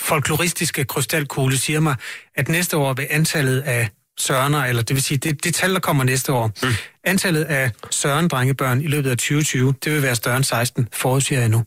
folkloristiske 0.00 0.84
krystalkugle 0.84 1.58
siger 1.58 1.80
mig, 1.80 1.96
at 2.34 2.48
næste 2.48 2.76
år 2.76 2.92
vil 2.92 3.06
antallet 3.10 3.60
af 3.60 3.88
Sørener, 4.18 4.64
eller 4.64 4.82
det 4.82 4.96
vil 4.96 5.02
sige, 5.02 5.18
det, 5.18 5.44
det 5.44 5.54
tal, 5.54 5.74
der 5.74 5.80
kommer 5.80 6.04
næste 6.04 6.32
år, 6.32 6.46
mm. 6.62 6.68
Antallet 7.06 7.44
af 7.44 7.70
Søren-drengebørn 7.90 8.80
i 8.80 8.86
løbet 8.86 9.10
af 9.10 9.16
2020, 9.16 9.74
det 9.84 9.92
vil 9.92 10.02
være 10.02 10.16
større 10.16 10.36
end 10.36 10.44
16, 10.44 10.88
forudsiger 10.92 11.40
jeg 11.40 11.48
nu. 11.48 11.64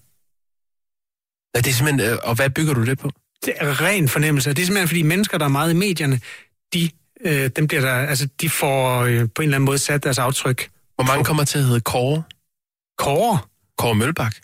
Ja, 1.56 1.60
det 1.60 1.68
er 1.68 1.74
simpelthen, 1.74 2.12
øh, 2.12 2.18
og 2.24 2.36
hvad 2.36 2.50
bygger 2.50 2.74
du 2.74 2.86
det 2.86 3.00
på? 3.00 3.12
Det 3.46 3.54
er 3.56 3.82
ren 3.82 4.10
fornemmelse. 4.10 4.50
Det 4.50 4.60
er 4.60 4.66
simpelthen, 4.66 4.88
fordi 4.88 5.02
mennesker, 5.02 5.38
der 5.38 5.46
er 5.46 5.50
meget 5.50 5.72
i 5.72 5.76
medierne, 5.76 6.22
de, 6.74 6.90
øh, 7.22 7.50
dem 7.56 7.68
bliver 7.68 7.82
der, 7.82 7.94
altså, 7.94 8.28
de 8.42 8.50
får 8.50 9.00
øh, 9.00 9.20
på 9.36 9.42
en 9.42 9.44
eller 9.44 9.56
anden 9.56 9.66
måde 9.66 9.78
sat 9.78 10.04
deres 10.04 10.18
aftryk. 10.18 10.70
Hvor 10.96 11.06
mange 11.06 11.26
kommer 11.26 11.44
til 11.44 11.58
at 11.58 11.66
hedde 11.66 11.82
Kåre? 11.82 12.24
Kåre? 12.98 13.40
Kåre 13.78 13.96
Mølbak? 13.96 14.36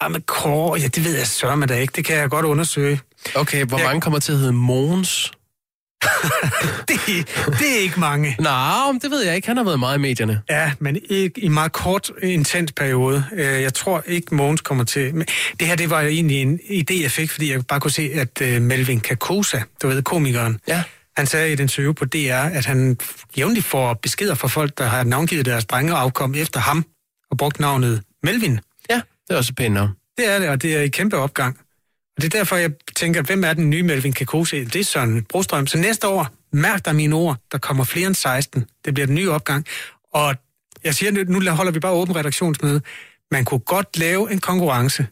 Ah, 0.00 0.10
men 0.12 0.22
Kåre, 0.22 0.80
ja, 0.80 0.86
det 0.86 1.04
ved 1.04 1.16
jeg 1.16 1.26
sørge 1.26 1.56
mig 1.56 1.68
da 1.68 1.74
ikke. 1.74 1.92
Det 1.96 2.04
kan 2.04 2.16
jeg 2.16 2.30
godt 2.30 2.46
undersøge. 2.46 3.00
Okay, 3.34 3.64
hvor 3.64 3.78
mange 3.78 4.00
kommer 4.00 4.18
til 4.18 4.32
at 4.32 4.38
hedde 4.38 4.52
Mogens? 4.52 5.32
det, 6.88 6.98
det 7.58 7.76
er 7.76 7.80
ikke 7.80 8.00
mange. 8.00 8.36
Nej, 8.40 8.92
det 9.02 9.10
ved 9.10 9.24
jeg 9.24 9.36
ikke. 9.36 9.48
Han 9.48 9.56
har 9.56 9.64
været 9.64 9.78
meget 9.80 9.98
i 9.98 10.00
medierne. 10.00 10.40
Ja, 10.50 10.72
men 10.78 10.98
ikke 11.10 11.40
i 11.40 11.46
en 11.46 11.52
meget 11.52 11.72
kort, 11.72 12.10
intens 12.22 12.72
periode. 12.72 13.24
Øh, 13.32 13.62
Jeg 13.62 13.74
tror 13.74 14.02
ikke, 14.06 14.34
Mogens 14.34 14.60
kommer 14.60 14.84
til... 14.84 15.14
Men 15.14 15.26
det 15.60 15.68
her, 15.68 15.76
det 15.76 15.90
var 15.90 16.00
egentlig 16.00 16.42
en 16.42 16.60
idé, 16.70 17.02
jeg 17.02 17.10
fik, 17.10 17.30
fordi 17.30 17.52
jeg 17.52 17.66
bare 17.66 17.80
kunne 17.80 17.90
se, 17.90 18.10
at 18.14 18.40
øh, 18.42 18.62
Melvin 18.62 19.00
Kakosa, 19.00 19.60
du 19.82 19.88
ved, 19.88 20.02
komikeren, 20.02 20.58
ja. 20.68 20.82
han 21.16 21.26
sagde 21.26 21.50
i 21.50 21.52
et 21.52 21.60
interview 21.60 21.92
på 21.92 22.04
DR, 22.04 22.34
at 22.34 22.64
han 22.66 22.98
jævnligt 23.38 23.66
får 23.66 23.94
beskeder 23.94 24.34
fra 24.34 24.48
folk, 24.48 24.78
der 24.78 24.84
har 24.84 25.04
navngivet 25.04 25.46
deres 25.46 25.64
drengeafkom 25.64 26.34
efter 26.34 26.60
ham, 26.60 26.84
og 27.30 27.36
brugt 27.38 27.60
navnet 27.60 28.02
Melvin. 28.22 28.60
Ja, 28.90 28.94
det 29.28 29.34
er 29.34 29.36
også 29.36 29.52
pænt 29.54 29.74
navn. 29.74 29.90
Det 30.18 30.34
er 30.34 30.38
det, 30.38 30.48
og 30.48 30.62
det 30.62 30.76
er 30.76 30.80
i 30.80 30.88
kæmpe 30.88 31.16
opgang. 31.16 31.58
Og 32.16 32.22
det 32.22 32.34
er 32.34 32.38
derfor, 32.38 32.56
jeg 32.56 32.70
tænker, 32.96 33.22
hvem 33.22 33.44
er 33.44 33.52
den 33.52 33.70
nye 33.70 33.82
Melvin 33.82 34.12
Kakose? 34.12 34.64
Det 34.64 34.76
er 34.76 34.84
Søren 34.84 35.22
Brostrøm. 35.24 35.66
Så 35.66 35.78
næste 35.78 36.08
år, 36.08 36.28
mærk 36.52 36.84
dig 36.84 36.96
mine 36.96 37.14
ord, 37.16 37.36
der 37.52 37.58
kommer 37.58 37.84
flere 37.84 38.06
end 38.06 38.14
16. 38.14 38.64
Det 38.84 38.94
bliver 38.94 39.06
den 39.06 39.14
nye 39.14 39.30
opgang. 39.30 39.66
Og 40.12 40.34
jeg 40.84 40.94
siger, 40.94 41.12
nu- 41.12 41.40
nu 41.40 41.50
holder 41.50 41.72
vi 41.72 41.80
bare 41.80 41.92
åben 41.92 42.16
redaktionsmøde. 42.16 42.80
Man 43.30 43.44
kunne 43.44 43.60
godt 43.60 43.98
lave 43.98 44.32
en 44.32 44.38
konkurrence 44.40 45.06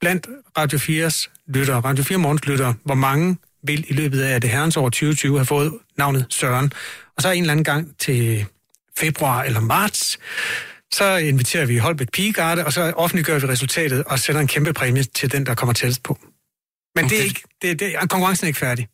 blandt 0.00 0.26
Radio 0.58 0.78
4's 0.78 1.28
lyttere, 1.48 1.80
Radio 1.80 2.04
4 2.04 2.18
Morgens 2.18 2.46
lyttere, 2.46 2.74
hvor 2.84 2.94
mange 2.94 3.36
vil 3.66 3.84
i 3.88 3.92
løbet 3.92 4.20
af 4.22 4.40
det 4.40 4.50
herrens 4.50 4.76
år 4.76 4.88
2020 4.88 5.38
have 5.38 5.46
fået 5.46 5.72
navnet 5.98 6.26
Søren. 6.30 6.72
Og 7.16 7.22
så 7.22 7.30
en 7.30 7.42
eller 7.42 7.52
anden 7.52 7.64
gang 7.64 7.98
til 7.98 8.46
februar 8.98 9.42
eller 9.42 9.60
marts, 9.60 10.18
så 10.92 11.16
inviterer 11.16 11.66
vi 11.66 11.76
Holbæk 11.78 12.10
Pigegarde, 12.12 12.64
og 12.64 12.72
så 12.72 12.82
offentliggør 12.96 13.38
vi 13.38 13.46
resultatet 13.46 14.04
og 14.04 14.18
sætter 14.18 14.40
en 14.40 14.46
kæmpe 14.46 14.72
præmie 14.72 15.02
til 15.02 15.32
den, 15.32 15.46
der 15.46 15.54
kommer 15.54 15.72
tættest 15.72 16.02
på. 16.02 16.18
Men 16.94 17.10
det 17.10 17.18
er 17.18 17.22
ikke, 17.22 17.42
det, 17.62 17.80
det, 17.80 18.10
konkurrencen 18.10 18.44
er 18.44 18.48
ikke 18.48 18.58
færdig. 18.58 18.88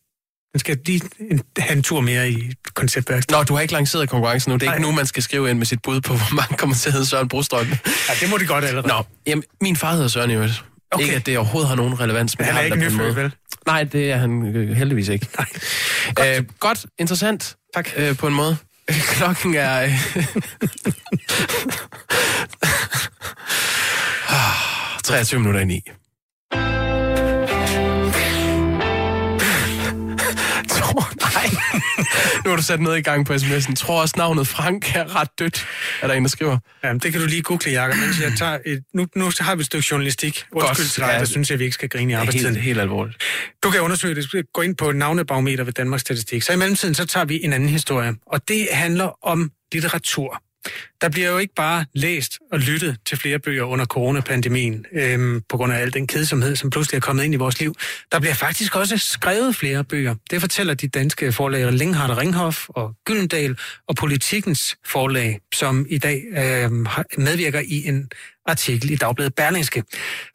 Den 0.53 0.61
skal 0.61 0.79
lige 0.87 1.03
en, 1.31 1.43
have 1.59 1.77
en 1.77 1.83
tur 1.83 2.01
mere 2.01 2.31
i 2.31 2.53
konceptværkstedet. 2.75 3.39
Nå, 3.39 3.45
du 3.45 3.55
har 3.55 3.61
ikke 3.61 3.75
lanceret 3.75 4.09
konkurrencen 4.09 4.51
nu. 4.51 4.57
Det 4.57 4.69
er 4.69 4.73
ikke 4.73 4.87
nu, 4.87 4.93
man 4.93 5.07
skal 5.07 5.23
skrive 5.23 5.51
ind 5.51 5.59
med 5.59 5.67
sit 5.67 5.83
bud 5.83 6.01
på, 6.01 6.15
hvor 6.21 6.35
mange 6.35 6.57
kommer 6.57 6.77
til 6.77 6.89
at 6.89 6.93
hedde 6.93 7.07
Søren 7.07 7.29
Brostrøm. 7.29 7.67
Ja, 7.67 7.77
det 8.21 8.31
må 8.31 8.39
de 8.39 8.47
godt 8.47 8.65
allerede. 8.65 8.89
Nå, 8.89 9.03
jamen, 9.27 9.45
min 9.61 9.77
far 9.77 9.93
hedder 9.93 10.09
Søren 10.09 10.31
øvrigt. 10.31 10.65
Okay. 10.93 11.05
Ikke, 11.05 11.17
at 11.17 11.27
det 11.27 11.39
overhovedet 11.39 11.69
har 11.69 11.77
nogen 11.77 12.01
relevans. 12.01 12.39
Men 12.39 12.47
han 12.47 12.57
er 12.57 12.61
ikke 12.61 12.81
det 12.81 12.93
nyfødt, 12.93 13.17
vel? 13.17 13.33
Nej, 13.67 13.85
det 13.85 14.11
er 14.11 14.17
han 14.17 14.57
øh, 14.57 14.77
heldigvis 14.77 15.09
ikke. 15.09 15.27
Nej. 15.39 15.47
Godt. 16.15 16.39
Øh, 16.39 16.45
godt, 16.61 16.87
interessant. 16.99 17.57
Tak. 17.75 17.89
Øh, 17.97 18.17
på 18.17 18.27
en 18.27 18.35
måde. 18.35 18.57
Klokken 19.15 19.55
er... 19.55 19.83
Øh... 19.83 19.91
23 25.05 25.41
minutter 25.41 25.61
i 25.61 25.65
9. 25.65 25.83
nej. 31.43 31.61
nu 32.45 32.51
har 32.51 32.57
du 32.57 32.63
sat 32.63 32.81
noget 32.81 32.99
i 32.99 33.03
gang 33.03 33.27
på 33.27 33.33
sms'en. 33.33 33.75
Tror 33.75 34.01
også 34.01 34.15
navnet 34.19 34.47
Frank 34.49 34.97
er 34.97 35.17
ret 35.21 35.29
dødt, 35.39 35.67
er 36.03 36.07
der 36.07 36.15
en, 36.15 36.23
der 36.23 36.29
skriver. 36.29 36.59
Jamen, 36.85 37.01
det 37.01 37.13
kan 37.13 37.21
du 37.21 37.27
lige 37.27 37.43
google, 37.43 37.71
Jacob, 37.73 37.99
mens 37.99 38.21
jeg 38.21 38.33
tager 38.39 38.59
et, 38.67 38.83
nu, 38.95 39.07
nu 39.17 39.31
har 39.41 39.55
vi 39.55 39.61
et 39.61 39.67
stykke 39.67 39.87
journalistik. 39.91 40.45
Undskyld 40.53 40.87
til 40.87 41.03
dig, 41.03 41.09
ja. 41.13 41.19
der 41.19 41.25
synes 41.25 41.51
jeg, 41.51 41.59
vi 41.59 41.65
ikke 41.65 41.75
skal 41.75 41.89
grine 41.89 42.05
i 42.05 42.07
Det 42.07 42.15
er 42.15 42.21
arbejdstiden. 42.21 42.55
helt, 42.55 42.65
helt 42.65 42.81
alvorligt. 42.81 43.17
Du 43.65 43.71
kan 43.71 43.81
undersøge 43.81 44.15
det. 44.15 44.53
Gå 44.53 44.61
ind 44.63 44.77
på 44.77 44.93
navnebarometer 44.93 45.65
ved 45.65 45.73
Danmarks 45.73 46.01
Statistik. 46.01 46.43
Så 46.43 46.53
i 46.53 46.57
mellemtiden, 46.57 46.95
så 46.95 47.07
tager 47.07 47.25
vi 47.27 47.41
en 47.45 47.53
anden 47.53 47.69
historie. 47.69 48.15
Og 48.27 48.49
det 48.49 48.69
handler 48.73 49.27
om 49.27 49.51
litteratur. 49.73 50.43
Der 51.01 51.09
bliver 51.09 51.31
jo 51.31 51.39
ikke 51.39 51.55
bare 51.55 51.85
læst 51.95 52.39
og 52.53 52.59
lyttet 52.59 52.97
til 53.07 53.19
flere 53.19 53.39
bøger 53.39 53.65
under 53.65 53.87
coronapandemien, 53.87 54.85
øhm, 54.93 55.43
på 55.49 55.57
grund 55.57 55.73
af 55.73 55.79
al 55.79 55.93
den 55.93 56.07
kedsomhed, 56.07 56.57
som 56.57 56.71
pludselig 56.71 56.97
er 56.97 57.01
kommet 57.01 57.25
ind 57.25 57.35
i 57.35 57.37
vores 57.37 57.61
liv. 57.61 57.75
Der 58.13 58.21
bliver 58.21 58.35
faktisk 58.35 58.77
også 58.77 58.99
skrevet 58.99 59.57
flere 59.57 59.85
bøger. 59.85 60.15
Det 60.31 60.41
fortæller 60.41 60.75
de 60.75 60.89
danske 60.89 61.33
forlag 61.33 61.73
Linghardt 61.73 62.19
Ringhof 62.19 62.69
og 62.69 62.95
Gyldendal 63.05 63.57
og 63.89 63.97
Politikens 63.97 64.77
forlag, 64.87 65.41
som 65.55 65.87
i 65.89 65.99
dag 65.99 66.23
øhm, 66.37 66.87
medvirker 67.19 67.61
i 67.61 67.89
en 67.89 68.11
artikel 68.47 68.91
i 68.91 68.97
Dagbladet 68.97 69.35
Berlingske. 69.35 69.85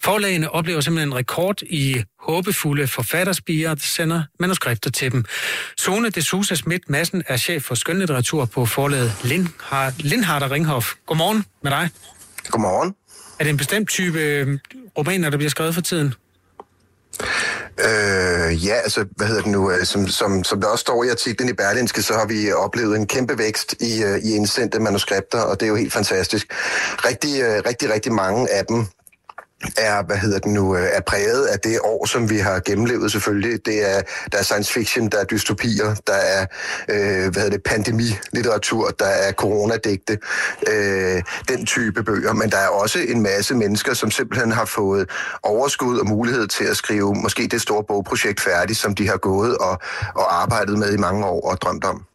Forlagene 0.04 0.52
oplever 0.52 0.82
simpelthen 0.82 1.10
en 1.10 1.16
rekord 1.16 1.62
i 1.62 2.04
håbefulde 2.20 2.88
forfatterspiger, 2.88 3.70
der 3.74 3.82
sender 3.82 4.24
manuskripter 4.40 4.90
til 4.90 5.12
dem. 5.12 5.26
Sone 5.78 6.10
de 6.10 6.22
Sousa 6.22 6.56
Schmidt 6.56 6.90
Madsen 6.90 7.24
er 7.28 7.38
chef 7.38 7.64
for 7.64 7.76
skønlitteratur 7.76 8.46
på 8.46 8.66
forlaget 8.66 9.14
Lindhardt, 9.24 10.04
Lindhardt 10.56 10.78
og 10.78 10.84
Ringhof. 10.84 10.94
Godmorgen 11.06 11.46
med 11.64 11.72
dig. 11.72 11.90
Godmorgen. 12.50 12.96
Er 13.40 13.44
det 13.44 13.50
en 13.50 13.58
bestemt 13.58 13.90
type 13.90 14.20
øh, 14.20 14.60
romaner, 14.98 15.30
der 15.30 15.38
bliver 15.38 15.50
skrevet 15.50 15.74
for 15.74 15.82
tiden? 15.82 16.14
Øh, 17.80 18.66
ja, 18.66 18.74
altså, 18.74 19.06
hvad 19.16 19.28
hedder 19.28 19.42
det 19.42 19.52
nu? 19.52 19.72
øh, 19.72 19.86
Som, 19.86 20.08
som, 20.08 20.44
som 20.44 20.62
der 20.62 20.68
også 20.68 20.82
står 20.82 21.04
i 21.04 21.10
artiklen 21.10 21.50
i 21.50 21.54
Berlinske, 21.54 22.02
så 22.02 22.14
har 22.14 22.26
vi 22.26 22.52
oplevet 22.52 22.96
en 22.96 23.08
kæmpe 23.08 23.38
vækst 23.38 23.76
i, 23.82 24.04
øh, 24.04 24.18
i 24.18 24.36
indsendte 24.36 24.80
manuskripter, 24.80 25.40
og 25.40 25.60
det 25.60 25.66
er 25.66 25.70
jo 25.70 25.76
helt 25.76 25.94
fantastisk. 25.94 26.48
Rigtig, 27.10 27.32
rigtig, 27.66 27.94
rigtig 27.94 28.12
mange 28.14 28.52
af 28.52 28.66
dem 28.66 28.86
er, 29.78 30.04
hvad 30.04 30.18
hedder 30.18 30.40
det 30.40 30.52
nu, 30.52 30.76
øh, 30.76 30.88
er 30.94 31.02
præget 31.02 31.46
af 31.46 31.60
det 31.60 31.80
år, 31.84 32.06
som 32.06 32.30
vi 32.30 32.38
har 32.38 32.60
gennemlevet 32.60 33.12
selvfølgelig. 33.12 33.66
Det 33.66 33.96
er, 33.96 34.02
der 34.32 34.38
er 34.38 34.44
science 34.44 34.74
fiction, 34.74 35.10
der 35.10 35.18
er 35.18 35.24
dystopier, 35.24 35.96
der 36.08 36.14
er, 36.14 36.46
øh, 36.90 37.32
hvad 37.32 37.42
hedder 37.42 37.50
det, 37.50 37.64
pandemilitteratur, 37.64 38.90
der 38.90 39.06
er 39.06 39.32
coronadigte, 39.32 40.18
øh, 40.68 41.24
den 41.48 41.66
type 41.66 42.04
bøger. 42.04 42.34
Men 42.34 42.50
der 42.50 42.58
er 42.58 42.68
også 42.68 43.00
en 43.00 43.22
masse 43.22 43.56
mennesker, 43.56 43.94
som 43.94 44.12
simpelthen 44.12 44.52
har 44.52 44.66
fået 44.66 45.10
overskud 45.44 45.98
og 45.98 46.08
mulighed 46.08 46.48
til 46.48 46.66
at 46.66 46.78
skrive 46.78 47.16
måske 47.16 47.48
det 47.48 47.62
store 47.62 47.84
bogprojekt 47.84 48.42
færdigt, 48.42 48.80
som 48.80 48.96
de 48.96 49.08
har 49.08 49.18
gået 49.18 49.58
og, 49.58 49.80
og 50.16 50.42
arbejdet 50.42 50.80
med 50.80 50.94
i 50.94 50.98
mange 50.98 51.26
år 51.26 51.52
og 51.52 51.62
drømt 51.62 51.86
om. 51.86 52.06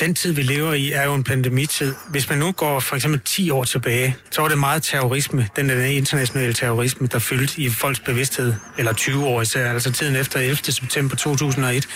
Den 0.00 0.14
tid, 0.14 0.32
vi 0.32 0.42
lever 0.42 0.72
i, 0.72 0.92
er 0.92 1.04
jo 1.04 1.14
en 1.14 1.24
pandemitid. 1.24 1.94
Hvis 2.08 2.28
man 2.30 2.38
nu 2.38 2.52
går 2.52 2.80
for 2.80 2.96
eksempel 2.96 3.20
10 3.24 3.50
år 3.50 3.64
tilbage, 3.64 4.16
så 4.30 4.40
var 4.40 4.48
det 4.48 4.58
meget 4.58 4.82
terrorisme, 4.82 5.48
den 5.56 5.68
der 5.68 5.84
internationale 5.84 6.52
terrorisme, 6.52 7.06
der 7.06 7.18
fyldte 7.18 7.60
i 7.60 7.70
folks 7.70 8.00
bevidsthed, 8.00 8.54
eller 8.78 8.92
20 8.92 9.24
år 9.26 9.42
især, 9.42 9.72
altså 9.72 9.92
tiden 9.92 10.16
efter 10.16 10.40
11. 10.40 10.56
september 10.56 11.16
2001. 11.16 11.88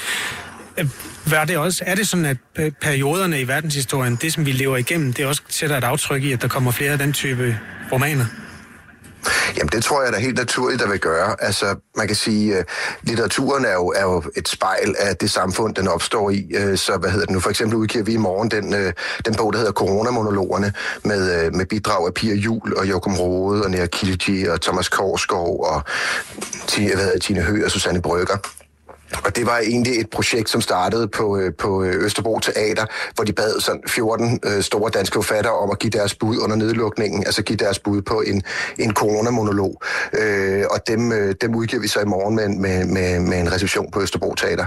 Øh, 0.78 0.86
Var 1.26 1.44
det 1.44 1.56
også, 1.58 1.84
er 1.86 1.94
det 1.94 2.08
sådan, 2.08 2.24
at 2.26 2.36
perioderne 2.80 3.40
i 3.40 3.48
verdenshistorien, 3.48 4.16
det 4.16 4.32
som 4.32 4.46
vi 4.46 4.52
lever 4.52 4.76
igennem, 4.76 5.12
det 5.12 5.26
også 5.26 5.42
sætter 5.48 5.78
et 5.78 5.84
aftryk 5.84 6.22
i, 6.22 6.32
at 6.32 6.42
der 6.42 6.48
kommer 6.48 6.70
flere 6.70 6.92
af 6.92 6.98
den 6.98 7.12
type 7.12 7.58
romaner? 7.92 8.24
Jamen, 9.56 9.68
det 9.72 9.84
tror 9.84 10.02
jeg 10.02 10.12
da 10.12 10.18
helt 10.18 10.38
naturligt, 10.38 10.80
der 10.80 10.88
vil 10.88 11.00
gøre. 11.00 11.36
Altså, 11.38 11.76
man 11.96 12.06
kan 12.06 12.16
sige, 12.16 12.58
øh, 12.58 12.64
litteraturen 13.02 13.64
er 13.64 13.72
jo, 13.72 13.92
er 13.96 14.02
jo 14.02 14.22
et 14.36 14.48
spejl 14.48 14.94
af 14.98 15.16
det 15.16 15.30
samfund, 15.30 15.74
den 15.74 15.88
opstår 15.88 16.30
i. 16.30 16.46
Øh, 16.54 16.78
så 16.78 16.96
hvad 16.96 17.10
hedder 17.10 17.26
det 17.26 17.34
nu? 17.34 17.40
For 17.40 17.50
eksempel 17.50 17.76
udgiver 17.76 18.04
vi 18.04 18.12
i 18.12 18.16
morgen 18.16 18.50
den, 18.50 18.74
øh, 18.74 18.92
den 19.24 19.34
bog, 19.34 19.52
der 19.52 19.58
hedder 19.58 19.72
Coronamonologerne, 19.72 20.72
med, 21.04 21.50
med 21.50 21.66
bidrag 21.66 22.06
af 22.06 22.14
Pia 22.14 22.34
Jul 22.34 22.74
og 22.74 22.88
Jokum 22.90 23.16
Rode 23.16 23.64
og 23.64 23.70
Nea 23.70 23.86
Kilji 23.86 24.48
og 24.48 24.60
Thomas 24.60 24.88
Korsgaard 24.88 25.66
og 25.74 25.82
Tine, 26.66 26.86
hvad 26.86 26.96
hedder, 26.96 27.12
det, 27.12 27.22
Tine 27.22 27.40
Høgh 27.40 27.64
og 27.64 27.70
Susanne 27.70 28.02
Brygger. 28.02 28.36
Og 29.24 29.36
det 29.36 29.46
var 29.46 29.58
egentlig 29.58 30.00
et 30.00 30.10
projekt, 30.10 30.50
som 30.50 30.60
startede 30.60 31.08
på, 31.08 31.38
øh, 31.38 31.52
på 31.58 31.82
øh, 31.82 32.04
Østerbro 32.04 32.38
Teater, 32.38 32.86
hvor 33.14 33.24
de 33.24 33.32
bad 33.32 33.60
sådan 33.60 33.82
14 33.88 34.40
øh, 34.44 34.62
store 34.62 34.90
danske 34.90 35.14
forfattere 35.14 35.52
om 35.52 35.70
at 35.70 35.78
give 35.78 35.90
deres 35.90 36.14
bud 36.14 36.38
under 36.38 36.56
nedlukningen, 36.56 37.24
altså 37.26 37.42
give 37.42 37.56
deres 37.56 37.78
bud 37.78 38.02
på 38.02 38.20
en, 38.26 38.42
en 38.78 38.94
coronamonolog. 38.94 39.82
Øh, 40.12 40.64
og 40.70 40.78
dem, 40.88 41.34
dem 41.40 41.54
udgiver 41.54 41.82
vi 41.82 41.88
så 41.88 42.00
i 42.00 42.04
morgen 42.04 42.36
med, 42.36 42.48
med, 42.48 42.84
med, 42.84 43.20
med 43.20 43.40
en 43.40 43.52
reception 43.52 43.90
på 43.90 44.02
Østerbro 44.02 44.34
Teater. 44.34 44.66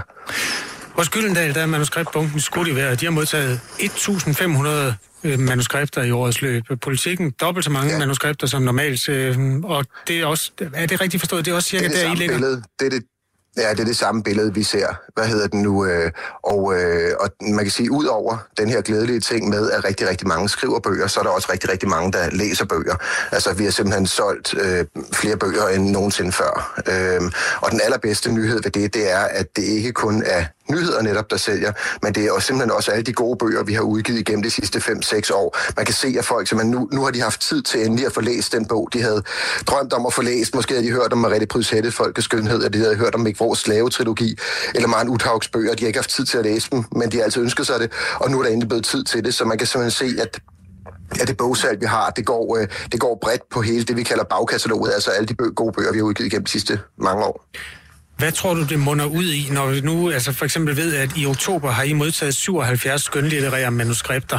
Hos 0.96 1.08
Gyldendal, 1.08 1.54
der 1.54 1.60
er 1.62 1.66
manuskriptbunken 1.66 2.40
skulle 2.40 2.70
de 2.70 2.76
være. 2.76 2.94
De 2.94 3.04
har 3.04 3.12
modtaget 3.12 3.60
1.500 3.78 4.94
øh, 5.24 5.38
manuskripter 5.38 6.02
i 6.02 6.10
årets 6.10 6.42
løb. 6.42 6.64
Politikken 6.82 7.30
dobbelt 7.30 7.64
så 7.64 7.70
mange 7.70 7.92
ja. 7.92 7.98
manuskripter 7.98 8.46
som 8.46 8.62
normalt. 8.62 9.08
Og 9.64 9.84
det 10.08 10.20
er 10.20 10.26
også, 10.26 10.50
er 10.74 10.86
det 10.86 11.00
rigtigt 11.00 11.20
forstået? 11.20 11.44
Det 11.44 11.50
er 11.50 11.54
også 11.54 11.68
cirka 11.68 11.88
det 11.88 11.92
er 11.92 11.96
det 11.96 12.06
der, 12.06 12.12
I 12.12 12.16
ligger? 12.16 12.34
billede. 12.34 12.62
Det 12.80 12.86
er 12.86 12.90
det, 12.90 13.02
Ja, 13.56 13.70
det 13.70 13.80
er 13.80 13.84
det 13.84 13.96
samme 13.96 14.22
billede, 14.22 14.54
vi 14.54 14.62
ser. 14.62 14.86
Hvad 15.14 15.26
hedder 15.26 15.46
den 15.46 15.62
nu? 15.62 15.86
Øh, 15.86 16.10
og, 16.42 16.74
øh, 16.74 17.12
og 17.20 17.30
man 17.40 17.64
kan 17.64 17.70
sige, 17.70 17.90
ud 17.90 18.04
over 18.04 18.36
den 18.58 18.68
her 18.68 18.80
glædelige 18.80 19.20
ting 19.20 19.48
med, 19.48 19.70
at 19.70 19.84
rigtig, 19.84 20.08
rigtig 20.08 20.28
mange 20.28 20.48
skriver 20.48 20.80
bøger, 20.80 21.06
så 21.06 21.20
er 21.20 21.24
der 21.24 21.30
også 21.30 21.48
rigtig, 21.52 21.70
rigtig 21.70 21.88
mange, 21.88 22.12
der 22.12 22.30
læser 22.30 22.64
bøger. 22.64 22.96
Altså, 23.32 23.52
vi 23.52 23.64
har 23.64 23.70
simpelthen 23.70 24.06
solgt 24.06 24.54
øh, 24.54 24.84
flere 25.12 25.36
bøger 25.36 25.68
end 25.68 25.90
nogensinde 25.90 26.32
før. 26.32 26.82
Øh, 26.88 27.20
og 27.60 27.70
den 27.70 27.80
allerbedste 27.84 28.32
nyhed 28.32 28.62
ved 28.62 28.70
det, 28.70 28.94
det 28.94 29.10
er, 29.10 29.20
at 29.20 29.56
det 29.56 29.62
ikke 29.62 29.92
kun 29.92 30.22
er 30.26 30.44
nyheder 30.70 31.02
netop, 31.02 31.30
der 31.30 31.36
sælger, 31.36 31.72
men 32.02 32.14
det 32.14 32.24
er 32.24 32.32
også 32.32 32.46
simpelthen 32.46 32.70
også 32.76 32.90
alle 32.90 33.04
de 33.04 33.12
gode 33.12 33.36
bøger, 33.38 33.62
vi 33.62 33.74
har 33.74 33.82
udgivet 33.82 34.18
igennem 34.18 34.42
de 34.42 34.50
sidste 34.50 34.78
5-6 34.78 35.34
år. 35.34 35.56
Man 35.76 35.84
kan 35.84 35.94
se, 35.94 36.14
at 36.18 36.24
folk 36.24 36.48
simpelthen 36.48 36.70
nu, 36.80 36.88
nu 36.92 37.04
har 37.04 37.10
de 37.10 37.20
haft 37.20 37.40
tid 37.40 37.62
til 37.62 37.86
endelig 37.86 38.06
at 38.06 38.12
få 38.12 38.20
læst 38.20 38.52
den 38.52 38.66
bog, 38.66 38.88
de 38.92 39.02
havde 39.02 39.22
drømt 39.66 39.92
om 39.92 40.06
at 40.06 40.12
få 40.12 40.22
læst. 40.22 40.54
Måske 40.54 40.74
havde 40.74 40.86
de 40.86 40.92
hørt 40.92 41.12
om 41.12 41.18
Mariette 41.18 41.46
Pryds 41.46 41.94
Folkets 41.94 42.24
Skønhed, 42.24 42.56
eller 42.56 42.68
de 42.68 42.78
havde 42.78 42.96
hørt 42.96 43.14
om 43.14 43.20
Mik 43.20 43.36
Slave-trilogi, 43.54 44.36
eller 44.74 44.88
Maren 44.88 45.08
Uthaugs 45.08 45.48
bøger. 45.48 45.74
De 45.74 45.84
har 45.84 45.86
ikke 45.86 45.98
haft 45.98 46.10
tid 46.10 46.24
til 46.24 46.38
at 46.38 46.44
læse 46.44 46.70
dem, 46.70 46.84
men 46.96 47.12
de 47.12 47.16
har 47.16 47.24
altid 47.24 47.42
ønsket 47.42 47.66
sig 47.66 47.80
det, 47.80 47.92
og 48.20 48.30
nu 48.30 48.38
er 48.38 48.42
der 48.42 48.50
endelig 48.50 48.68
blevet 48.68 48.84
tid 48.84 49.04
til 49.04 49.24
det, 49.24 49.34
så 49.34 49.44
man 49.44 49.58
kan 49.58 49.66
simpelthen 49.66 50.08
se, 50.14 50.22
at 50.22 50.40
Ja, 51.18 51.24
det 51.24 51.36
bogsalg, 51.36 51.80
vi 51.80 51.86
har, 51.86 52.10
det 52.10 52.26
går, 52.26 52.56
øh, 52.58 52.68
det 52.92 53.00
går 53.00 53.18
bredt 53.22 53.42
på 53.50 53.62
hele 53.62 53.84
det, 53.84 53.96
vi 53.96 54.02
kalder 54.02 54.24
bagkataloget, 54.24 54.92
altså 54.92 55.10
alle 55.10 55.26
de 55.26 55.34
bø- 55.42 55.54
gode 55.54 55.72
bøger, 55.72 55.92
vi 55.92 55.98
har 55.98 56.04
udgivet 56.04 56.30
gennem 56.30 56.44
de 56.44 56.50
sidste 56.50 56.80
mange 56.98 57.24
år. 57.24 57.44
Hvad 58.22 58.32
tror 58.32 58.54
du, 58.54 58.62
det 58.62 58.78
munder 58.78 59.04
ud 59.04 59.24
i, 59.24 59.48
når 59.50 59.66
vi 59.66 59.80
nu 59.80 60.10
altså 60.10 60.32
for 60.32 60.44
eksempel 60.44 60.76
ved, 60.76 60.94
at 60.94 61.10
i 61.16 61.26
oktober 61.26 61.70
har 61.70 61.82
I 61.82 61.92
modtaget 61.92 62.34
77 62.34 63.02
skønlitterære 63.02 63.70
manuskripter? 63.70 64.38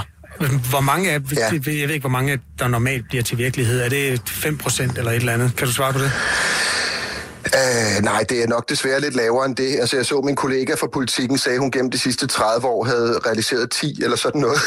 Hvor 0.70 0.80
mange 0.80 1.12
af, 1.12 1.20
ja. 1.36 1.50
jeg 1.52 1.66
ved 1.66 1.90
ikke, 1.90 2.00
hvor 2.00 2.10
mange 2.10 2.40
der 2.60 2.68
normalt 2.68 3.06
bliver 3.10 3.24
til 3.24 3.38
virkelighed. 3.38 3.82
Er 3.82 3.90
det 3.90 4.20
5% 4.20 4.98
eller 4.98 5.12
et 5.12 5.16
eller 5.16 5.34
andet? 5.34 5.56
Kan 5.56 5.68
du 5.68 5.74
svare 5.74 5.94
på 5.94 6.00
det? 6.00 6.12
Uh, 7.46 8.04
nej, 8.04 8.26
det 8.30 8.44
er 8.44 8.48
nok 8.48 8.70
desværre 8.70 9.00
lidt 9.00 9.16
lavere 9.16 9.46
end 9.46 9.56
det. 9.56 9.80
Altså, 9.80 9.96
jeg 9.96 10.06
så 10.06 10.22
min 10.22 10.36
kollega 10.36 10.74
fra 10.74 10.88
politikken 10.88 11.38
sagde, 11.38 11.60
hun 11.60 11.72
gennem 11.72 11.92
de 11.92 12.00
sidste 12.00 12.28
30 12.28 12.68
år 12.68 12.84
havde 12.84 13.20
realiseret 13.26 13.72
10 13.72 14.04
eller 14.04 14.18
sådan 14.18 14.42
noget. 14.42 14.60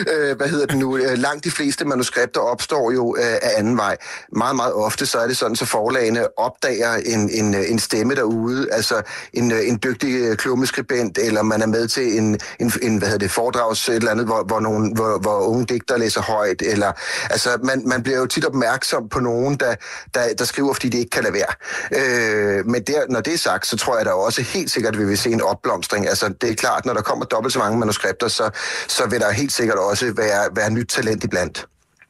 uh, 0.00 0.36
hvad 0.38 0.48
hedder 0.48 0.66
det 0.66 0.76
nu? 0.78 0.92
Uh, 0.92 1.12
langt 1.12 1.44
de 1.44 1.50
fleste 1.50 1.84
manuskripter 1.84 2.40
opstår 2.40 2.92
jo 2.92 3.04
uh, 3.04 3.18
af 3.42 3.50
anden 3.56 3.76
vej. 3.76 3.96
Meget, 4.32 4.56
meget 4.56 4.72
ofte 4.74 5.06
så 5.06 5.18
er 5.18 5.26
det 5.26 5.36
sådan, 5.36 5.56
så 5.56 5.64
forlagene 5.64 6.38
opdager 6.38 6.94
en, 6.94 7.30
en, 7.30 7.54
en 7.54 7.78
stemme 7.78 8.14
derude, 8.14 8.68
altså 8.72 9.02
en, 9.32 9.52
en 9.52 9.78
dygtig 9.84 10.38
klummeskribent, 10.38 11.18
eller 11.18 11.42
man 11.42 11.62
er 11.62 11.66
med 11.66 11.88
til 11.88 12.18
en, 12.18 12.38
en, 12.60 12.72
en 12.82 12.98
hvad 12.98 13.08
hedder 13.08 13.18
det, 13.18 13.30
foredrags 13.30 13.88
et 13.88 13.94
eller 13.94 14.10
andet, 14.10 14.26
hvor, 14.26 14.42
hvor, 14.42 14.60
nogen, 14.60 14.92
hvor, 14.94 15.18
hvor 15.18 15.38
unge 15.38 15.66
digter 15.66 15.96
læser 15.96 16.22
højt, 16.22 16.62
eller 16.62 16.92
altså, 17.30 17.58
man, 17.62 17.82
man 17.86 18.02
bliver 18.02 18.18
jo 18.18 18.26
tit 18.26 18.44
opmærksom 18.44 19.08
på 19.08 19.20
nogen, 19.20 19.56
der, 19.56 19.74
der, 20.14 20.20
der 20.38 20.44
skriver, 20.44 20.72
fordi 20.72 20.88
de 20.88 20.98
ikke 20.98 21.10
kan 21.10 21.22
lade 21.22 21.34
være. 21.34 21.52
Øh, 21.92 22.66
men 22.66 22.82
der, 22.82 23.02
når 23.10 23.20
det 23.20 23.34
er 23.34 23.38
sagt, 23.38 23.66
så 23.66 23.76
tror 23.76 23.96
jeg 23.96 24.06
da 24.06 24.10
også 24.10 24.42
helt 24.42 24.70
sikkert, 24.70 24.94
at 24.94 25.00
vi 25.00 25.04
vil 25.06 25.18
se 25.18 25.30
en 25.30 25.40
opblomstring. 25.40 26.08
Altså, 26.08 26.34
det 26.40 26.50
er 26.50 26.54
klart, 26.54 26.84
når 26.86 26.94
der 26.94 27.02
kommer 27.02 27.24
dobbelt 27.24 27.52
så 27.52 27.58
mange 27.58 27.78
manuskripter, 27.78 28.28
så, 28.28 28.50
så 28.88 29.06
vil 29.06 29.20
der 29.20 29.30
helt 29.32 29.52
sikkert 29.52 29.78
også 29.78 30.12
være, 30.16 30.48
være 30.56 30.70
nyt 30.70 30.86
talent 30.88 31.24
iblandt. 31.24 31.66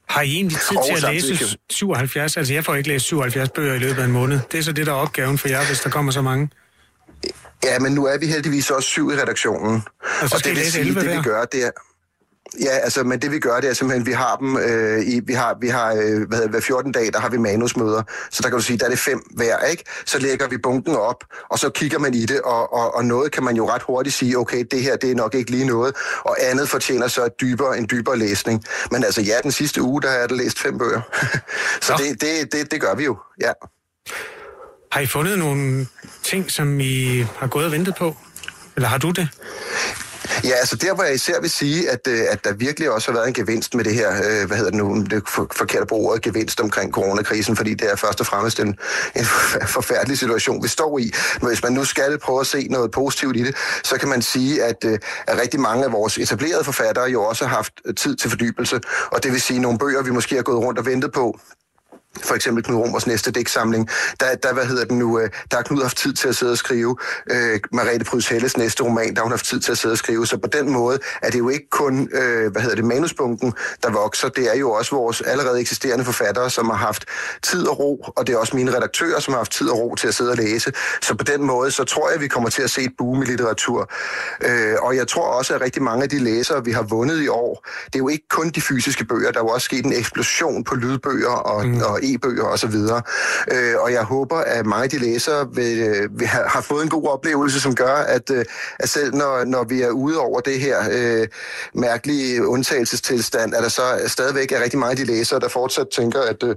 Har 0.09 0.23
I 0.23 0.35
egentlig 0.35 0.59
tid 0.69 0.77
Og 0.77 0.87
til 0.87 1.07
at 1.07 1.13
læse 1.13 1.37
kan- 1.37 1.47
77? 1.71 2.37
Altså, 2.37 2.55
jeg 2.55 2.65
får 2.65 2.75
ikke 2.75 2.89
læst 2.89 3.05
77 3.05 3.49
bøger 3.49 3.75
i 3.75 3.79
løbet 3.79 3.99
af 4.01 4.05
en 4.05 4.13
måned. 4.13 4.41
Det 4.53 4.59
er 4.59 4.63
så 4.63 4.73
det, 4.73 4.87
der 4.87 4.93
er 4.93 4.97
opgaven 4.97 5.39
for 5.39 5.49
jer, 5.49 5.67
hvis 5.67 5.81
der 5.81 5.91
kommer 5.91 6.13
så 6.13 6.23
mange. 6.23 6.51
Ja, 7.65 7.79
men 7.79 7.93
nu 7.93 8.07
er 8.07 8.19
vi 8.19 8.27
heldigvis 8.27 8.71
også 8.71 8.89
syv 8.89 9.11
i 9.11 9.15
redaktionen. 9.23 9.83
Og 10.23 10.29
så 10.29 10.39
skal 10.39 10.51
I 10.51 10.55
det 10.55 10.57
vil 10.57 10.57
læse 10.57 10.73
sige, 10.73 10.81
11 10.87 11.01
det 11.01 11.11
vi 11.19 11.23
gør, 11.23 11.45
det 11.45 11.65
er... 11.67 11.71
Ja, 12.61 12.71
altså, 12.71 13.05
men 13.05 13.23
det 13.23 13.33
vi 13.33 13.39
gør, 13.39 13.61
det 13.61 13.71
er 13.71 13.75
simpelthen, 13.75 14.07
vi 14.07 14.13
har 14.13 14.37
dem, 14.37 14.57
øh, 14.57 15.07
i, 15.07 15.21
vi 15.27 15.33
har, 15.33 15.57
vi 15.61 15.69
har 15.69 15.93
øh, 15.93 16.29
hvad 16.29 16.39
hedder, 16.39 16.49
hver 16.49 16.61
14 16.61 16.93
dage, 16.93 17.11
der 17.11 17.21
har 17.21 17.29
vi 17.29 17.37
manusmøder, 17.37 18.03
så 18.31 18.43
der 18.43 18.49
kan 18.49 18.59
du 18.59 18.65
sige, 18.65 18.79
der 18.79 18.85
er 18.85 18.91
det 18.91 18.99
fem 18.99 19.21
hver, 19.37 19.59
ikke? 19.59 19.85
Så 20.07 20.19
lægger 20.19 20.49
vi 20.49 20.59
bunken 20.59 20.97
op, 20.97 21.25
og 21.51 21.59
så 21.59 21.71
kigger 21.71 21.99
man 21.99 22.15
i 22.15 22.27
det, 22.27 22.41
og, 22.41 22.73
og, 22.73 22.95
og 22.95 23.05
noget 23.05 23.33
kan 23.33 23.45
man 23.45 23.57
jo 23.57 23.69
ret 23.69 23.83
hurtigt 23.83 24.15
sige, 24.15 24.39
okay, 24.39 24.65
det 24.71 24.83
her, 24.83 24.97
det 24.97 25.11
er 25.11 25.15
nok 25.15 25.35
ikke 25.35 25.51
lige 25.51 25.65
noget, 25.65 25.97
og 26.21 26.37
andet 26.41 26.69
fortjener 26.69 27.09
så 27.09 27.29
dybere, 27.41 27.79
en 27.79 27.89
dybere 27.91 28.19
læsning. 28.19 28.65
Men 28.91 29.05
altså, 29.05 29.21
ja, 29.21 29.39
den 29.43 29.53
sidste 29.53 29.83
uge, 29.83 30.03
der 30.03 30.11
har 30.11 30.17
jeg 30.17 30.33
læst 30.33 30.59
fem 30.59 30.79
bøger. 30.79 31.01
så 31.87 31.95
det, 31.99 32.21
det, 32.21 32.53
det, 32.53 32.71
det 32.71 32.81
gør 32.81 32.95
vi 32.95 33.05
jo, 33.05 33.17
ja. 33.41 33.53
Har 34.93 35.01
I 35.01 35.07
fundet 35.07 35.39
nogle 35.39 35.87
ting, 36.23 36.51
som 36.51 36.81
I 36.81 37.27
har 37.37 37.47
gået 37.47 37.65
og 37.65 37.73
ventet 37.73 37.95
på? 37.95 38.17
Eller 38.77 38.89
har 38.89 38.99
du 38.99 39.11
det? 39.11 39.29
Ja, 40.45 40.55
altså 40.55 40.77
der, 40.77 40.95
hvor 40.95 41.05
jeg 41.05 41.15
især 41.15 41.41
vil 41.41 41.51
sige, 41.51 41.91
at, 41.91 42.09
øh, 42.09 42.21
at 42.31 42.45
der 42.45 42.53
virkelig 42.53 42.91
også 42.91 43.11
har 43.11 43.19
været 43.19 43.29
en 43.29 43.35
gevinst 43.35 43.75
med 43.75 43.85
det 43.85 43.95
her, 43.95 44.11
øh, 44.11 44.47
hvad 44.47 44.57
hedder 44.57 44.71
det 44.71 44.79
nu, 44.79 45.03
det 45.03 45.11
forkerte 45.11 45.31
for, 45.31 45.49
forkert 45.55 45.83
at 45.83 45.89
bruge 45.89 46.11
ordet, 46.11 46.23
gevinst 46.23 46.61
omkring 46.61 46.93
coronakrisen, 46.93 47.57
fordi 47.57 47.75
det 47.75 47.93
er 47.93 47.97
først 47.97 48.21
og 48.21 48.27
fremmest 48.27 48.61
en, 48.61 48.79
en 49.17 49.25
forfærdelig 49.77 50.19
situation, 50.19 50.63
vi 50.63 50.69
står 50.69 50.99
i. 50.99 51.13
Men 51.41 51.49
hvis 51.49 51.63
man 51.63 51.73
nu 51.73 51.85
skal 51.85 52.19
prøve 52.19 52.41
at 52.41 52.47
se 52.47 52.67
noget 52.71 52.91
positivt 52.91 53.37
i 53.37 53.43
det, 53.43 53.57
så 53.85 53.99
kan 53.99 54.09
man 54.09 54.23
sige, 54.23 54.65
at, 54.65 54.85
øh, 54.85 54.99
at 55.27 55.41
rigtig 55.41 55.61
mange 55.61 55.85
af 55.85 55.93
vores 55.93 56.19
etablerede 56.19 56.65
forfattere 56.65 57.05
jo 57.11 57.25
også 57.25 57.47
har 57.47 57.57
haft 57.57 57.73
tid 57.97 58.17
til 58.17 58.31
fordybelse, 58.31 58.81
og 59.13 59.23
det 59.23 59.33
vil 59.33 59.41
sige 59.41 59.61
nogle 59.61 59.79
bøger, 59.79 60.03
vi 60.03 60.11
måske 60.11 60.35
har 60.35 60.43
gået 60.43 60.59
rundt 60.59 60.79
og 60.79 60.87
ventet 60.87 61.13
på, 61.13 61.41
for 62.23 62.35
eksempel 62.35 62.65
Knud 62.65 62.77
Romers 62.77 63.07
næste 63.07 63.31
digtsamling, 63.31 63.89
der, 64.21 64.35
der, 64.35 64.53
hvad 64.53 64.65
hedder 64.67 64.85
den 64.85 64.99
nu, 64.99 65.19
øh, 65.21 65.31
der 65.51 65.57
har 65.57 65.63
Knud 65.63 65.83
haft 65.83 65.97
tid 65.97 66.13
til 66.13 66.29
at 66.29 66.37
sidde 66.37 66.53
og 66.53 66.59
skrive. 66.59 66.97
Øh, 67.31 67.61
Mariette 67.73 68.05
Pryds 68.05 68.29
Helles 68.29 68.57
næste 68.57 68.83
roman, 68.83 69.15
der 69.15 69.21
har 69.21 69.23
hun 69.23 69.33
haft 69.33 69.47
tid 69.47 69.61
til 69.61 69.73
at 69.73 69.79
sidde 69.79 69.93
og 69.93 69.99
skrive. 69.99 70.27
Så 70.27 70.39
på 70.39 70.49
den 70.49 70.73
måde 70.73 70.99
er 71.23 71.31
det 71.31 71.39
jo 71.39 71.49
ikke 71.49 71.71
kun, 71.71 72.09
øh, 72.13 72.53
hvad 72.53 72.63
hedder 72.63 72.77
det, 72.77 72.85
manuspunkten, 72.85 73.53
der 73.83 73.91
vokser. 73.91 74.29
Det 74.29 74.51
er 74.51 74.59
jo 74.59 74.73
også 74.73 74.97
vores 74.97 75.21
allerede 75.21 75.61
eksisterende 75.61 76.05
forfattere, 76.05 76.51
som 76.51 76.67
har 76.67 76.77
haft 76.77 77.05
tid 77.43 77.67
og 77.67 77.79
ro, 77.79 78.05
og 78.17 78.27
det 78.27 78.35
er 78.35 78.39
også 78.39 78.57
mine 78.57 78.77
redaktører, 78.77 79.21
som 79.21 79.33
har 79.33 79.39
haft 79.39 79.53
tid 79.53 79.69
og 79.69 79.79
ro 79.79 79.95
til 79.95 80.09
at 80.09 80.15
sidde 80.15 80.31
og 80.31 80.37
læse. 80.37 80.73
Så 81.03 81.15
på 81.15 81.25
den 81.25 81.43
måde, 81.43 81.71
så 81.71 81.85
tror 81.85 82.11
jeg, 82.11 82.21
vi 82.21 82.29
kommer 82.29 82.51
til 82.51 82.63
at 82.63 82.71
se 82.71 82.83
et 82.83 82.93
boom 82.99 83.23
i 83.23 83.25
litteratur. 83.25 83.91
Øh, 84.45 84.75
og 84.83 84.97
jeg 84.97 85.09
tror 85.09 85.23
også, 85.23 85.55
at 85.55 85.61
rigtig 85.61 85.83
mange 85.83 86.03
af 86.03 86.09
de 86.09 86.19
læsere, 86.19 86.65
vi 86.65 86.73
har 86.73 86.83
vundet 86.83 87.23
i 87.23 87.29
år, 87.29 87.67
det 87.87 87.95
er 87.95 87.99
jo 87.99 88.09
ikke 88.09 88.29
kun 88.29 88.51
de 88.51 88.61
fysiske 88.61 89.05
bøger, 89.05 89.31
der 89.31 89.39
er 89.39 89.45
jo 89.45 89.49
også 89.49 89.65
sket 89.65 89.85
en 89.85 89.93
eksplosion 89.93 90.65
på 90.65 90.75
lydbøger 90.75 91.37
og, 91.53 91.67
mm. 91.67 91.81
og 91.81 92.05
e-bøger 92.15 92.45
og 92.45 92.59
så 92.59 92.67
videre. 92.67 93.03
Øh, 93.53 93.75
og 93.79 93.93
jeg 93.93 94.03
håber, 94.03 94.37
at 94.37 94.67
mange 94.67 94.85
af 94.85 94.91
de 94.91 94.99
læsere 94.99 95.49
vil, 95.55 95.79
øh, 95.79 96.19
vil 96.19 96.27
have, 96.27 96.45
har 96.49 96.61
fået 96.61 96.83
en 96.83 96.89
god 96.89 97.09
oplevelse, 97.09 97.61
som 97.61 97.75
gør, 97.75 97.95
at, 97.95 98.31
øh, 98.31 98.45
at 98.79 98.89
selv 98.89 99.15
når, 99.15 99.45
når 99.45 99.65
vi 99.65 99.83
er 99.83 99.91
ude 99.91 100.19
over 100.19 100.41
det 100.41 100.61
her 100.61 100.79
øh, 100.93 101.29
mærkelige 101.75 102.47
undtagelsestilstand, 102.47 103.55
at 103.55 103.63
der 103.63 103.69
så 103.69 103.83
stadigvæk 104.07 104.53
er 104.53 104.63
rigtig 104.63 104.79
mange 104.79 104.91
af 104.91 104.97
de 104.97 105.05
læsere, 105.05 105.41
der 105.41 105.49
fortsat 105.49 105.87
tænker, 105.97 106.21
at, 106.21 106.43
øh, 106.43 106.57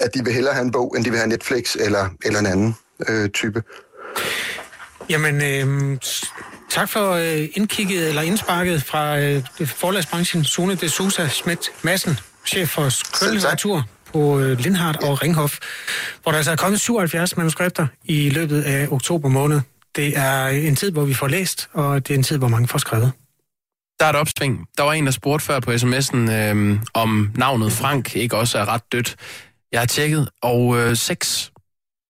at 0.00 0.14
de 0.14 0.24
vil 0.24 0.32
hellere 0.32 0.54
have 0.54 0.64
en 0.64 0.72
bog, 0.72 0.94
end 0.96 1.04
de 1.04 1.10
vil 1.10 1.18
have 1.18 1.28
Netflix 1.28 1.76
eller, 1.80 2.08
eller 2.24 2.38
en 2.40 2.46
anden 2.46 2.76
øh, 3.08 3.30
type. 3.30 3.62
Jamen, 5.08 5.42
øh, 5.42 5.98
tak 6.70 6.88
for 6.88 7.12
øh, 7.12 7.48
indkigget 7.54 8.08
eller 8.08 8.22
indsparket 8.22 8.82
fra 8.82 9.18
øh, 9.18 9.42
forlagsbranchen. 9.66 10.44
Sune 10.44 10.74
de 10.74 10.88
Sousa 10.88 11.28
Schmidt 11.28 11.70
Madsen, 11.82 12.18
chef 12.46 12.68
for 12.68 12.88
skønlitteratur 12.88 13.84
på 14.12 14.40
øh, 14.40 14.58
Lindhardt 14.58 14.96
og 14.96 15.22
Ringhof, 15.22 15.58
hvor 16.22 16.32
der 16.32 16.36
altså 16.36 16.52
er 16.52 16.56
kommet 16.56 16.80
77 16.80 17.36
manuskripter 17.36 17.86
i 18.04 18.30
løbet 18.30 18.62
af 18.62 18.88
oktober 18.90 19.28
måned. 19.28 19.60
Det 19.96 20.18
er 20.18 20.46
en 20.46 20.76
tid, 20.76 20.90
hvor 20.90 21.04
vi 21.04 21.14
får 21.14 21.28
læst, 21.28 21.68
og 21.72 22.08
det 22.08 22.14
er 22.14 22.18
en 22.18 22.22
tid, 22.22 22.38
hvor 22.38 22.48
mange 22.48 22.68
får 22.68 22.78
skrevet. 22.78 23.12
Der 24.00 24.06
er 24.06 24.10
et 24.10 24.16
opsving. 24.16 24.66
Der 24.76 24.82
var 24.82 24.92
en, 24.92 25.06
der 25.06 25.10
spurgte 25.10 25.46
før 25.46 25.60
på 25.60 25.70
sms'en, 25.70 26.16
øh, 26.16 26.78
om 26.94 27.30
navnet 27.34 27.72
Frank 27.72 28.16
ikke 28.16 28.36
også 28.36 28.58
er 28.58 28.68
ret 28.68 28.92
dødt. 28.92 29.16
Jeg 29.72 29.80
har 29.80 29.86
tjekket, 29.86 30.28
og 30.42 30.78
øh, 30.78 30.96
seks 30.96 31.52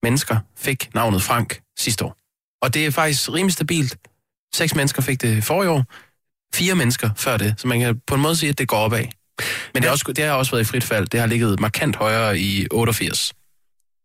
mennesker 0.03 0.37
fik 0.57 0.95
navnet 0.95 1.23
Frank 1.23 1.61
sidste 1.79 2.05
år. 2.05 2.17
Og 2.63 2.75
det 2.75 2.87
er 2.87 2.91
faktisk 2.91 3.33
rimelig 3.33 3.53
stabilt. 3.53 3.97
Seks 4.55 4.75
mennesker 4.75 5.03
fik 5.03 5.23
det 5.23 5.45
forrige 5.45 5.71
år, 5.71 5.85
fire 6.55 6.75
mennesker 6.75 7.11
før 7.17 7.37
det. 7.37 7.55
Så 7.59 7.69
man 7.69 7.81
kan 7.81 8.01
på 8.07 8.15
en 8.15 8.21
måde 8.21 8.37
sige, 8.37 8.51
at 8.51 8.59
det 8.59 8.69
går 8.69 8.77
opad. 8.77 9.05
Men 9.75 9.83
det, 9.83 9.89
er 9.89 9.93
også, 9.93 10.13
det 10.17 10.25
har 10.25 10.33
også 10.33 10.51
været 10.51 10.63
i 10.63 10.65
frit 10.65 10.85
fald. 10.85 11.07
Det 11.07 11.21
har 11.21 11.27
ligget 11.27 11.61
markant 11.61 11.97
højere 11.97 12.39
i 12.39 12.67
88 12.71 13.33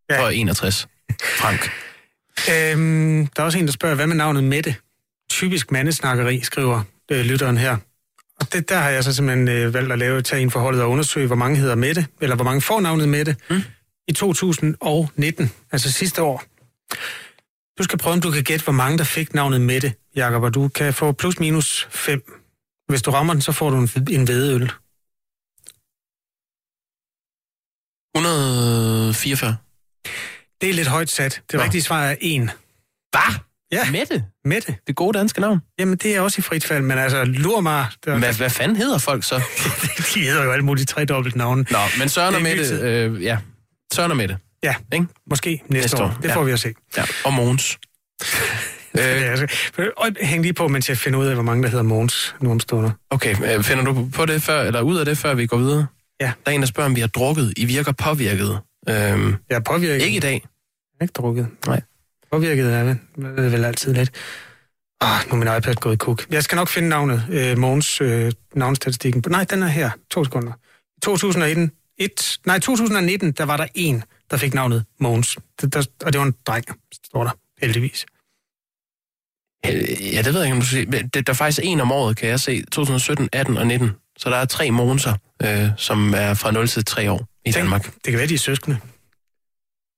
ja. 0.09 0.23
og 0.23 0.35
61. 0.35 0.87
Frank. 1.21 1.71
Øhm, 2.49 3.27
der 3.27 3.41
er 3.41 3.45
også 3.45 3.59
en, 3.59 3.65
der 3.65 3.71
spørger, 3.71 3.95
hvad 3.95 4.07
med 4.07 4.15
navnet 4.15 4.43
Mette? 4.43 4.75
Typisk 5.29 5.71
mandesnakkeri, 5.71 6.41
skriver 6.43 6.83
øh, 7.11 7.25
lytteren 7.25 7.57
her. 7.57 7.77
Og 8.39 8.53
det, 8.53 8.69
der 8.69 8.77
har 8.77 8.89
jeg 8.89 9.03
så 9.03 9.13
simpelthen 9.13 9.47
øh, 9.47 9.73
valgt 9.73 9.91
at 9.91 9.99
lave, 9.99 10.21
tage 10.21 10.41
en 10.41 10.51
forholdet 10.51 10.81
og 10.81 10.89
undersøge, 10.89 11.27
hvor 11.27 11.35
mange 11.35 11.57
hedder 11.57 11.75
Mette, 11.75 12.07
eller 12.21 12.35
hvor 12.35 12.45
mange 12.45 12.61
får 12.61 12.81
navnet 12.81 13.09
Mette, 13.09 13.35
mm. 13.49 13.61
i 14.07 14.11
2019, 14.11 15.51
altså 15.71 15.91
sidste 15.91 16.21
år. 16.21 16.43
Du 17.77 17.83
skal 17.83 17.99
prøve, 17.99 18.13
om 18.13 18.21
du 18.21 18.31
kan 18.31 18.43
gætte, 18.43 18.63
hvor 18.63 18.73
mange 18.73 18.97
der 18.97 19.03
fik 19.03 19.33
navnet 19.33 19.61
Mette, 19.61 19.93
Jakob, 20.15 20.43
og 20.43 20.53
du 20.53 20.67
kan 20.67 20.93
få 20.93 21.11
plus 21.11 21.39
minus 21.39 21.87
5. 21.91 22.21
Hvis 22.87 23.01
du 23.01 23.11
rammer 23.11 23.33
den, 23.33 23.41
så 23.41 23.51
får 23.51 23.69
du 23.69 23.77
en, 23.77 23.89
en 24.09 24.27
vedøl. 24.27 24.71
144. 28.15 29.55
Det 30.61 30.69
er 30.69 30.73
lidt 30.73 30.87
højt 30.87 31.09
sat. 31.09 31.41
Det 31.51 31.59
rigtige 31.61 31.81
svar 31.81 32.03
er 32.03 32.15
1. 32.21 32.41
Hvad? 33.11 33.35
Ja. 33.71 33.91
Mette? 33.91 34.23
Mette. 34.45 34.75
Det 34.87 34.95
gode 34.95 35.17
danske 35.17 35.41
navn. 35.41 35.59
Jamen, 35.79 35.97
det 35.97 36.15
er 36.15 36.21
også 36.21 36.35
i 36.39 36.41
frit 36.41 36.65
fald, 36.65 36.81
men 36.83 36.97
altså, 36.97 37.23
lur 37.23 37.61
mig. 37.61 37.85
Der... 38.05 38.17
Hvad, 38.17 38.33
hvad 38.33 38.49
fanden 38.49 38.77
hedder 38.77 38.97
folk 38.97 39.23
så? 39.23 39.35
De 40.15 40.19
hedder 40.19 40.43
jo 40.43 40.51
alle 40.51 40.65
mulige 40.65 40.85
tre 40.85 41.05
dobbelt 41.05 41.35
navne. 41.35 41.65
Nå, 41.71 41.77
men 41.99 42.09
Søren 42.09 42.35
og 42.35 42.41
er 42.41 42.43
Mette, 42.43 42.75
øh, 42.75 43.23
ja. 43.23 43.37
Søren 43.93 44.11
og 44.11 44.17
Mette. 44.17 44.37
Ja, 44.63 44.75
Ikke? 44.93 45.05
måske 45.29 45.49
næste, 45.49 45.73
Næste 45.73 45.83
næste 45.83 46.03
år. 46.03 46.07
år, 46.07 46.17
Det 46.21 46.29
ja. 46.29 46.35
får 46.35 46.43
vi 46.43 46.51
at 46.51 46.59
se. 46.59 46.73
Ja. 46.97 47.03
Og 47.25 47.33
Mogens. 47.33 47.77
Øh, 48.99 49.31
altså, 49.31 49.47
og 49.97 50.07
hæng 50.21 50.41
lige 50.43 50.53
på, 50.53 50.67
mens 50.67 50.89
jeg 50.89 50.97
finder 50.97 51.19
ud 51.19 51.25
af, 51.25 51.33
hvor 51.33 51.43
mange 51.43 51.63
der 51.63 51.69
hedder 51.69 51.83
Måns 51.83 52.35
nu 52.41 52.51
om 52.51 52.59
stunder. 52.59 52.91
Okay, 53.09 53.57
øh, 53.57 53.63
finder 53.63 53.83
du 53.83 54.09
på 54.15 54.25
det 54.25 54.43
før, 54.43 54.61
eller 54.61 54.81
ud 54.81 54.97
af 54.97 55.05
det, 55.05 55.17
før 55.17 55.33
vi 55.33 55.45
går 55.45 55.57
videre? 55.57 55.87
Ja. 56.23 56.31
Der 56.45 56.51
er 56.51 56.55
en, 56.55 56.61
der 56.61 56.67
spørger, 56.67 56.89
om 56.89 56.95
vi 56.95 56.99
har 57.01 57.07
drukket. 57.07 57.53
I 57.57 57.65
virker 57.65 57.91
påvirket. 57.91 58.59
Øhm, 58.89 59.35
Jeg 59.49 59.55
er 59.55 59.59
påvirket. 59.59 60.01
ikke 60.05 60.17
i 60.17 60.19
dag. 60.19 60.31
Jeg 60.33 60.99
er 60.99 61.03
ikke 61.03 61.11
drukket. 61.13 61.47
Nej. 61.67 61.81
Påvirket 62.31 62.73
er 62.73 62.83
vel, 62.83 62.97
er 63.25 63.49
vel 63.49 63.65
altid 63.65 63.93
lidt. 63.93 64.11
Ah, 65.01 65.19
nu 65.27 65.31
er 65.31 65.35
min 65.35 65.57
iPad 65.57 65.75
gået 65.75 65.93
i 65.93 65.97
kuk. 65.97 66.25
Jeg 66.31 66.43
skal 66.43 66.55
nok 66.55 66.67
finde 66.69 66.89
navnet, 66.89 67.25
øh, 67.29 67.57
Mogens 67.57 68.01
øh, 68.01 68.31
navnstatistikken. 68.55 69.23
Nej, 69.27 69.43
den 69.43 69.63
er 69.63 69.67
her. 69.67 69.89
To 70.11 70.23
sekunder. 70.23 70.51
I 70.97 70.99
2001, 71.03 71.69
et, 71.97 72.37
nej, 72.45 72.59
2019, 72.59 73.31
der 73.31 73.43
var 73.43 73.57
der 73.57 73.67
en, 73.75 74.03
der 74.31 74.37
fik 74.37 74.53
navnet 74.53 74.85
Mogens. 74.99 75.37
Det, 75.61 75.73
der, 75.73 75.85
og 76.05 76.13
det 76.13 76.19
var 76.19 76.25
en 76.25 76.35
dreng, 76.47 76.65
står 77.05 77.23
der, 77.23 77.31
heldigvis. 77.61 78.05
Øh, 79.65 80.13
Ja, 80.15 80.21
det 80.21 80.33
ved 80.33 80.39
jeg 80.41 80.45
ikke, 80.45 80.55
om 80.55 80.61
du 80.61 80.67
siger. 80.67 81.07
Der 81.13 81.23
er 81.27 81.33
faktisk 81.33 81.59
en 81.63 81.79
om 81.81 81.91
året, 81.91 82.17
kan 82.17 82.29
jeg 82.29 82.39
se. 82.39 82.63
2017, 82.71 83.29
18 83.33 83.57
og 83.57 83.67
19. 83.67 83.89
Så 84.17 84.29
der 84.29 84.35
er 84.37 84.45
tre 84.45 84.71
Mogenser, 84.71 85.13
øh, 85.43 85.69
som 85.77 86.13
er 86.17 86.33
fra 86.33 86.51
0 86.51 86.67
til 86.67 86.85
3 86.85 87.11
år 87.11 87.27
i 87.45 87.51
Danmark. 87.51 87.85
Det 87.85 88.03
kan 88.11 88.17
være, 88.17 88.27
de 88.27 88.33
er 88.33 88.37
søskende. 88.37 88.77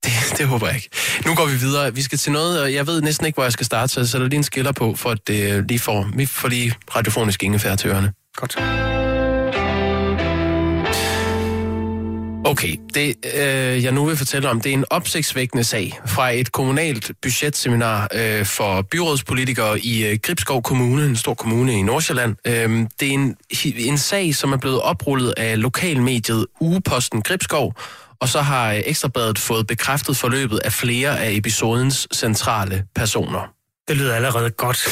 Det, 0.04 0.12
det 0.38 0.48
håber 0.48 0.68
jeg 0.68 0.76
ikke. 0.76 0.90
Nu 1.26 1.36
går 1.36 1.46
vi 1.46 1.56
videre. 1.56 1.96
Vi 1.96 2.02
skal 2.02 2.18
til 2.18 2.32
noget, 2.32 2.62
og 2.62 2.74
jeg 2.74 2.88
ved 2.88 3.02
næsten 3.02 3.26
ikke, 3.26 3.36
hvor 3.36 3.44
jeg 3.44 3.52
skal 3.52 3.66
starte, 3.66 3.94
så 3.94 4.00
jeg 4.00 4.08
sætter 4.08 4.28
lige 4.28 4.38
en 4.38 4.44
skiller 4.44 4.72
på, 4.72 4.96
for 4.96 5.10
at 5.10 5.28
det 5.28 5.68
lige 5.68 5.80
får, 5.80 6.10
vi 6.16 6.26
får 6.26 6.48
lige 6.48 6.74
radiofonisk 6.96 7.44
ingefær 7.44 7.76
til 7.76 7.90
ørerne. 7.90 8.14
Godt. 8.36 8.95
Okay, 12.48 12.76
det 12.94 13.16
øh, 13.36 13.84
jeg 13.84 13.92
nu 13.92 14.06
vil 14.06 14.18
fortælle 14.18 14.50
om, 14.50 14.62
det 14.62 14.70
er 14.70 14.74
en 14.74 14.86
opsigtsvækkende 14.90 15.64
sag 15.64 16.00
fra 16.06 16.32
et 16.32 16.52
kommunalt 16.52 17.12
budgetseminar 17.22 18.08
øh, 18.14 18.46
for 18.46 18.82
byrådspolitikere 18.82 19.80
i 19.80 20.06
øh, 20.06 20.20
Gribskov 20.24 20.62
Kommune, 20.62 21.06
en 21.06 21.16
stor 21.16 21.34
kommune 21.34 21.74
i 21.74 21.82
Nordsjælland. 21.82 22.36
Øh, 22.48 22.88
det 23.00 23.08
er 23.08 23.14
en, 23.14 23.36
en 23.64 23.98
sag, 23.98 24.36
som 24.36 24.54
er 24.54 24.58
blevet 24.58 24.82
oprullet 24.82 25.34
af 25.38 25.62
lokalmediet 25.62 26.46
Ugeposten 26.60 27.22
Gribskov, 27.22 27.74
og 28.22 28.30
så 28.30 28.42
har 28.42 28.74
øh, 28.74 28.82
Ekstrabladet 28.86 29.40
fået 29.40 29.68
bekræftet 29.68 30.18
forløbet 30.18 30.60
af 30.60 30.74
flere 30.74 31.20
af 31.20 31.32
episodens 31.32 32.08
centrale 32.14 32.84
personer. 32.96 33.50
Det 33.88 33.98
lyder 33.98 34.16
allerede 34.16 34.50
godt. 34.50 34.88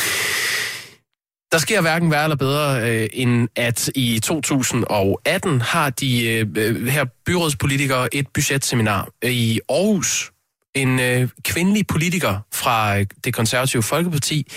Der 1.54 1.60
sker 1.60 1.82
hverken 1.82 2.12
værre 2.12 2.24
eller 2.24 2.36
bedre, 2.36 2.91
øh, 2.91 3.10
end 3.14 3.49
at 3.56 3.89
i 3.95 4.20
2018 4.20 5.62
har 5.62 5.89
de 5.89 6.26
øh, 6.28 6.47
øh, 6.58 6.88
her 6.88 7.06
byrådspolitikere 7.26 8.16
et 8.16 8.28
budgetseminar 8.34 9.10
i 9.24 9.60
Aarhus. 9.70 10.32
En 10.76 10.99
øh, 10.99 11.30
kvindelig 11.43 11.88
politiker 11.88 12.39
fra 12.54 12.99
øh, 12.99 13.06
det 13.24 13.34
konservative 13.34 13.84
Folkeparti 13.84 14.51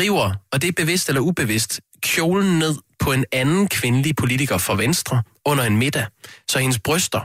river, 0.00 0.32
og 0.52 0.62
det 0.62 0.68
er 0.68 0.72
bevidst 0.72 1.08
eller 1.08 1.20
ubevidst, 1.20 1.80
kjolen 2.02 2.58
ned 2.58 2.74
på 2.98 3.12
en 3.12 3.24
anden 3.32 3.68
kvindelig 3.68 4.16
politiker 4.16 4.58
fra 4.58 4.76
Venstre 4.76 5.22
under 5.46 5.64
en 5.64 5.76
middag, 5.76 6.06
så 6.48 6.58
hendes 6.58 6.78
bryster 6.78 7.20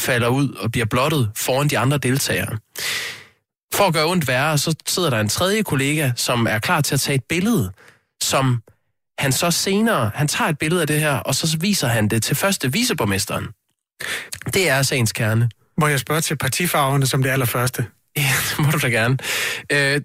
falder 0.00 0.28
ud 0.28 0.48
og 0.54 0.72
bliver 0.72 0.86
blottet 0.86 1.30
foran 1.36 1.68
de 1.68 1.78
andre 1.78 1.98
deltagere. 1.98 2.58
For 3.74 3.84
at 3.84 3.94
gøre 3.94 4.06
ondt 4.06 4.28
værre, 4.28 4.58
så 4.58 4.74
sidder 4.86 5.10
der 5.10 5.20
en 5.20 5.28
tredje 5.28 5.62
kollega, 5.62 6.10
som 6.16 6.46
er 6.46 6.58
klar 6.58 6.80
til 6.80 6.94
at 6.94 7.00
tage 7.00 7.16
et 7.16 7.24
billede, 7.28 7.72
som 8.22 8.62
han 9.18 9.32
så 9.32 9.50
senere, 9.50 10.10
han 10.14 10.28
tager 10.28 10.50
et 10.50 10.58
billede 10.58 10.80
af 10.80 10.86
det 10.86 11.00
her, 11.00 11.12
og 11.12 11.34
så 11.34 11.56
viser 11.60 11.88
han 11.88 12.08
det 12.08 12.22
til 12.22 12.36
første 12.36 12.72
viceborgmesteren. 12.72 13.46
Det 14.54 14.68
er 14.68 14.82
sagens 14.82 15.12
kerne. 15.12 15.50
Må 15.80 15.86
jeg 15.86 16.00
spørge 16.00 16.20
til 16.20 16.36
partifarverne 16.36 17.06
som 17.06 17.22
det 17.22 17.30
allerførste? 17.30 17.86
Ja, 18.16 18.32
det 18.50 18.58
må 18.58 18.70
du 18.70 18.78
da 18.78 18.88
gerne. 18.88 19.18
Øh, 19.72 20.00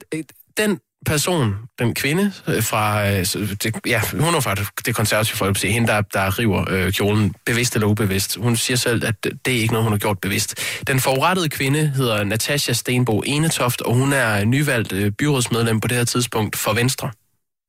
den 0.57 0.80
person, 1.05 1.55
den 1.80 1.93
kvinde 1.93 2.34
øh, 2.47 2.64
fra, 2.64 3.09
øh, 3.09 3.18
det, 3.64 3.76
ja, 3.86 4.01
hun 4.11 4.36
er 4.36 4.39
fra 4.39 4.55
det, 4.55 4.68
det 4.86 4.95
konservative 4.95 5.38
folkeparti, 5.38 5.68
hende 5.68 5.88
der, 5.88 6.01
der 6.01 6.39
river 6.39 6.66
øh, 6.70 6.91
kjolen, 6.91 7.36
bevidst 7.45 7.76
eller 7.76 7.88
ubevidst. 7.88 8.36
Hun 8.36 8.55
siger 8.55 8.78
selv, 8.78 9.05
at 9.05 9.24
det 9.24 9.55
er 9.55 9.61
ikke 9.61 9.74
noget, 9.74 9.84
hun 9.84 9.93
har 9.93 9.99
gjort 9.99 10.20
bevidst. 10.20 10.55
Den 10.88 10.99
forurettede 10.99 11.49
kvinde 11.49 11.88
hedder 11.88 12.24
Natasha 12.24 12.74
Stenbo 12.74 13.22
Enetoft, 13.26 13.82
og 13.82 13.95
hun 13.95 14.14
er 14.14 14.45
nyvalgt 14.45 14.91
øh, 14.91 15.11
byrådsmedlem 15.11 15.80
på 15.80 15.88
det 15.88 15.97
her 15.97 16.05
tidspunkt 16.05 16.57
for 16.57 16.74
Venstre. 16.74 17.11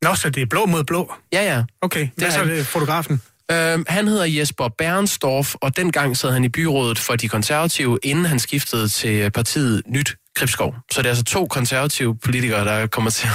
Nå, 0.05 0.15
så 0.15 0.31
det 0.31 0.43
er 0.43 0.47
blå 0.47 0.67
mod 0.67 0.85
blå? 0.85 1.15
Ja, 1.33 1.55
ja. 1.55 1.63
Okay, 1.83 2.09
hvad 2.17 2.29
er 2.29 2.33
så 2.33 2.45
det 2.45 2.67
fotografen? 2.67 3.23
Øhm, 3.51 3.85
han 3.89 4.09
hedder 4.09 4.25
Jesper 4.25 4.69
Bernstorff, 4.79 5.55
og 5.55 5.77
dengang 5.77 6.17
sad 6.17 6.31
han 6.31 6.45
i 6.45 6.49
byrådet 6.49 6.99
for 6.99 7.17
de 7.17 7.29
konservative, 7.29 7.99
inden 8.03 8.25
han 8.25 8.39
skiftede 8.39 8.89
til 8.89 9.31
partiet 9.31 9.83
Nyt 9.87 10.17
Gribskov. 10.35 10.75
Så 10.93 11.03
det 11.03 11.07
er 11.07 11.11
altså 11.11 11.25
to 11.25 11.47
konservative 11.47 12.17
politikere, 12.19 12.65
der 12.65 12.87
kommer 12.87 13.11
til 13.11 13.29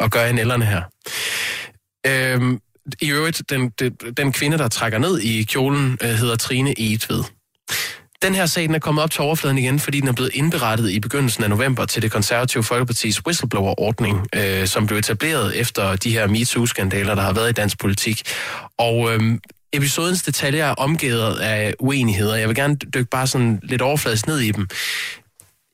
at, 0.00 0.10
gøre 0.10 0.30
en 0.30 0.38
ellerne 0.38 0.64
her. 0.64 0.82
Øhm, 2.06 2.58
I 3.00 3.10
øvrigt, 3.10 3.42
den, 3.50 3.68
den, 3.68 3.92
den 4.16 4.32
kvinde, 4.32 4.58
der 4.58 4.68
trækker 4.68 4.98
ned 4.98 5.20
i 5.20 5.42
kjolen, 5.42 5.98
øh, 6.02 6.10
hedder 6.10 6.36
Trine 6.36 6.80
Egetved. 6.80 7.24
Den 8.22 8.34
her 8.34 8.46
sag 8.46 8.62
den 8.62 8.74
er 8.74 8.78
kommet 8.78 9.04
op 9.04 9.10
til 9.10 9.20
overfladen 9.20 9.58
igen, 9.58 9.80
fordi 9.80 10.00
den 10.00 10.08
er 10.08 10.12
blevet 10.12 10.30
indberettet 10.34 10.90
i 10.90 11.00
begyndelsen 11.00 11.44
af 11.44 11.50
november 11.50 11.84
til 11.84 12.02
det 12.02 12.12
konservative 12.12 12.62
Folkepartis 12.62 13.26
whistleblower-ordning, 13.26 14.26
øh, 14.34 14.66
som 14.66 14.86
blev 14.86 14.98
etableret 14.98 15.60
efter 15.60 15.96
de 15.96 16.10
her 16.10 16.26
MeToo-skandaler, 16.26 17.14
der 17.14 17.22
har 17.22 17.32
været 17.32 17.50
i 17.50 17.52
dansk 17.52 17.78
politik. 17.78 18.22
Og 18.78 19.14
øh, 19.14 19.38
episodens 19.72 20.22
detaljer 20.22 20.64
er 20.66 20.74
omgivet 20.74 21.38
af 21.40 21.74
uenigheder. 21.78 22.36
Jeg 22.36 22.48
vil 22.48 22.56
gerne 22.56 22.76
dykke 22.76 23.10
bare 23.10 23.26
sådan 23.26 23.60
lidt 23.62 23.82
overfladisk 23.82 24.26
ned 24.26 24.38
i 24.38 24.50
dem. 24.50 24.68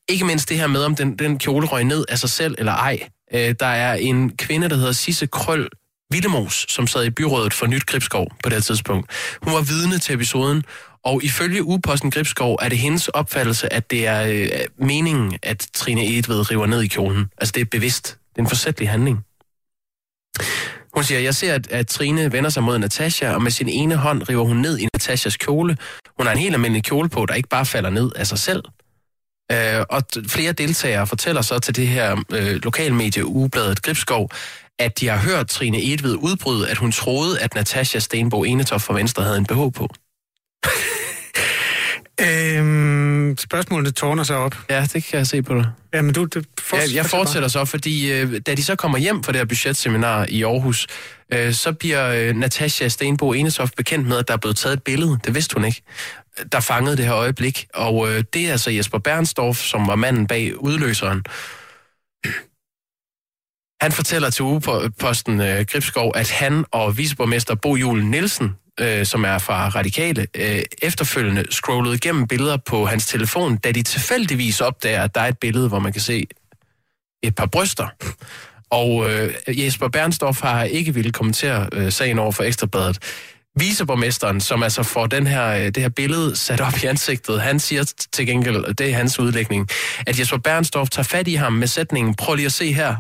Ikke 0.09 0.24
mindst 0.24 0.49
det 0.49 0.57
her 0.57 0.66
med, 0.66 0.84
om 0.84 0.97
den, 0.97 1.16
den 1.16 1.38
kjole 1.38 1.66
røg 1.66 1.84
ned 1.84 2.05
af 2.09 2.18
sig 2.18 2.30
selv 2.30 2.55
eller 2.59 2.72
ej. 2.72 2.99
Øh, 3.34 3.55
der 3.61 3.66
er 3.66 3.95
en 3.95 4.36
kvinde, 4.36 4.68
der 4.68 4.76
hedder 4.76 4.93
Sisse 4.93 5.26
Krøl 5.26 5.68
Villemos, 6.12 6.66
som 6.68 6.86
sad 6.86 7.05
i 7.05 7.11
byrådet 7.11 7.55
for 7.55 7.66
Nyt 7.66 7.86
Gribskov 7.86 8.26
på 8.43 8.49
det 8.49 8.53
her 8.53 8.61
tidspunkt. 8.62 9.11
Hun 9.43 9.55
var 9.55 9.61
vidne 9.61 9.99
til 9.99 10.14
episoden, 10.14 10.62
og 11.05 11.24
ifølge 11.24 11.64
Uposten 11.64 12.11
Gribskov 12.11 12.59
er 12.62 12.68
det 12.68 12.78
hendes 12.78 13.09
opfattelse, 13.09 13.72
at 13.72 13.90
det 13.90 14.07
er 14.07 14.22
øh, 14.26 14.86
meningen, 14.86 15.38
at 15.42 15.66
Trine 15.74 16.18
Edved 16.18 16.51
river 16.51 16.66
ned 16.66 16.82
i 16.82 16.88
kjolen. 16.88 17.30
Altså 17.38 17.53
det 17.53 17.61
er 17.61 17.64
bevidst. 17.64 18.18
Det 18.30 18.38
er 18.38 18.42
en 18.42 18.48
forsætlig 18.48 18.88
handling. 18.88 19.24
Hun 20.94 21.05
siger, 21.05 21.20
jeg 21.20 21.34
ser, 21.34 21.55
at, 21.55 21.70
at 21.70 21.86
Trine 21.86 22.32
vender 22.32 22.51
sig 22.51 22.62
mod 22.62 22.78
Natasha, 22.78 23.34
og 23.34 23.42
med 23.42 23.51
sin 23.51 23.68
ene 23.68 23.96
hånd 23.96 24.28
river 24.28 24.44
hun 24.44 24.57
ned 24.57 24.78
i 24.78 24.88
Natashas 24.94 25.36
kjole. 25.36 25.76
Hun 26.16 26.26
har 26.26 26.32
en 26.32 26.38
helt 26.38 26.55
almindelig 26.55 26.84
kjole 26.84 27.09
på, 27.09 27.26
der 27.26 27.34
ikke 27.34 27.48
bare 27.48 27.66
falder 27.66 27.90
ned 27.90 28.12
af 28.16 28.26
sig 28.26 28.38
selv. 28.38 28.64
Øh, 29.53 29.84
og 29.90 30.03
flere 30.28 30.53
deltagere 30.53 31.07
fortæller 31.07 31.42
så 31.42 31.59
til 31.59 31.76
det 31.76 31.88
her 31.88 32.16
øh, 32.32 32.61
lokalmedie 32.62 33.26
Ugebladet 33.26 33.82
Gribskov, 33.82 34.30
at 34.78 35.01
de 35.01 35.09
har 35.09 35.16
hørt 35.16 35.48
Trine 35.48 35.92
Edved 35.92 36.14
udbryde, 36.14 36.68
at 36.70 36.76
hun 36.76 36.92
troede, 36.92 37.40
at 37.40 37.55
Natasha 37.55 37.98
Stenbo 37.98 38.44
Enetoff 38.44 38.84
fra 38.84 38.94
Venstre 38.94 39.22
havde 39.22 39.38
en 39.38 39.46
BH 39.46 39.55
på. 39.55 39.88
Øhm, 42.20 43.36
spørgsmålet 43.38 43.94
tårner 43.94 44.22
sig 44.22 44.36
op. 44.36 44.56
Ja, 44.70 44.86
det 44.92 45.04
kan 45.04 45.18
jeg 45.18 45.26
se 45.26 45.42
på 45.42 45.54
dig. 45.54 45.66
Jamen, 45.94 46.14
du, 46.14 46.24
du 46.24 46.42
Jeg, 46.72 46.88
jeg 46.94 47.06
fortsætter 47.06 47.48
så, 47.48 47.64
fordi 47.64 48.12
øh, 48.12 48.40
da 48.46 48.54
de 48.54 48.64
så 48.64 48.76
kommer 48.76 48.98
hjem 48.98 49.22
fra 49.22 49.32
det 49.32 49.40
her 49.40 49.44
budgetseminar 49.44 50.26
i 50.28 50.42
Aarhus, 50.42 50.86
øh, 51.32 51.52
så 51.52 51.72
bliver 51.72 52.08
øh, 52.08 52.36
Natasha 52.36 52.88
Stenbo 52.88 53.32
Enetoft 53.32 53.76
bekendt 53.76 54.08
med, 54.08 54.18
at 54.18 54.28
der 54.28 54.34
er 54.34 54.38
blevet 54.38 54.56
taget 54.56 54.72
et 54.72 54.82
billede. 54.82 55.18
Det 55.24 55.34
vidste 55.34 55.54
hun 55.54 55.64
ikke. 55.64 55.82
Der 56.52 56.61
fangede 56.61 56.96
det 56.96 57.04
her 57.04 57.14
øjeblik. 57.14 57.66
Og 57.74 58.08
øh, 58.08 58.24
det 58.34 58.48
er 58.48 58.52
altså 58.52 58.70
Jesper 58.70 58.98
Bernstorff, 58.98 59.58
som 59.58 59.86
var 59.86 59.94
manden 59.96 60.26
bag 60.26 60.62
udløseren. 60.62 61.22
Han 63.80 63.92
fortæller 63.92 64.30
til 64.30 64.42
ugeposten 64.42 65.40
øh, 65.40 65.64
Gribskov, 65.64 66.12
at 66.14 66.30
han 66.30 66.64
og 66.70 66.98
viceborgmester 66.98 67.54
Bo 67.54 67.76
Julen 67.76 68.11
Nielsen 68.11 68.56
øh, 68.81 69.07
som 69.07 69.24
er 69.24 69.39
fra 69.39 69.68
Radikale, 69.68 70.26
øh, 70.37 70.62
efterfølgende 70.83 71.45
scrollede 71.51 71.95
igennem 71.95 72.26
billeder 72.26 72.57
på 72.57 72.87
hans 72.87 73.07
telefon, 73.07 73.57
da 73.57 73.72
de 73.72 73.83
tilfældigvis 73.83 74.61
opdager, 74.61 75.03
at 75.03 75.14
der 75.14 75.20
er 75.20 75.28
et 75.28 75.39
billede, 75.39 75.68
hvor 75.68 75.78
man 75.78 75.93
kan 75.93 76.03
se 76.03 76.26
et 77.22 77.35
par 77.35 77.47
bryster. 77.47 77.89
Og 78.70 79.11
øh, 79.11 79.35
Jesper 79.47 79.89
Bernstorff 79.89 80.41
har 80.41 80.64
ikke 80.64 80.95
ville 80.95 81.12
kommentere 81.12 81.68
øh, 81.72 81.93
sagen 81.93 82.18
over 82.18 82.33
for 82.33 82.43
Ekstrabladet. 82.43 82.99
Viceborgmesteren, 83.59 84.40
som 84.40 84.62
altså 84.62 84.82
får 84.82 85.07
den 85.07 85.26
her, 85.26 85.46
øh, 85.46 85.64
det 85.64 85.76
her 85.76 85.88
billede 85.88 86.36
sat 86.36 86.61
op 86.61 86.72
i 86.82 86.86
ansigtet, 86.86 87.40
han 87.40 87.61
siger 87.61 87.92
til 88.12 88.26
gengæld, 88.26 88.57
og 88.57 88.78
det 88.78 88.90
er 88.90 88.94
hans 88.96 89.18
udlægning, 89.18 89.68
at 90.07 90.18
Jesper 90.18 90.38
Bernstorff 90.38 90.90
tager 90.90 91.05
fat 91.05 91.28
i 91.28 91.34
ham 91.34 91.53
med 91.53 91.66
sætningen, 91.66 92.14
prøv 92.14 92.34
lige 92.34 92.46
at 92.46 92.53
se 92.53 92.72
her, 92.72 92.96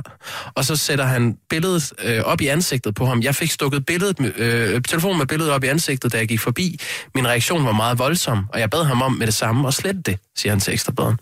og 0.54 0.64
så 0.64 0.76
sætter 0.76 1.04
han 1.04 1.36
billedet 1.50 1.92
øh, 2.04 2.22
op 2.22 2.40
i 2.40 2.46
ansigtet 2.46 2.94
på 2.94 3.06
ham. 3.06 3.22
Jeg 3.22 3.34
fik 3.34 3.50
stukket 3.50 3.86
billedet, 3.86 4.36
øh, 4.36 4.82
telefonen 4.82 5.18
med 5.18 5.26
billedet 5.26 5.52
op 5.52 5.64
i 5.64 5.66
ansigtet, 5.66 6.12
da 6.12 6.18
jeg 6.18 6.28
gik 6.28 6.40
forbi. 6.40 6.80
Min 7.14 7.28
reaktion 7.28 7.64
var 7.64 7.72
meget 7.72 7.98
voldsom, 7.98 8.46
og 8.52 8.60
jeg 8.60 8.70
bad 8.70 8.84
ham 8.84 9.02
om 9.02 9.12
med 9.12 9.26
det 9.26 9.34
samme 9.34 9.68
at 9.68 9.74
slette 9.74 10.02
det, 10.02 10.18
siger 10.36 10.52
han 10.52 10.60
til 10.60 10.72
Ekstrabladet. 10.72 11.16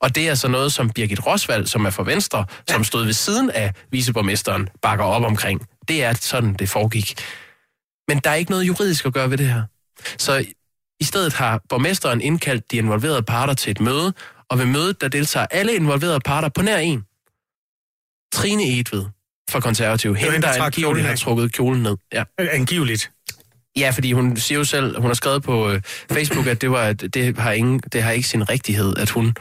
Og 0.00 0.14
det 0.14 0.26
er 0.26 0.30
altså 0.30 0.48
noget, 0.48 0.72
som 0.72 0.90
Birgit 0.90 1.26
Rosvald, 1.26 1.66
som 1.66 1.86
er 1.86 1.90
fra 1.90 2.02
Venstre, 2.02 2.44
som 2.70 2.84
stod 2.84 3.04
ved 3.04 3.12
siden 3.12 3.50
af 3.50 3.72
viceborgmesteren, 3.90 4.68
bakker 4.82 5.04
op 5.04 5.24
omkring. 5.24 5.66
Det 5.88 6.04
er 6.04 6.14
sådan, 6.20 6.54
det 6.54 6.68
foregik. 6.68 7.14
Men 8.08 8.18
der 8.18 8.30
er 8.30 8.34
ikke 8.34 8.50
noget 8.50 8.64
juridisk 8.64 9.06
at 9.06 9.12
gøre 9.12 9.30
ved 9.30 9.38
det 9.38 9.46
her. 9.46 9.62
Så 10.18 10.44
i 11.00 11.04
stedet 11.04 11.32
har 11.32 11.62
borgmesteren 11.68 12.20
indkaldt 12.20 12.70
de 12.70 12.76
involverede 12.76 13.22
parter 13.22 13.54
til 13.54 13.70
et 13.70 13.80
møde, 13.80 14.12
og 14.50 14.58
ved 14.58 14.66
mødet, 14.66 15.00
der 15.00 15.08
deltager 15.08 15.46
alle 15.50 15.74
involverede 15.74 16.20
parter 16.20 16.48
på 16.48 16.62
nær 16.62 16.76
en. 16.76 17.04
Trine 18.32 18.78
Edved 18.78 19.04
fra 19.50 19.60
Konservativ. 19.60 20.14
Hende, 20.14 20.42
der 20.42 20.62
angiveligt 20.62 21.06
har 21.06 21.16
trukket 21.16 21.52
kjolen 21.52 21.82
ned. 21.82 21.96
Ja. 22.12 22.24
Angiveligt. 22.38 23.10
Ja, 23.76 23.90
fordi 23.90 24.12
hun 24.12 24.36
siger 24.36 24.58
jo 24.58 24.64
selv, 24.64 24.96
hun 25.00 25.06
har 25.06 25.14
skrevet 25.14 25.42
på 25.42 25.70
øh, 25.70 25.82
Facebook, 26.12 26.46
at 26.46 26.60
det, 26.60 26.70
var, 26.70 26.82
at 26.82 27.00
det, 27.14 27.38
har 27.38 27.52
ingen, 27.52 27.80
det 27.92 28.02
har 28.02 28.10
ikke 28.10 28.28
sin 28.28 28.48
rigtighed, 28.48 28.96
at 28.96 29.10
hun 29.10 29.34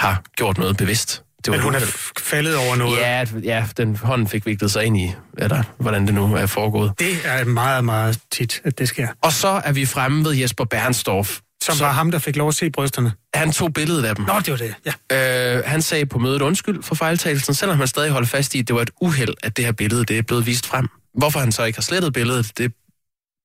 har 0.00 0.22
gjort 0.36 0.58
noget 0.58 0.76
bevidst. 0.76 1.24
Det 1.44 1.50
var 1.50 1.56
Men 1.56 1.64
hun 1.64 1.74
er 1.74 2.10
faldet 2.18 2.56
over 2.56 2.76
noget. 2.76 2.98
Ja, 2.98 3.24
ja, 3.42 3.66
den 3.76 3.96
hånden 3.96 4.28
fik 4.28 4.46
viklet 4.46 4.70
sig 4.70 4.84
ind 4.84 4.96
i, 4.96 5.14
eller 5.38 5.62
hvordan 5.78 6.06
det 6.06 6.14
nu 6.14 6.34
er 6.34 6.46
foregået. 6.46 6.92
Det 6.98 7.16
er 7.24 7.44
meget, 7.44 7.84
meget 7.84 8.18
tit, 8.32 8.60
at 8.64 8.78
det 8.78 8.88
sker. 8.88 9.08
Og 9.22 9.32
så 9.32 9.48
er 9.48 9.72
vi 9.72 9.86
fremme 9.86 10.24
ved 10.24 10.32
Jesper 10.32 10.64
Bernstorff. 10.64 11.38
Som 11.62 11.80
var 11.80 11.92
ham, 11.92 12.10
der 12.10 12.18
fik 12.18 12.36
lov 12.36 12.48
at 12.48 12.54
se 12.54 12.70
brysterne. 12.70 13.12
Han 13.34 13.52
tog 13.52 13.72
billedet 13.72 14.04
af 14.04 14.16
dem. 14.16 14.24
Nå, 14.24 14.34
det 14.40 14.50
var 14.50 14.56
det, 14.56 14.74
ja. 15.10 15.56
Øh, 15.56 15.62
han 15.66 15.82
sagde 15.82 16.06
på 16.06 16.18
mødet 16.18 16.42
undskyld 16.42 16.82
for 16.82 16.94
fejltagelsen, 16.94 17.54
selvom 17.54 17.78
han 17.78 17.88
stadig 17.88 18.10
holdt 18.10 18.28
fast 18.28 18.54
i, 18.54 18.58
at 18.58 18.68
det 18.68 18.76
var 18.76 18.82
et 18.82 18.90
uheld, 19.00 19.34
at 19.42 19.56
det 19.56 19.64
her 19.64 19.72
billede 19.72 20.04
det 20.04 20.18
er 20.18 20.22
blevet 20.22 20.46
vist 20.46 20.66
frem. 20.66 20.88
Hvorfor 21.14 21.40
han 21.40 21.52
så 21.52 21.64
ikke 21.64 21.76
har 21.76 21.82
slettet 21.82 22.12
billedet, 22.12 22.58
det 22.58 22.72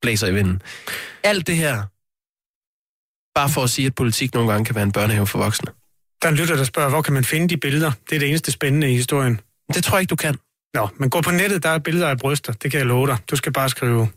blæser 0.01 0.27
i 0.27 0.33
vinden. 0.33 0.61
Alt 1.23 1.47
det 1.47 1.57
her, 1.57 1.75
bare 3.35 3.49
for 3.49 3.63
at 3.63 3.69
sige, 3.69 3.85
at 3.85 3.95
politik 3.95 4.33
nogle 4.33 4.51
gange 4.51 4.65
kan 4.65 4.75
være 4.75 4.83
en 4.83 4.91
børnehave 4.91 5.27
for 5.27 5.37
voksne. 5.37 5.71
Der 6.21 6.27
er 6.27 6.31
en 6.31 6.37
lytter, 6.37 6.55
der 6.55 6.63
spørger, 6.63 6.89
hvor 6.89 7.01
kan 7.01 7.13
man 7.13 7.23
finde 7.23 7.47
de 7.49 7.57
billeder? 7.57 7.91
Det 8.09 8.15
er 8.15 8.19
det 8.19 8.29
eneste 8.29 8.51
spændende 8.51 8.91
i 8.91 8.95
historien. 8.95 9.39
Det 9.73 9.83
tror 9.83 9.97
jeg 9.97 10.01
ikke, 10.01 10.09
du 10.09 10.15
kan. 10.15 10.35
Nå, 10.73 10.87
men 10.97 11.09
gå 11.09 11.21
på 11.21 11.31
nettet, 11.31 11.63
der 11.63 11.69
er 11.69 11.77
billeder 11.79 12.07
af 12.09 12.17
bryster. 12.17 12.53
Det 12.53 12.71
kan 12.71 12.77
jeg 12.77 12.87
love 12.87 13.07
dig. 13.07 13.17
Du 13.31 13.35
skal 13.35 13.51
bare 13.53 13.69
skrive... 13.69 14.07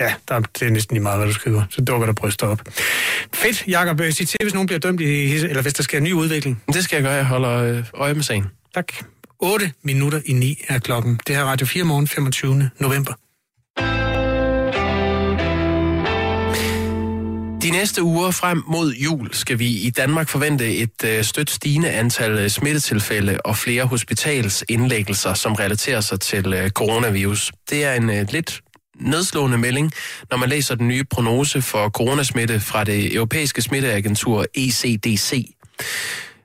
Ja, 0.00 0.14
der, 0.28 0.34
er- 0.34 0.40
det 0.40 0.62
er 0.66 0.70
næsten 0.70 0.94
lige 0.94 1.02
meget, 1.02 1.18
hvad 1.18 1.26
du 1.28 1.34
skriver. 1.34 1.62
Så 1.70 1.80
dukker 1.80 2.06
der 2.06 2.12
bryster 2.12 2.46
op. 2.46 2.62
Fedt, 3.34 3.64
Jacob. 3.68 4.00
Øh, 4.00 4.12
Sig 4.12 4.28
til, 4.28 4.38
hvis 4.42 4.54
nogen 4.54 4.66
bliver 4.66 4.78
dømt, 4.80 5.00
i, 5.00 5.34
eller 5.34 5.62
hvis 5.62 5.74
der 5.74 5.82
sker 5.82 5.98
en 5.98 6.04
ny 6.04 6.12
udvikling. 6.12 6.62
Det 6.72 6.84
skal 6.84 6.96
jeg 6.96 7.02
gøre. 7.04 7.12
Jeg 7.12 7.24
holder 7.26 7.50
øh, 7.50 7.84
øje 7.94 8.14
med 8.14 8.22
sagen. 8.22 8.46
Tak. 8.74 8.92
8 9.38 9.72
minutter 9.82 10.20
i 10.26 10.32
9 10.32 10.64
er 10.68 10.78
klokken. 10.78 11.20
Det 11.26 11.36
her 11.36 11.42
er 11.42 11.46
Radio 11.46 11.66
4 11.66 11.84
morgen, 11.84 12.06
25. 12.08 12.70
november. 12.78 13.12
De 17.62 17.70
næste 17.70 18.02
uger 18.02 18.30
frem 18.30 18.62
mod 18.66 18.92
jul 18.92 19.34
skal 19.34 19.58
vi 19.58 19.66
i 19.66 19.90
Danmark 19.90 20.28
forvente 20.28 20.76
et 20.76 21.04
øh, 21.04 21.24
stødt 21.24 21.50
stigende 21.50 21.90
antal 21.90 22.30
øh, 22.30 22.48
smittetilfælde 22.48 23.38
og 23.44 23.56
flere 23.56 23.84
hospitalsindlæggelser, 23.84 25.34
som 25.34 25.52
relaterer 25.52 26.00
sig 26.00 26.20
til 26.20 26.54
øh, 26.54 26.70
coronavirus. 26.70 27.52
Det 27.70 27.84
er 27.84 27.94
en 27.94 28.26
lidt 28.30 28.60
nedslående 29.00 29.58
melding, 29.58 29.92
når 30.30 30.36
man 30.36 30.48
læser 30.48 30.74
den 30.74 30.88
nye 30.88 31.04
prognose 31.04 31.62
for 31.62 31.88
coronasmitte 31.88 32.60
fra 32.60 32.84
det 32.84 33.14
europæiske 33.14 33.62
smitteagentur 33.62 34.44
ECDC. 34.54 35.54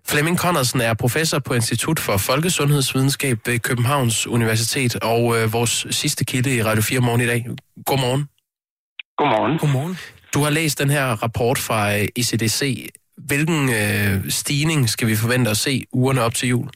Flemming 0.07 0.37
Conradsen 0.37 0.81
er 0.81 0.93
professor 0.93 1.39
på 1.39 1.53
Institut 1.53 1.99
for 1.99 2.17
Folkesundhedsvidenskab 2.17 3.37
ved 3.45 3.59
Københavns 3.59 4.27
Universitet 4.27 4.95
og 4.95 5.37
øh, 5.37 5.53
vores 5.53 5.87
sidste 5.91 6.25
kilde 6.25 6.55
i 6.55 6.63
Radio 6.63 6.81
4 6.81 6.99
morgen 6.99 7.21
i 7.21 7.25
dag. 7.25 7.45
Godmorgen. 7.85 8.27
Godmorgen. 9.17 9.57
Godmorgen. 9.57 9.97
Du 10.33 10.39
har 10.45 10.51
læst 10.59 10.79
den 10.79 10.89
her 10.89 11.05
rapport 11.23 11.57
fra 11.67 11.79
øh, 11.95 12.07
ICDC. 12.15 12.61
ECDC. 12.61 12.89
Hvilken 13.29 13.61
øh, 13.81 14.13
stigning 14.41 14.81
skal 14.89 15.07
vi 15.07 15.15
forvente 15.23 15.49
at 15.55 15.57
se 15.57 15.73
ugerne 15.99 16.21
op 16.27 16.33
til 16.33 16.49
jul? 16.49 16.69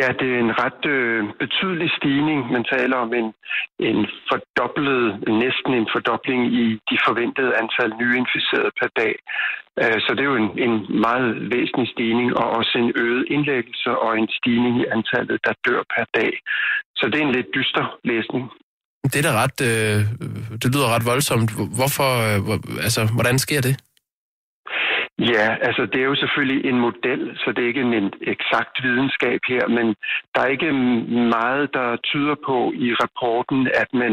Ja, 0.00 0.08
det 0.20 0.28
er 0.34 0.40
en 0.46 0.54
ret 0.64 0.82
øh, 0.96 1.20
betydelig 1.42 1.90
stigning. 1.98 2.38
Man 2.56 2.64
taler 2.74 2.96
om 2.96 3.10
en, 3.20 3.28
en 3.88 3.98
fordoblet, 4.28 5.02
næsten 5.44 5.72
en 5.80 5.88
fordobling 5.94 6.40
i 6.62 6.64
de 6.90 6.96
forventede 7.06 7.52
antal 7.62 7.90
nye 8.00 8.16
inficerede 8.22 8.72
per 8.80 8.90
dag. 9.00 9.14
Øh, 9.80 9.98
så 10.04 10.10
det 10.14 10.22
er 10.22 10.32
jo 10.32 10.42
en, 10.44 10.50
en 10.66 10.74
meget 11.06 11.28
væsentlig 11.54 11.88
stigning, 11.94 12.28
og 12.40 12.46
også 12.58 12.74
en 12.82 12.92
øget 13.04 13.24
indlæggelse 13.34 13.90
og 14.04 14.10
en 14.20 14.28
stigning 14.38 14.74
i 14.82 14.88
antallet, 14.96 15.38
der 15.46 15.54
dør 15.66 15.80
per 15.94 16.06
dag. 16.18 16.32
Så 16.98 17.04
det 17.10 17.18
er 17.18 17.26
en 17.26 17.36
lidt 17.38 17.50
dyster 17.56 17.84
læsning. 18.10 18.44
Det 19.04 19.16
er 19.16 19.26
da 19.28 19.32
ret, 19.42 19.58
øh, 19.70 20.00
det 20.62 20.68
lyder 20.74 20.94
ret 20.94 21.06
voldsomt. 21.06 21.50
Hvorfor, 21.78 22.10
øh, 22.26 22.38
hvor, 22.44 22.58
altså, 22.86 23.00
hvordan 23.16 23.38
sker 23.38 23.60
det? 23.60 23.74
Ja, 25.18 25.56
altså 25.68 25.82
det 25.92 26.00
er 26.00 26.04
jo 26.12 26.14
selvfølgelig 26.14 26.68
en 26.70 26.80
model, 26.80 27.22
så 27.36 27.52
det 27.52 27.62
er 27.62 27.68
ikke 27.68 27.86
en, 27.88 27.94
en 27.94 28.12
eksakt 28.34 28.74
videnskab 28.82 29.40
her, 29.48 29.68
men 29.68 29.86
der 30.34 30.40
er 30.42 30.46
ikke 30.56 30.72
meget, 31.36 31.74
der 31.78 31.96
tyder 32.10 32.36
på 32.48 32.72
i 32.86 32.88
rapporten, 33.02 33.60
at 33.82 33.90
man, 33.92 34.12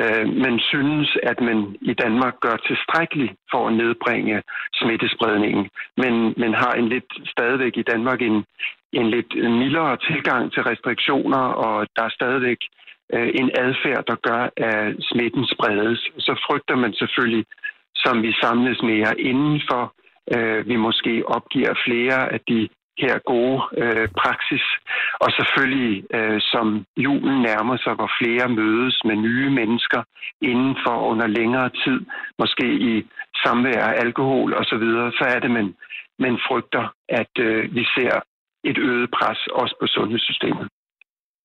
øh, 0.00 0.26
man 0.44 0.58
synes, 0.70 1.16
at 1.22 1.40
man 1.40 1.76
i 1.80 1.94
Danmark 1.94 2.34
gør 2.40 2.56
tilstrækkeligt 2.56 3.32
for 3.50 3.68
at 3.68 3.74
nedbringe 3.74 4.42
smittespredningen, 4.74 5.68
men 5.96 6.34
man 6.36 6.54
har 6.54 6.72
en 6.72 6.88
lidt 6.88 7.10
stadigvæk 7.34 7.76
i 7.76 7.88
Danmark 7.92 8.22
en, 8.22 8.44
en 8.92 9.10
lidt 9.10 9.32
mildere 9.60 9.96
tilgang 9.96 10.52
til 10.52 10.62
restriktioner, 10.62 11.44
og 11.66 11.86
der 11.96 12.02
er 12.04 12.16
stadigvæk 12.18 12.60
øh, 13.14 13.30
en 13.40 13.50
adfærd, 13.64 14.04
der 14.10 14.16
gør, 14.28 14.42
at 14.56 14.96
smitten 15.00 15.46
spredes. 15.54 16.00
Så 16.18 16.32
frygter 16.46 16.76
man 16.76 16.92
selvfølgelig, 16.92 17.44
som 17.94 18.22
vi 18.22 18.32
samles 18.42 18.82
mere 18.82 19.20
indenfor, 19.20 19.94
øh, 20.34 20.68
vi 20.68 20.76
måske 20.76 21.22
opgiver 21.26 21.74
flere 21.86 22.32
af 22.32 22.40
de 22.48 22.68
her 22.98 23.16
gode 23.32 23.58
øh, 23.82 24.08
praksis, 24.22 24.64
og 25.24 25.28
selvfølgelig 25.38 25.94
som 26.12 26.18
øh, 26.18 26.40
som 26.52 26.66
julen 26.96 27.42
nærmer 27.48 27.76
sig, 27.84 27.94
hvor 27.98 28.10
flere 28.20 28.48
mødes 28.60 28.96
med 29.08 29.16
nye 29.16 29.50
mennesker 29.60 30.02
inden 30.50 30.74
for 30.84 30.96
under 31.10 31.26
længere 31.26 31.70
tid, 31.84 31.98
måske 32.38 32.66
i 32.90 32.92
samvær 33.42 33.84
alkohol 34.04 34.54
osv., 34.60 34.84
så, 34.96 35.10
så 35.18 35.24
er 35.34 35.38
det, 35.44 35.50
man, 35.50 35.66
man 36.18 36.34
frygter, 36.48 36.84
at 37.08 37.32
øh, 37.46 37.74
vi 37.74 37.84
ser 37.96 38.14
et 38.70 38.78
øget 38.78 39.10
pres 39.16 39.40
også 39.60 39.74
på 39.80 39.86
sundhedssystemet. 39.86 40.68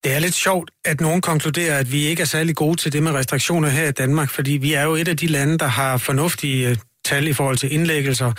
Det 0.04 0.10
er 0.16 0.20
lidt 0.20 0.34
sjovt, 0.34 0.70
at 0.84 1.00
nogen 1.00 1.20
konkluderer, 1.20 1.78
at 1.78 1.92
vi 1.92 2.00
ikke 2.10 2.22
er 2.22 2.30
særlig 2.36 2.56
gode 2.56 2.76
til 2.76 2.92
det 2.92 3.02
med 3.02 3.12
restriktioner 3.14 3.68
her 3.68 3.88
i 3.88 3.92
Danmark, 4.02 4.30
fordi 4.30 4.52
vi 4.66 4.72
er 4.72 4.84
jo 4.84 4.94
et 4.94 5.08
af 5.08 5.16
de 5.16 5.26
lande, 5.26 5.58
der 5.58 5.70
har 5.80 5.96
fornuftige 6.08 6.68
øh, 6.68 6.76
tal 7.04 7.28
i 7.28 7.32
forhold 7.32 7.56
til 7.56 7.72
indlæggelser, 7.72 8.30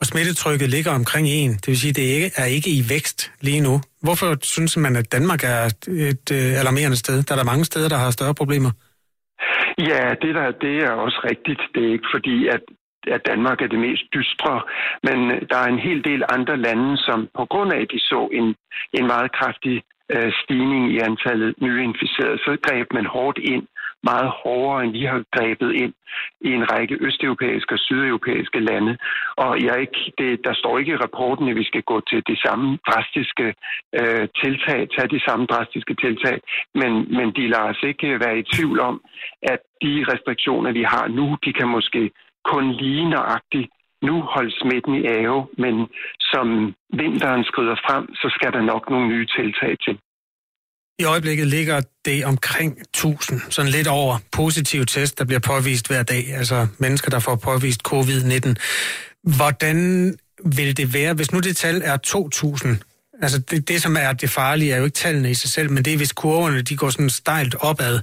og 0.00 0.06
smittetrykket 0.06 0.68
ligger 0.70 0.92
omkring 1.00 1.26
en. 1.28 1.50
Det 1.50 1.68
vil 1.68 1.78
sige, 1.78 1.90
at 1.94 1.96
det 1.96 2.02
ikke, 2.16 2.30
er 2.36 2.44
ikke 2.56 2.70
i 2.70 2.82
vækst 2.94 3.32
lige 3.40 3.60
nu. 3.60 3.74
Hvorfor 4.02 4.28
synes 4.42 4.76
man, 4.76 4.96
at 4.96 5.12
Danmark 5.12 5.44
er 5.44 5.62
et 6.10 6.26
øh, 6.38 6.60
alarmerende 6.60 6.96
sted? 6.96 7.22
Der 7.22 7.32
er 7.32 7.40
der 7.40 7.52
mange 7.52 7.64
steder, 7.64 7.88
der 7.88 7.96
har 7.96 8.10
større 8.10 8.34
problemer. 8.34 8.70
Ja, 9.78 10.04
det, 10.22 10.32
der, 10.38 10.46
det 10.64 10.74
er 10.86 10.90
også 10.90 11.20
rigtigt. 11.30 11.60
Det 11.74 11.82
er 11.86 11.92
ikke 11.92 12.10
fordi, 12.14 12.48
at 12.48 12.62
at 13.16 13.26
Danmark 13.26 13.58
er 13.60 13.66
det 13.66 13.78
mest 13.78 14.04
dystre, 14.14 14.62
men 15.06 15.18
der 15.50 15.58
er 15.64 15.68
en 15.74 15.84
hel 15.88 16.04
del 16.04 16.22
andre 16.36 16.56
lande, 16.56 16.96
som 16.96 17.28
på 17.38 17.44
grund 17.52 17.72
af, 17.72 17.80
at 17.80 17.92
de 17.94 18.00
så 18.00 18.28
en, 18.32 18.46
en 18.98 19.06
meget 19.06 19.32
kraftig 19.38 19.76
øh, 20.14 20.32
stigning 20.42 20.92
i 20.94 20.98
antallet 21.08 21.54
nyinficerede, 21.60 22.38
så 22.38 22.56
greb 22.66 22.86
man 22.92 23.06
hårdt 23.06 23.38
ind, 23.38 23.64
meget 24.10 24.30
hårdere 24.42 24.84
end 24.84 24.92
vi 24.98 25.04
har 25.10 25.20
grebet 25.36 25.70
ind 25.82 25.94
i 26.48 26.50
en 26.58 26.64
række 26.72 26.96
østeuropæiske 27.06 27.74
og 27.74 27.78
sydeuropæiske 27.78 28.60
lande. 28.60 28.92
Og 29.44 29.52
jeg 29.64 29.80
ikke, 29.80 30.00
det, 30.18 30.30
der 30.46 30.54
står 30.54 30.78
ikke 30.78 30.92
i 30.92 31.02
rapporten, 31.04 31.48
at 31.48 31.56
vi 31.56 31.64
skal 31.70 31.82
gå 31.82 32.00
til 32.10 32.20
de 32.30 32.36
samme 32.44 32.78
drastiske 32.86 33.46
øh, 34.00 34.24
tiltag, 34.42 34.80
tage 34.94 35.08
de 35.16 35.20
samme 35.26 35.46
drastiske 35.46 35.94
tiltag, 36.04 36.36
men, 36.80 36.92
men 37.16 37.26
de 37.36 37.44
lader 37.52 37.68
os 37.72 37.82
ikke 37.90 38.06
øh, 38.12 38.20
være 38.24 38.38
i 38.38 38.48
tvivl 38.54 38.78
om, 38.80 38.96
at 39.42 39.60
de 39.82 39.92
restriktioner, 40.12 40.72
vi 40.72 40.82
har 40.82 41.06
nu, 41.08 41.36
de 41.44 41.52
kan 41.52 41.68
måske 41.68 42.10
kun 42.52 42.72
lige 42.72 43.08
nøjagtigt 43.10 43.70
nu 44.02 44.14
holde 44.34 44.52
smitten 44.60 44.94
i 44.94 45.06
ave, 45.06 45.48
men 45.58 45.74
som 46.20 46.74
vinteren 47.02 47.44
skrider 47.44 47.76
frem, 47.86 48.14
så 48.14 48.28
skal 48.36 48.52
der 48.52 48.62
nok 48.72 48.90
nogle 48.90 49.08
nye 49.08 49.26
tiltag 49.26 49.76
til. 49.84 49.98
I 50.98 51.04
øjeblikket 51.04 51.46
ligger 51.46 51.80
det 52.04 52.24
omkring 52.24 52.80
1000, 52.80 53.40
sådan 53.50 53.70
lidt 53.70 53.86
over 53.86 54.18
positive 54.32 54.84
test, 54.84 55.18
der 55.18 55.24
bliver 55.24 55.40
påvist 55.40 55.86
hver 55.86 56.02
dag, 56.02 56.34
altså 56.34 56.66
mennesker, 56.78 57.10
der 57.10 57.18
får 57.18 57.36
påvist 57.36 57.80
covid-19. 57.88 58.54
Hvordan 59.36 60.14
vil 60.44 60.76
det 60.76 60.94
være, 60.94 61.14
hvis 61.14 61.32
nu 61.32 61.40
det 61.40 61.56
tal 61.56 61.82
er 61.84 61.96
2000? 61.96 62.78
Altså 63.22 63.38
det, 63.38 63.68
det, 63.68 63.82
som 63.82 63.96
er 63.96 64.12
det 64.12 64.30
farlige, 64.30 64.72
er 64.72 64.78
jo 64.78 64.84
ikke 64.84 64.94
tallene 64.94 65.30
i 65.30 65.34
sig 65.34 65.50
selv, 65.50 65.70
men 65.70 65.84
det 65.84 65.92
er, 65.92 65.96
hvis 65.96 66.12
kurverne 66.12 66.62
de 66.62 66.76
går 66.76 66.90
sådan 66.90 67.10
stejlt 67.10 67.54
opad. 67.54 68.00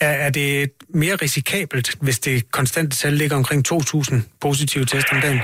Er, 0.00 0.08
er 0.08 0.30
det 0.30 0.70
mere 0.94 1.16
risikabelt, 1.16 1.96
hvis 2.00 2.18
det 2.18 2.50
konstante 2.50 2.96
tal 2.96 3.12
ligger 3.12 3.36
omkring 3.36 3.72
2.000 3.72 4.14
positive 4.40 4.84
test 4.84 5.06
om 5.12 5.20
dagen? 5.20 5.40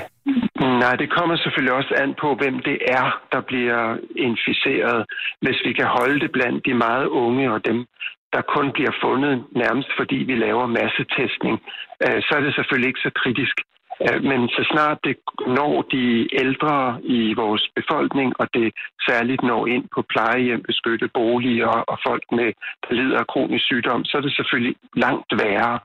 Nej, 0.82 0.94
det 0.96 1.10
kommer 1.16 1.36
selvfølgelig 1.36 1.74
også 1.74 1.94
an 2.02 2.14
på, 2.22 2.34
hvem 2.34 2.58
det 2.58 2.78
er, 2.98 3.22
der 3.32 3.40
bliver 3.40 3.96
inficeret. 4.16 5.06
Hvis 5.42 5.58
vi 5.64 5.72
kan 5.72 5.86
holde 5.86 6.20
det 6.20 6.32
blandt 6.32 6.66
de 6.66 6.74
meget 6.74 7.06
unge 7.06 7.52
og 7.52 7.66
dem, 7.66 7.86
der 8.32 8.42
kun 8.56 8.72
bliver 8.72 8.94
fundet 9.02 9.44
nærmest 9.52 9.90
fordi 9.96 10.16
vi 10.16 10.34
laver 10.34 10.66
massetestning, 10.66 11.56
øh, 12.04 12.18
så 12.26 12.30
er 12.36 12.40
det 12.40 12.54
selvfølgelig 12.54 12.88
ikke 12.88 13.06
så 13.08 13.10
kritisk. 13.22 13.56
Øh, 14.04 14.22
men 14.30 14.48
så 14.48 14.62
snart 14.72 14.98
det 15.04 15.16
når 15.58 15.74
de 15.94 16.04
ældre 16.42 16.98
i 17.02 17.34
vores 17.34 17.64
befolkning, 17.78 18.28
og 18.40 18.46
det 18.54 18.66
særligt 19.08 19.42
når 19.42 19.66
ind 19.66 19.84
på 19.94 20.00
plejehjem, 20.12 20.62
beskyttede 20.62 21.10
boliger 21.14 21.74
og 21.92 21.98
folk, 22.06 22.24
med, 22.32 22.48
der 22.84 22.94
lider 22.94 23.18
af 23.18 23.26
kronisk 23.26 23.64
sygdom, 23.64 24.04
så 24.04 24.16
er 24.16 24.20
det 24.20 24.36
selvfølgelig 24.36 24.76
langt 24.94 25.30
værre. 25.42 25.78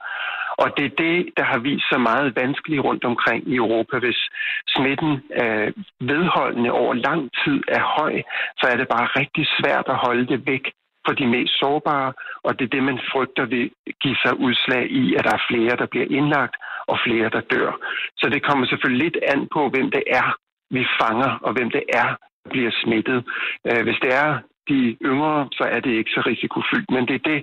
Og 0.62 0.68
det 0.78 0.86
er 0.86 0.96
det, 1.06 1.18
der 1.38 1.44
har 1.44 1.60
vist 1.60 1.90
sig 1.92 2.02
meget 2.02 2.36
vanskeligt 2.36 2.82
rundt 2.88 3.04
omkring 3.12 3.48
i 3.48 3.56
Europa. 3.56 3.96
Hvis 4.00 4.22
smitten 4.68 5.12
øh, 5.42 5.74
vedholdende 6.00 6.72
over 6.72 6.94
lang 6.94 7.22
tid 7.44 7.58
er 7.68 7.84
høj, 8.00 8.14
så 8.60 8.66
er 8.72 8.78
det 8.78 8.88
bare 8.96 9.08
rigtig 9.22 9.46
svært 9.58 9.86
at 9.88 10.02
holde 10.06 10.28
det 10.28 10.46
væk 10.46 10.66
for 11.06 11.14
de 11.14 11.28
mest 11.28 11.54
sårbare, 11.60 12.14
og 12.44 12.60
det 12.60 12.66
er 12.66 12.74
det, 12.76 12.84
man 12.84 13.00
frygter 13.12 13.46
vil 13.46 13.72
give 14.02 14.18
sig 14.24 14.34
udslag 14.40 14.84
i, 14.92 15.16
at 15.16 15.24
der 15.24 15.34
er 15.36 15.48
flere, 15.50 15.76
der 15.82 15.86
bliver 15.86 16.08
indlagt, 16.10 16.56
og 16.92 16.98
flere, 17.06 17.30
der 17.30 17.42
dør. 17.54 17.72
Så 18.18 18.30
det 18.30 18.44
kommer 18.44 18.66
selvfølgelig 18.66 19.04
lidt 19.04 19.18
an 19.34 19.48
på, 19.56 19.70
hvem 19.70 19.92
det 19.92 20.04
er, 20.08 20.28
vi 20.70 20.86
fanger, 21.02 21.32
og 21.46 21.54
hvem 21.54 21.70
det 21.72 21.84
er, 21.94 22.10
der 22.44 22.50
bliver 22.50 22.72
smittet. 22.84 23.20
Øh, 23.68 23.84
hvis 23.84 24.00
det 24.04 24.12
er 24.24 24.30
de 24.70 24.80
yngre, 25.12 25.38
så 25.58 25.64
er 25.76 25.80
det 25.86 25.94
ikke 26.00 26.12
så 26.16 26.22
risikofyldt, 26.32 26.90
men 26.96 27.04
det 27.10 27.16
er 27.20 27.26
det, 27.32 27.40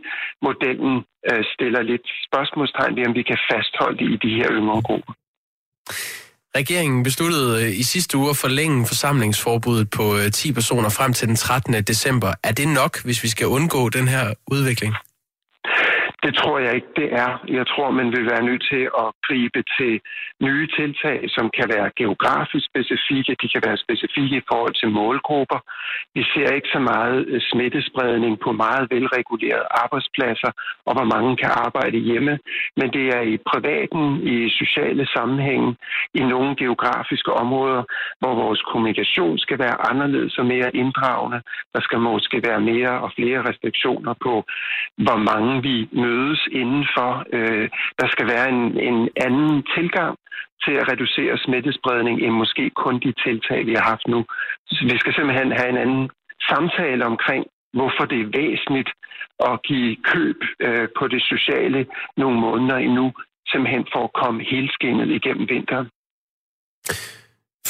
modellen 0.46 0.94
øh, 1.30 1.42
stiller 1.54 1.82
lidt 1.90 2.06
spørgsmålstegn 2.28 2.96
ved, 2.96 3.04
om 3.08 3.14
vi 3.20 3.24
kan 3.30 3.40
fastholde 3.50 3.98
det 4.00 4.08
i 4.14 4.18
de 4.24 4.32
her 4.38 4.48
yngre 4.58 4.80
grupper. 4.88 5.12
Regeringen 6.60 7.02
besluttede 7.02 7.64
øh, 7.64 7.70
i 7.82 7.82
sidste 7.82 8.18
uge 8.18 8.30
at 8.30 8.36
forlænge 8.36 8.86
forsamlingsforbuddet 8.86 9.90
på 9.90 10.04
øh, 10.18 10.30
10 10.32 10.52
personer 10.52 10.90
frem 10.98 11.12
til 11.12 11.28
den 11.28 11.36
13. 11.36 11.74
december. 11.92 12.30
Er 12.48 12.52
det 12.52 12.68
nok, 12.68 12.92
hvis 13.04 13.22
vi 13.22 13.28
skal 13.28 13.46
undgå 13.46 13.88
den 13.88 14.08
her 14.08 14.34
udvikling? 14.54 14.94
Det 16.24 16.32
tror 16.34 16.58
jeg 16.58 16.74
ikke, 16.74 16.92
det 16.96 17.08
er. 17.24 17.30
Jeg 17.48 17.66
tror, 17.66 17.90
man 17.90 18.12
vil 18.14 18.26
være 18.32 18.42
nødt 18.48 18.64
til 18.72 18.82
at 19.02 19.08
gribe 19.26 19.62
til 19.78 20.00
nye 20.46 20.66
tiltag, 20.78 21.18
som 21.36 21.50
kan 21.56 21.66
være 21.74 21.90
geografisk 21.96 22.64
specifikke. 22.72 23.36
De 23.42 23.48
kan 23.54 23.62
være 23.66 23.82
specifikke 23.86 24.36
i 24.36 24.46
forhold 24.50 24.74
til 24.80 24.88
målgrupper. 24.98 25.60
Vi 26.16 26.22
ser 26.32 26.48
ikke 26.56 26.70
så 26.76 26.78
meget 26.78 27.18
øh, 27.32 27.40
smittespredning 27.50 28.40
på 28.44 28.52
meget 28.52 28.84
velregulerede 28.90 29.66
arbejdspladser, 29.84 30.50
og 30.86 30.92
hvor 30.96 31.06
mange 31.14 31.36
kan 31.36 31.50
arbejde 31.66 31.98
hjemme. 31.98 32.38
Men 32.76 32.88
det 32.96 33.04
er 33.16 33.22
i 33.34 33.36
privaten, 33.50 34.04
i 34.34 34.36
sociale 34.60 35.06
sammenhæng, 35.14 35.76
i 36.14 36.22
nogle 36.32 36.56
geografiske 36.56 37.32
områder, 37.32 37.82
hvor 38.20 38.34
vores 38.34 38.62
kommunikation 38.62 39.38
skal 39.38 39.58
være 39.58 39.76
anderledes 39.90 40.38
og 40.38 40.46
mere 40.46 40.76
inddragende. 40.76 41.40
Der 41.74 41.80
skal 41.80 41.98
måske 41.98 42.36
være 42.48 42.60
mere 42.60 42.94
og 43.04 43.10
flere 43.16 43.40
restriktioner 43.48 44.14
på, 44.26 44.34
hvor 45.06 45.18
mange 45.30 45.62
vi 45.62 45.76
mødes 46.08 46.40
indenfor. 46.60 47.10
Øh, 47.36 47.66
der 48.00 48.08
skal 48.14 48.26
være 48.34 48.46
en, 48.54 48.62
en 48.90 48.98
anden 49.26 49.54
tilgang 49.76 50.14
til 50.64 50.74
at 50.80 50.88
reducere 50.92 51.34
smittespredning 51.44 52.16
end 52.24 52.34
måske 52.42 52.64
kun 52.84 52.94
de 53.04 53.12
tiltag, 53.24 53.60
vi 53.66 53.74
har 53.78 53.86
haft 53.92 54.06
nu. 54.14 54.20
Så 54.74 54.80
vi 54.90 54.96
skal 54.98 55.14
simpelthen 55.14 55.50
have 55.58 55.70
en 55.74 55.82
anden 55.84 56.04
samtale 56.50 57.02
omkring, 57.12 57.44
hvorfor 57.78 58.04
det 58.10 58.18
er 58.20 58.32
væsentligt 58.42 58.90
at 59.50 59.54
give 59.68 59.96
køb 60.12 60.38
øh, 60.66 60.88
på 60.98 61.04
det 61.12 61.22
sociale 61.32 61.86
nogle 62.16 62.38
måneder 62.46 62.76
endnu, 62.76 63.06
simpelthen 63.50 63.84
for 63.92 64.02
at 64.04 64.12
komme 64.22 64.38
helskindet 64.52 65.08
igennem 65.18 65.48
vinteren. 65.54 65.88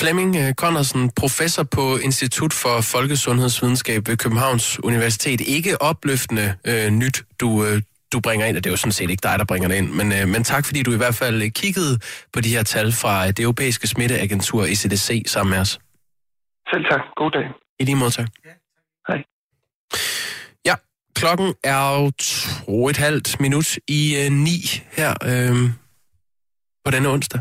Flemming 0.01 0.37
øh, 0.43 0.55
Connorsen, 0.63 1.11
professor 1.23 1.65
på 1.77 1.85
Institut 2.09 2.53
for 2.63 2.75
Folkesundhedsvidenskab 2.95 4.03
ved 4.09 4.17
Københavns 4.17 4.85
Universitet. 4.85 5.41
Ikke 5.57 5.83
opløftende 5.91 6.47
øh, 6.71 6.89
nyt, 7.03 7.17
du, 7.41 7.49
øh, 7.67 7.83
du 8.13 8.21
bringer 8.21 8.47
ind, 8.47 8.57
og 8.57 8.65
det 8.65 8.71
er 8.71 8.73
jo 8.73 8.77
sådan 8.77 8.93
set 8.93 9.11
ikke 9.11 9.21
dig, 9.29 9.39
der 9.39 9.45
bringer 9.45 9.69
det 9.69 9.77
ind, 9.77 9.91
men, 9.91 10.13
øh, 10.13 10.29
men 10.29 10.45
tak 10.45 10.67
fordi 10.67 10.83
du 10.83 10.93
i 10.93 10.97
hvert 10.97 11.15
fald 11.15 11.43
øh, 11.43 11.51
kiggede 11.51 11.99
på 12.33 12.41
de 12.41 12.49
her 12.49 12.63
tal 12.63 12.93
fra 12.93 13.27
det 13.27 13.41
europæiske 13.41 13.87
smitteagentur 13.87 14.65
ECDC 14.65 15.23
sammen 15.27 15.51
med 15.51 15.59
os. 15.59 15.79
Selv 16.73 16.85
tak. 16.91 17.01
God 17.17 17.31
dag. 17.31 17.47
I 17.81 17.85
lige 17.85 17.97
måde, 17.97 18.11
tak. 18.11 18.29
Hej. 19.09 19.19
Ja, 20.65 20.75
klokken 21.15 21.55
er 21.65 21.95
jo 21.97 22.11
to 22.11 22.89
et 22.89 22.97
halvt 22.97 23.41
minut 23.41 23.79
i 23.89 24.17
øh, 24.17 24.33
ni 24.33 24.59
her 24.93 25.11
øh, 25.25 25.71
på 26.85 26.91
denne 26.91 27.09
onsdag. 27.09 27.41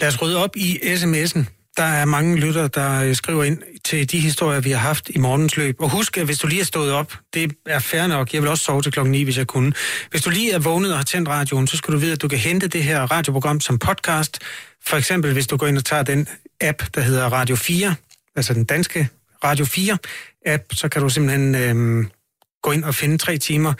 Lad 0.00 0.08
os 0.08 0.22
rydde 0.22 0.44
op 0.44 0.56
i 0.56 0.68
sms'en. 0.76 1.55
Der 1.76 1.82
er 1.82 2.04
mange 2.04 2.36
lytter, 2.36 2.68
der 2.68 3.02
øh, 3.02 3.14
skriver 3.14 3.44
ind 3.44 3.62
til 3.84 4.10
de 4.10 4.18
historier, 4.20 4.60
vi 4.60 4.70
har 4.70 4.78
haft 4.78 5.10
i 5.10 5.18
morgens 5.18 5.56
løb. 5.56 5.80
Og 5.80 5.90
husk, 5.90 6.18
at 6.18 6.24
hvis 6.24 6.38
du 6.38 6.46
lige 6.46 6.60
er 6.60 6.64
stået 6.64 6.92
op, 6.92 7.14
det 7.34 7.52
er 7.66 7.78
fair 7.78 8.06
nok. 8.06 8.34
Jeg 8.34 8.42
vil 8.42 8.50
også 8.50 8.64
sove 8.64 8.82
til 8.82 8.92
klokken 8.92 9.12
9, 9.12 9.22
hvis 9.22 9.38
jeg 9.38 9.46
kunne. 9.46 9.72
Hvis 10.10 10.22
du 10.22 10.30
lige 10.30 10.52
er 10.52 10.58
vågnet 10.58 10.92
og 10.92 10.98
har 10.98 11.04
tændt 11.04 11.28
radioen, 11.28 11.66
så 11.66 11.76
skal 11.76 11.94
du 11.94 11.98
vide, 11.98 12.12
at 12.12 12.22
du 12.22 12.28
kan 12.28 12.38
hente 12.38 12.68
det 12.68 12.84
her 12.84 13.02
radioprogram 13.02 13.60
som 13.60 13.78
podcast. 13.78 14.38
For 14.86 14.96
eksempel, 14.96 15.32
hvis 15.32 15.46
du 15.46 15.56
går 15.56 15.66
ind 15.66 15.78
og 15.78 15.84
tager 15.84 16.02
den 16.02 16.28
app, 16.60 16.82
der 16.94 17.00
hedder 17.00 17.24
Radio 17.26 17.56
4, 17.56 17.94
altså 18.36 18.54
den 18.54 18.64
danske 18.64 19.08
Radio 19.44 19.64
4-app, 19.64 20.62
så 20.72 20.88
kan 20.88 21.02
du 21.02 21.08
simpelthen 21.08 21.54
øh, 21.54 22.06
gå 22.62 22.70
ind 22.70 22.84
og 22.84 22.94
finde 22.94 23.18
tre 23.18 23.38
timer 23.38 23.72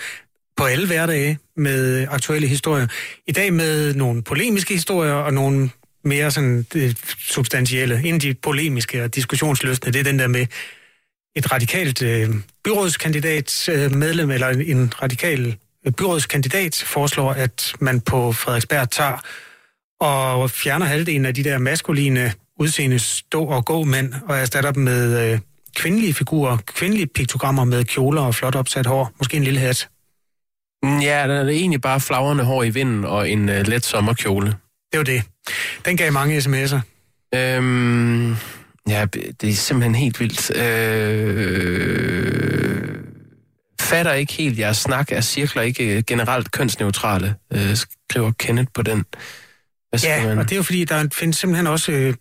på 0.57 0.65
alle 0.65 0.87
hverdage 0.87 1.39
med 1.57 2.07
aktuelle 2.11 2.49
historier. 2.49 2.87
I 3.27 3.33
dag 3.33 3.53
med 3.53 3.95
nogle 3.95 4.23
polemiske 4.23 4.75
historier 4.75 5.13
og 5.13 5.35
nogle 5.35 5.71
mere 6.07 6.31
sådan 6.31 6.67
det 6.73 6.99
substantielle. 7.19 8.03
inden 8.05 8.21
de 8.21 8.35
polemiske 8.35 9.05
og 9.05 9.15
diskussionsløsende, 9.15 9.93
det 9.93 9.99
er 9.99 10.05
den 10.05 10.19
der 10.19 10.27
med 10.27 10.47
et 11.37 11.53
radikalt 11.53 12.03
øh, 12.03 12.29
byrådskandidat 12.65 13.69
øh, 13.69 13.95
medlem, 13.95 14.31
eller 14.31 14.49
en, 14.49 14.63
en 14.63 14.93
radikal 15.03 15.57
øh, 15.87 15.93
byrådskandidat 15.93 16.85
foreslår, 16.87 17.33
at 17.33 17.73
man 17.81 18.01
på 18.01 18.33
Frederiksberg 18.33 18.91
tager 18.91 19.19
og 20.01 20.51
fjerner 20.51 20.87
halvdelen 20.87 21.27
af 21.27 21.35
de 21.35 21.45
der 21.45 21.59
maskuline 21.59 22.33
udseende 22.59 22.99
stå- 22.99 23.47
og 23.47 23.65
gå-mænd, 23.65 24.15
og 24.29 24.37
erstatter 24.37 24.71
dem 24.71 24.83
med 24.83 25.33
øh, 25.33 25.39
kvindelige 25.77 26.15
figurer, 26.15 26.57
kvindelige 26.67 27.07
piktogrammer 27.07 27.65
med 27.65 27.85
kjoler 27.85 28.23
og 28.23 28.35
flot 28.35 28.55
opsat 28.55 28.87
hår, 28.87 29.13
måske 29.19 29.37
en 29.37 29.45
lille 29.45 29.61
hat. 29.61 29.89
Mm, 30.83 30.99
ja, 30.99 31.29
der 31.29 31.35
er 31.35 31.49
egentlig 31.49 31.81
bare 31.81 32.01
flagrende 32.01 32.45
hår 32.45 32.63
i 32.63 32.71
vinden 32.71 33.05
og 33.05 33.31
en 33.31 33.49
øh, 33.49 33.67
let 33.67 33.85
sommerkjole. 33.85 34.55
Det 34.97 35.09
var 35.09 35.15
det. 35.15 35.23
Den 35.85 35.97
gav 35.97 36.13
mange 36.13 36.39
sms'er. 36.39 36.81
Øhm, 37.35 38.31
ja, 38.89 39.07
det 39.41 39.49
er 39.49 39.55
simpelthen 39.55 39.95
helt 39.95 40.21
vildt. 40.21 40.57
Øh, 40.57 42.89
fatter 43.81 44.13
ikke 44.13 44.33
helt 44.33 44.59
jeres 44.59 44.77
snak, 44.77 45.13
er 45.13 45.21
cirkler 45.21 45.63
ikke 45.63 46.03
generelt 46.03 46.51
kønsneutrale, 46.51 47.35
øh, 47.53 47.77
skriver 47.77 48.33
Kenneth 48.39 48.69
på 48.75 48.83
den. 48.83 49.05
Hvad 49.91 50.01
Ja, 50.03 50.27
man? 50.27 50.39
og 50.39 50.45
det 50.45 50.53
er 50.53 50.57
jo 50.57 50.63
fordi, 50.63 50.85
der 50.85 51.09
findes 51.15 51.37
simpelthen 51.37 51.67
også 51.67 51.93
øh, 51.93 52.15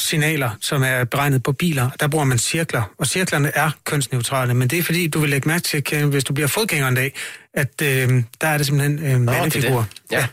signaler, 0.00 0.50
som 0.60 0.82
er 0.82 1.04
beregnet 1.04 1.42
på 1.42 1.52
biler. 1.52 1.90
Der 2.00 2.08
bruger 2.08 2.24
man 2.24 2.38
cirkler, 2.38 2.92
og 2.98 3.06
cirklerne 3.06 3.50
er 3.54 3.70
kønsneutrale, 3.84 4.54
men 4.54 4.68
det 4.68 4.78
er 4.78 4.82
fordi, 4.82 5.06
du 5.06 5.20
vil 5.20 5.30
lægge 5.30 5.48
mærke 5.48 5.62
til, 5.62 5.84
Ken, 5.84 6.08
hvis 6.08 6.24
du 6.24 6.32
bliver 6.32 6.48
fodgænger 6.48 6.88
en 6.88 6.94
dag, 6.94 7.14
at 7.54 7.82
øh, 7.82 8.22
der 8.40 8.48
er 8.48 8.56
det 8.56 8.66
simpelthen 8.66 9.12
øh, 9.12 9.20
mandefigurer. 9.20 9.84
Ja. 10.12 10.26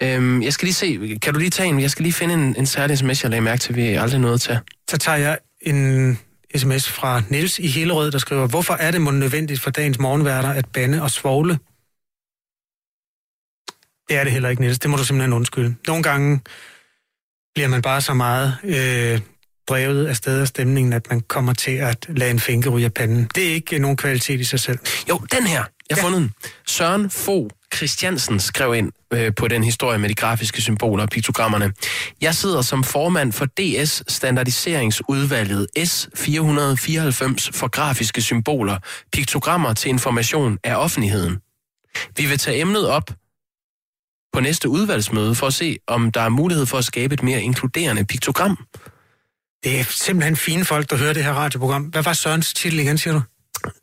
Øhm, 0.00 0.42
jeg 0.42 0.52
skal 0.52 0.66
lige 0.66 0.74
se, 0.74 1.18
kan 1.22 1.32
du 1.32 1.38
lige 1.38 1.50
tage 1.50 1.68
en, 1.68 1.80
jeg 1.80 1.90
skal 1.90 2.02
lige 2.02 2.12
finde 2.12 2.34
en, 2.34 2.56
en 2.58 2.66
særlig 2.66 2.98
sms, 2.98 3.22
jeg 3.22 3.30
lagde 3.30 3.42
mærke 3.42 3.60
til, 3.60 3.76
vi 3.76 3.82
aldrig 3.82 4.20
nåede 4.20 4.38
til. 4.38 4.58
Så 4.90 4.98
tager 4.98 5.18
jeg 5.18 5.38
en 5.60 6.18
sms 6.56 6.88
fra 6.88 7.22
Niels 7.28 7.58
i 7.58 7.66
Hillerød, 7.66 8.10
der 8.10 8.18
skriver, 8.18 8.46
hvorfor 8.46 8.74
er 8.74 8.90
det 8.90 9.00
må 9.00 9.10
nødvendigt 9.10 9.60
for 9.60 9.70
dagens 9.70 9.98
morgenværter 9.98 10.48
at 10.48 10.66
bande 10.72 11.02
og 11.02 11.10
svogle? 11.10 11.58
Det 14.08 14.16
er 14.16 14.24
det 14.24 14.32
heller 14.32 14.48
ikke, 14.48 14.62
Niels. 14.62 14.78
Det 14.78 14.90
må 14.90 14.96
du 14.96 15.04
simpelthen 15.04 15.32
undskylde. 15.32 15.74
Nogle 15.86 16.02
gange 16.02 16.40
bliver 17.54 17.68
man 17.68 17.82
bare 17.82 18.00
så 18.00 18.14
meget 18.14 18.56
øh, 18.64 19.20
drevet 19.68 20.06
af 20.06 20.16
sted 20.16 20.40
af 20.40 20.48
stemningen, 20.48 20.92
at 20.92 21.10
man 21.10 21.20
kommer 21.20 21.52
til 21.52 21.76
at 21.76 22.06
lade 22.08 22.30
en 22.30 22.40
finke 22.40 22.68
ryge 22.68 22.84
af 22.84 22.94
panden. 22.94 23.30
Det 23.34 23.48
er 23.48 23.52
ikke 23.52 23.78
nogen 23.78 23.96
kvalitet 23.96 24.40
i 24.40 24.44
sig 24.44 24.60
selv. 24.60 24.78
Jo, 25.08 25.18
den 25.32 25.46
her. 25.46 25.64
Jeg 25.90 25.96
har 25.96 25.96
ja. 25.96 26.04
fundet 26.04 26.20
den. 26.20 26.32
Søren 26.66 27.10
Fo 27.10 27.50
Christiansen 27.74 28.40
skrev 28.40 28.74
ind 28.74 28.92
øh, 29.12 29.32
på 29.34 29.48
den 29.48 29.64
historie 29.64 29.98
med 29.98 30.08
de 30.08 30.14
grafiske 30.14 30.62
symboler 30.62 31.02
og 31.02 31.08
piktogrammerne. 31.08 31.72
Jeg 32.20 32.34
sidder 32.34 32.62
som 32.62 32.84
formand 32.84 33.32
for 33.32 33.46
DS 33.46 34.12
Standardiseringsudvalget 34.12 35.66
S494 35.78 37.50
for 37.52 37.68
grafiske 37.68 38.22
symboler, 38.22 38.78
piktogrammer 39.12 39.74
til 39.74 39.88
information 39.88 40.58
af 40.64 40.76
offentligheden. 40.76 41.38
Vi 42.16 42.26
vil 42.26 42.38
tage 42.38 42.60
emnet 42.60 42.88
op 42.88 43.10
på 44.32 44.40
næste 44.40 44.68
udvalgsmøde 44.68 45.34
for 45.34 45.46
at 45.46 45.54
se, 45.54 45.78
om 45.86 46.12
der 46.12 46.20
er 46.20 46.28
mulighed 46.28 46.66
for 46.66 46.78
at 46.78 46.84
skabe 46.84 47.14
et 47.14 47.22
mere 47.22 47.42
inkluderende 47.42 48.04
piktogram. 48.04 48.56
Det 49.64 49.80
er 49.80 49.84
simpelthen 49.84 50.36
fine 50.36 50.64
folk, 50.64 50.90
der 50.90 50.96
hører 50.96 51.12
det 51.12 51.24
her 51.24 51.32
radioprogram. 51.32 51.82
Hvad 51.82 52.02
var 52.02 52.12
Sørens 52.12 52.54
titel 52.54 52.78
igen, 52.78 52.98
siger 52.98 53.14
du? 53.14 53.22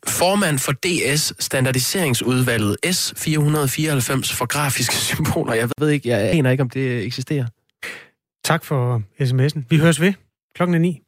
Formand 0.06 0.58
for 0.58 0.72
DS 0.72 1.32
Standardiseringsudvalget 1.38 2.76
S494 2.86 4.36
for 4.36 4.46
grafiske 4.46 4.94
symboler. 4.94 5.54
Jeg 5.54 5.68
ved 5.78 5.88
ikke, 5.88 6.08
jeg 6.08 6.20
aner 6.20 6.50
ikke, 6.50 6.62
om 6.62 6.70
det 6.70 7.04
eksisterer. 7.04 7.46
Tak 8.44 8.64
for 8.64 9.02
sms'en. 9.20 9.62
Vi 9.70 9.76
høres 9.76 10.00
ved. 10.00 10.12
Klokken 10.54 10.74
er 10.74 10.78
ni. 10.78 11.02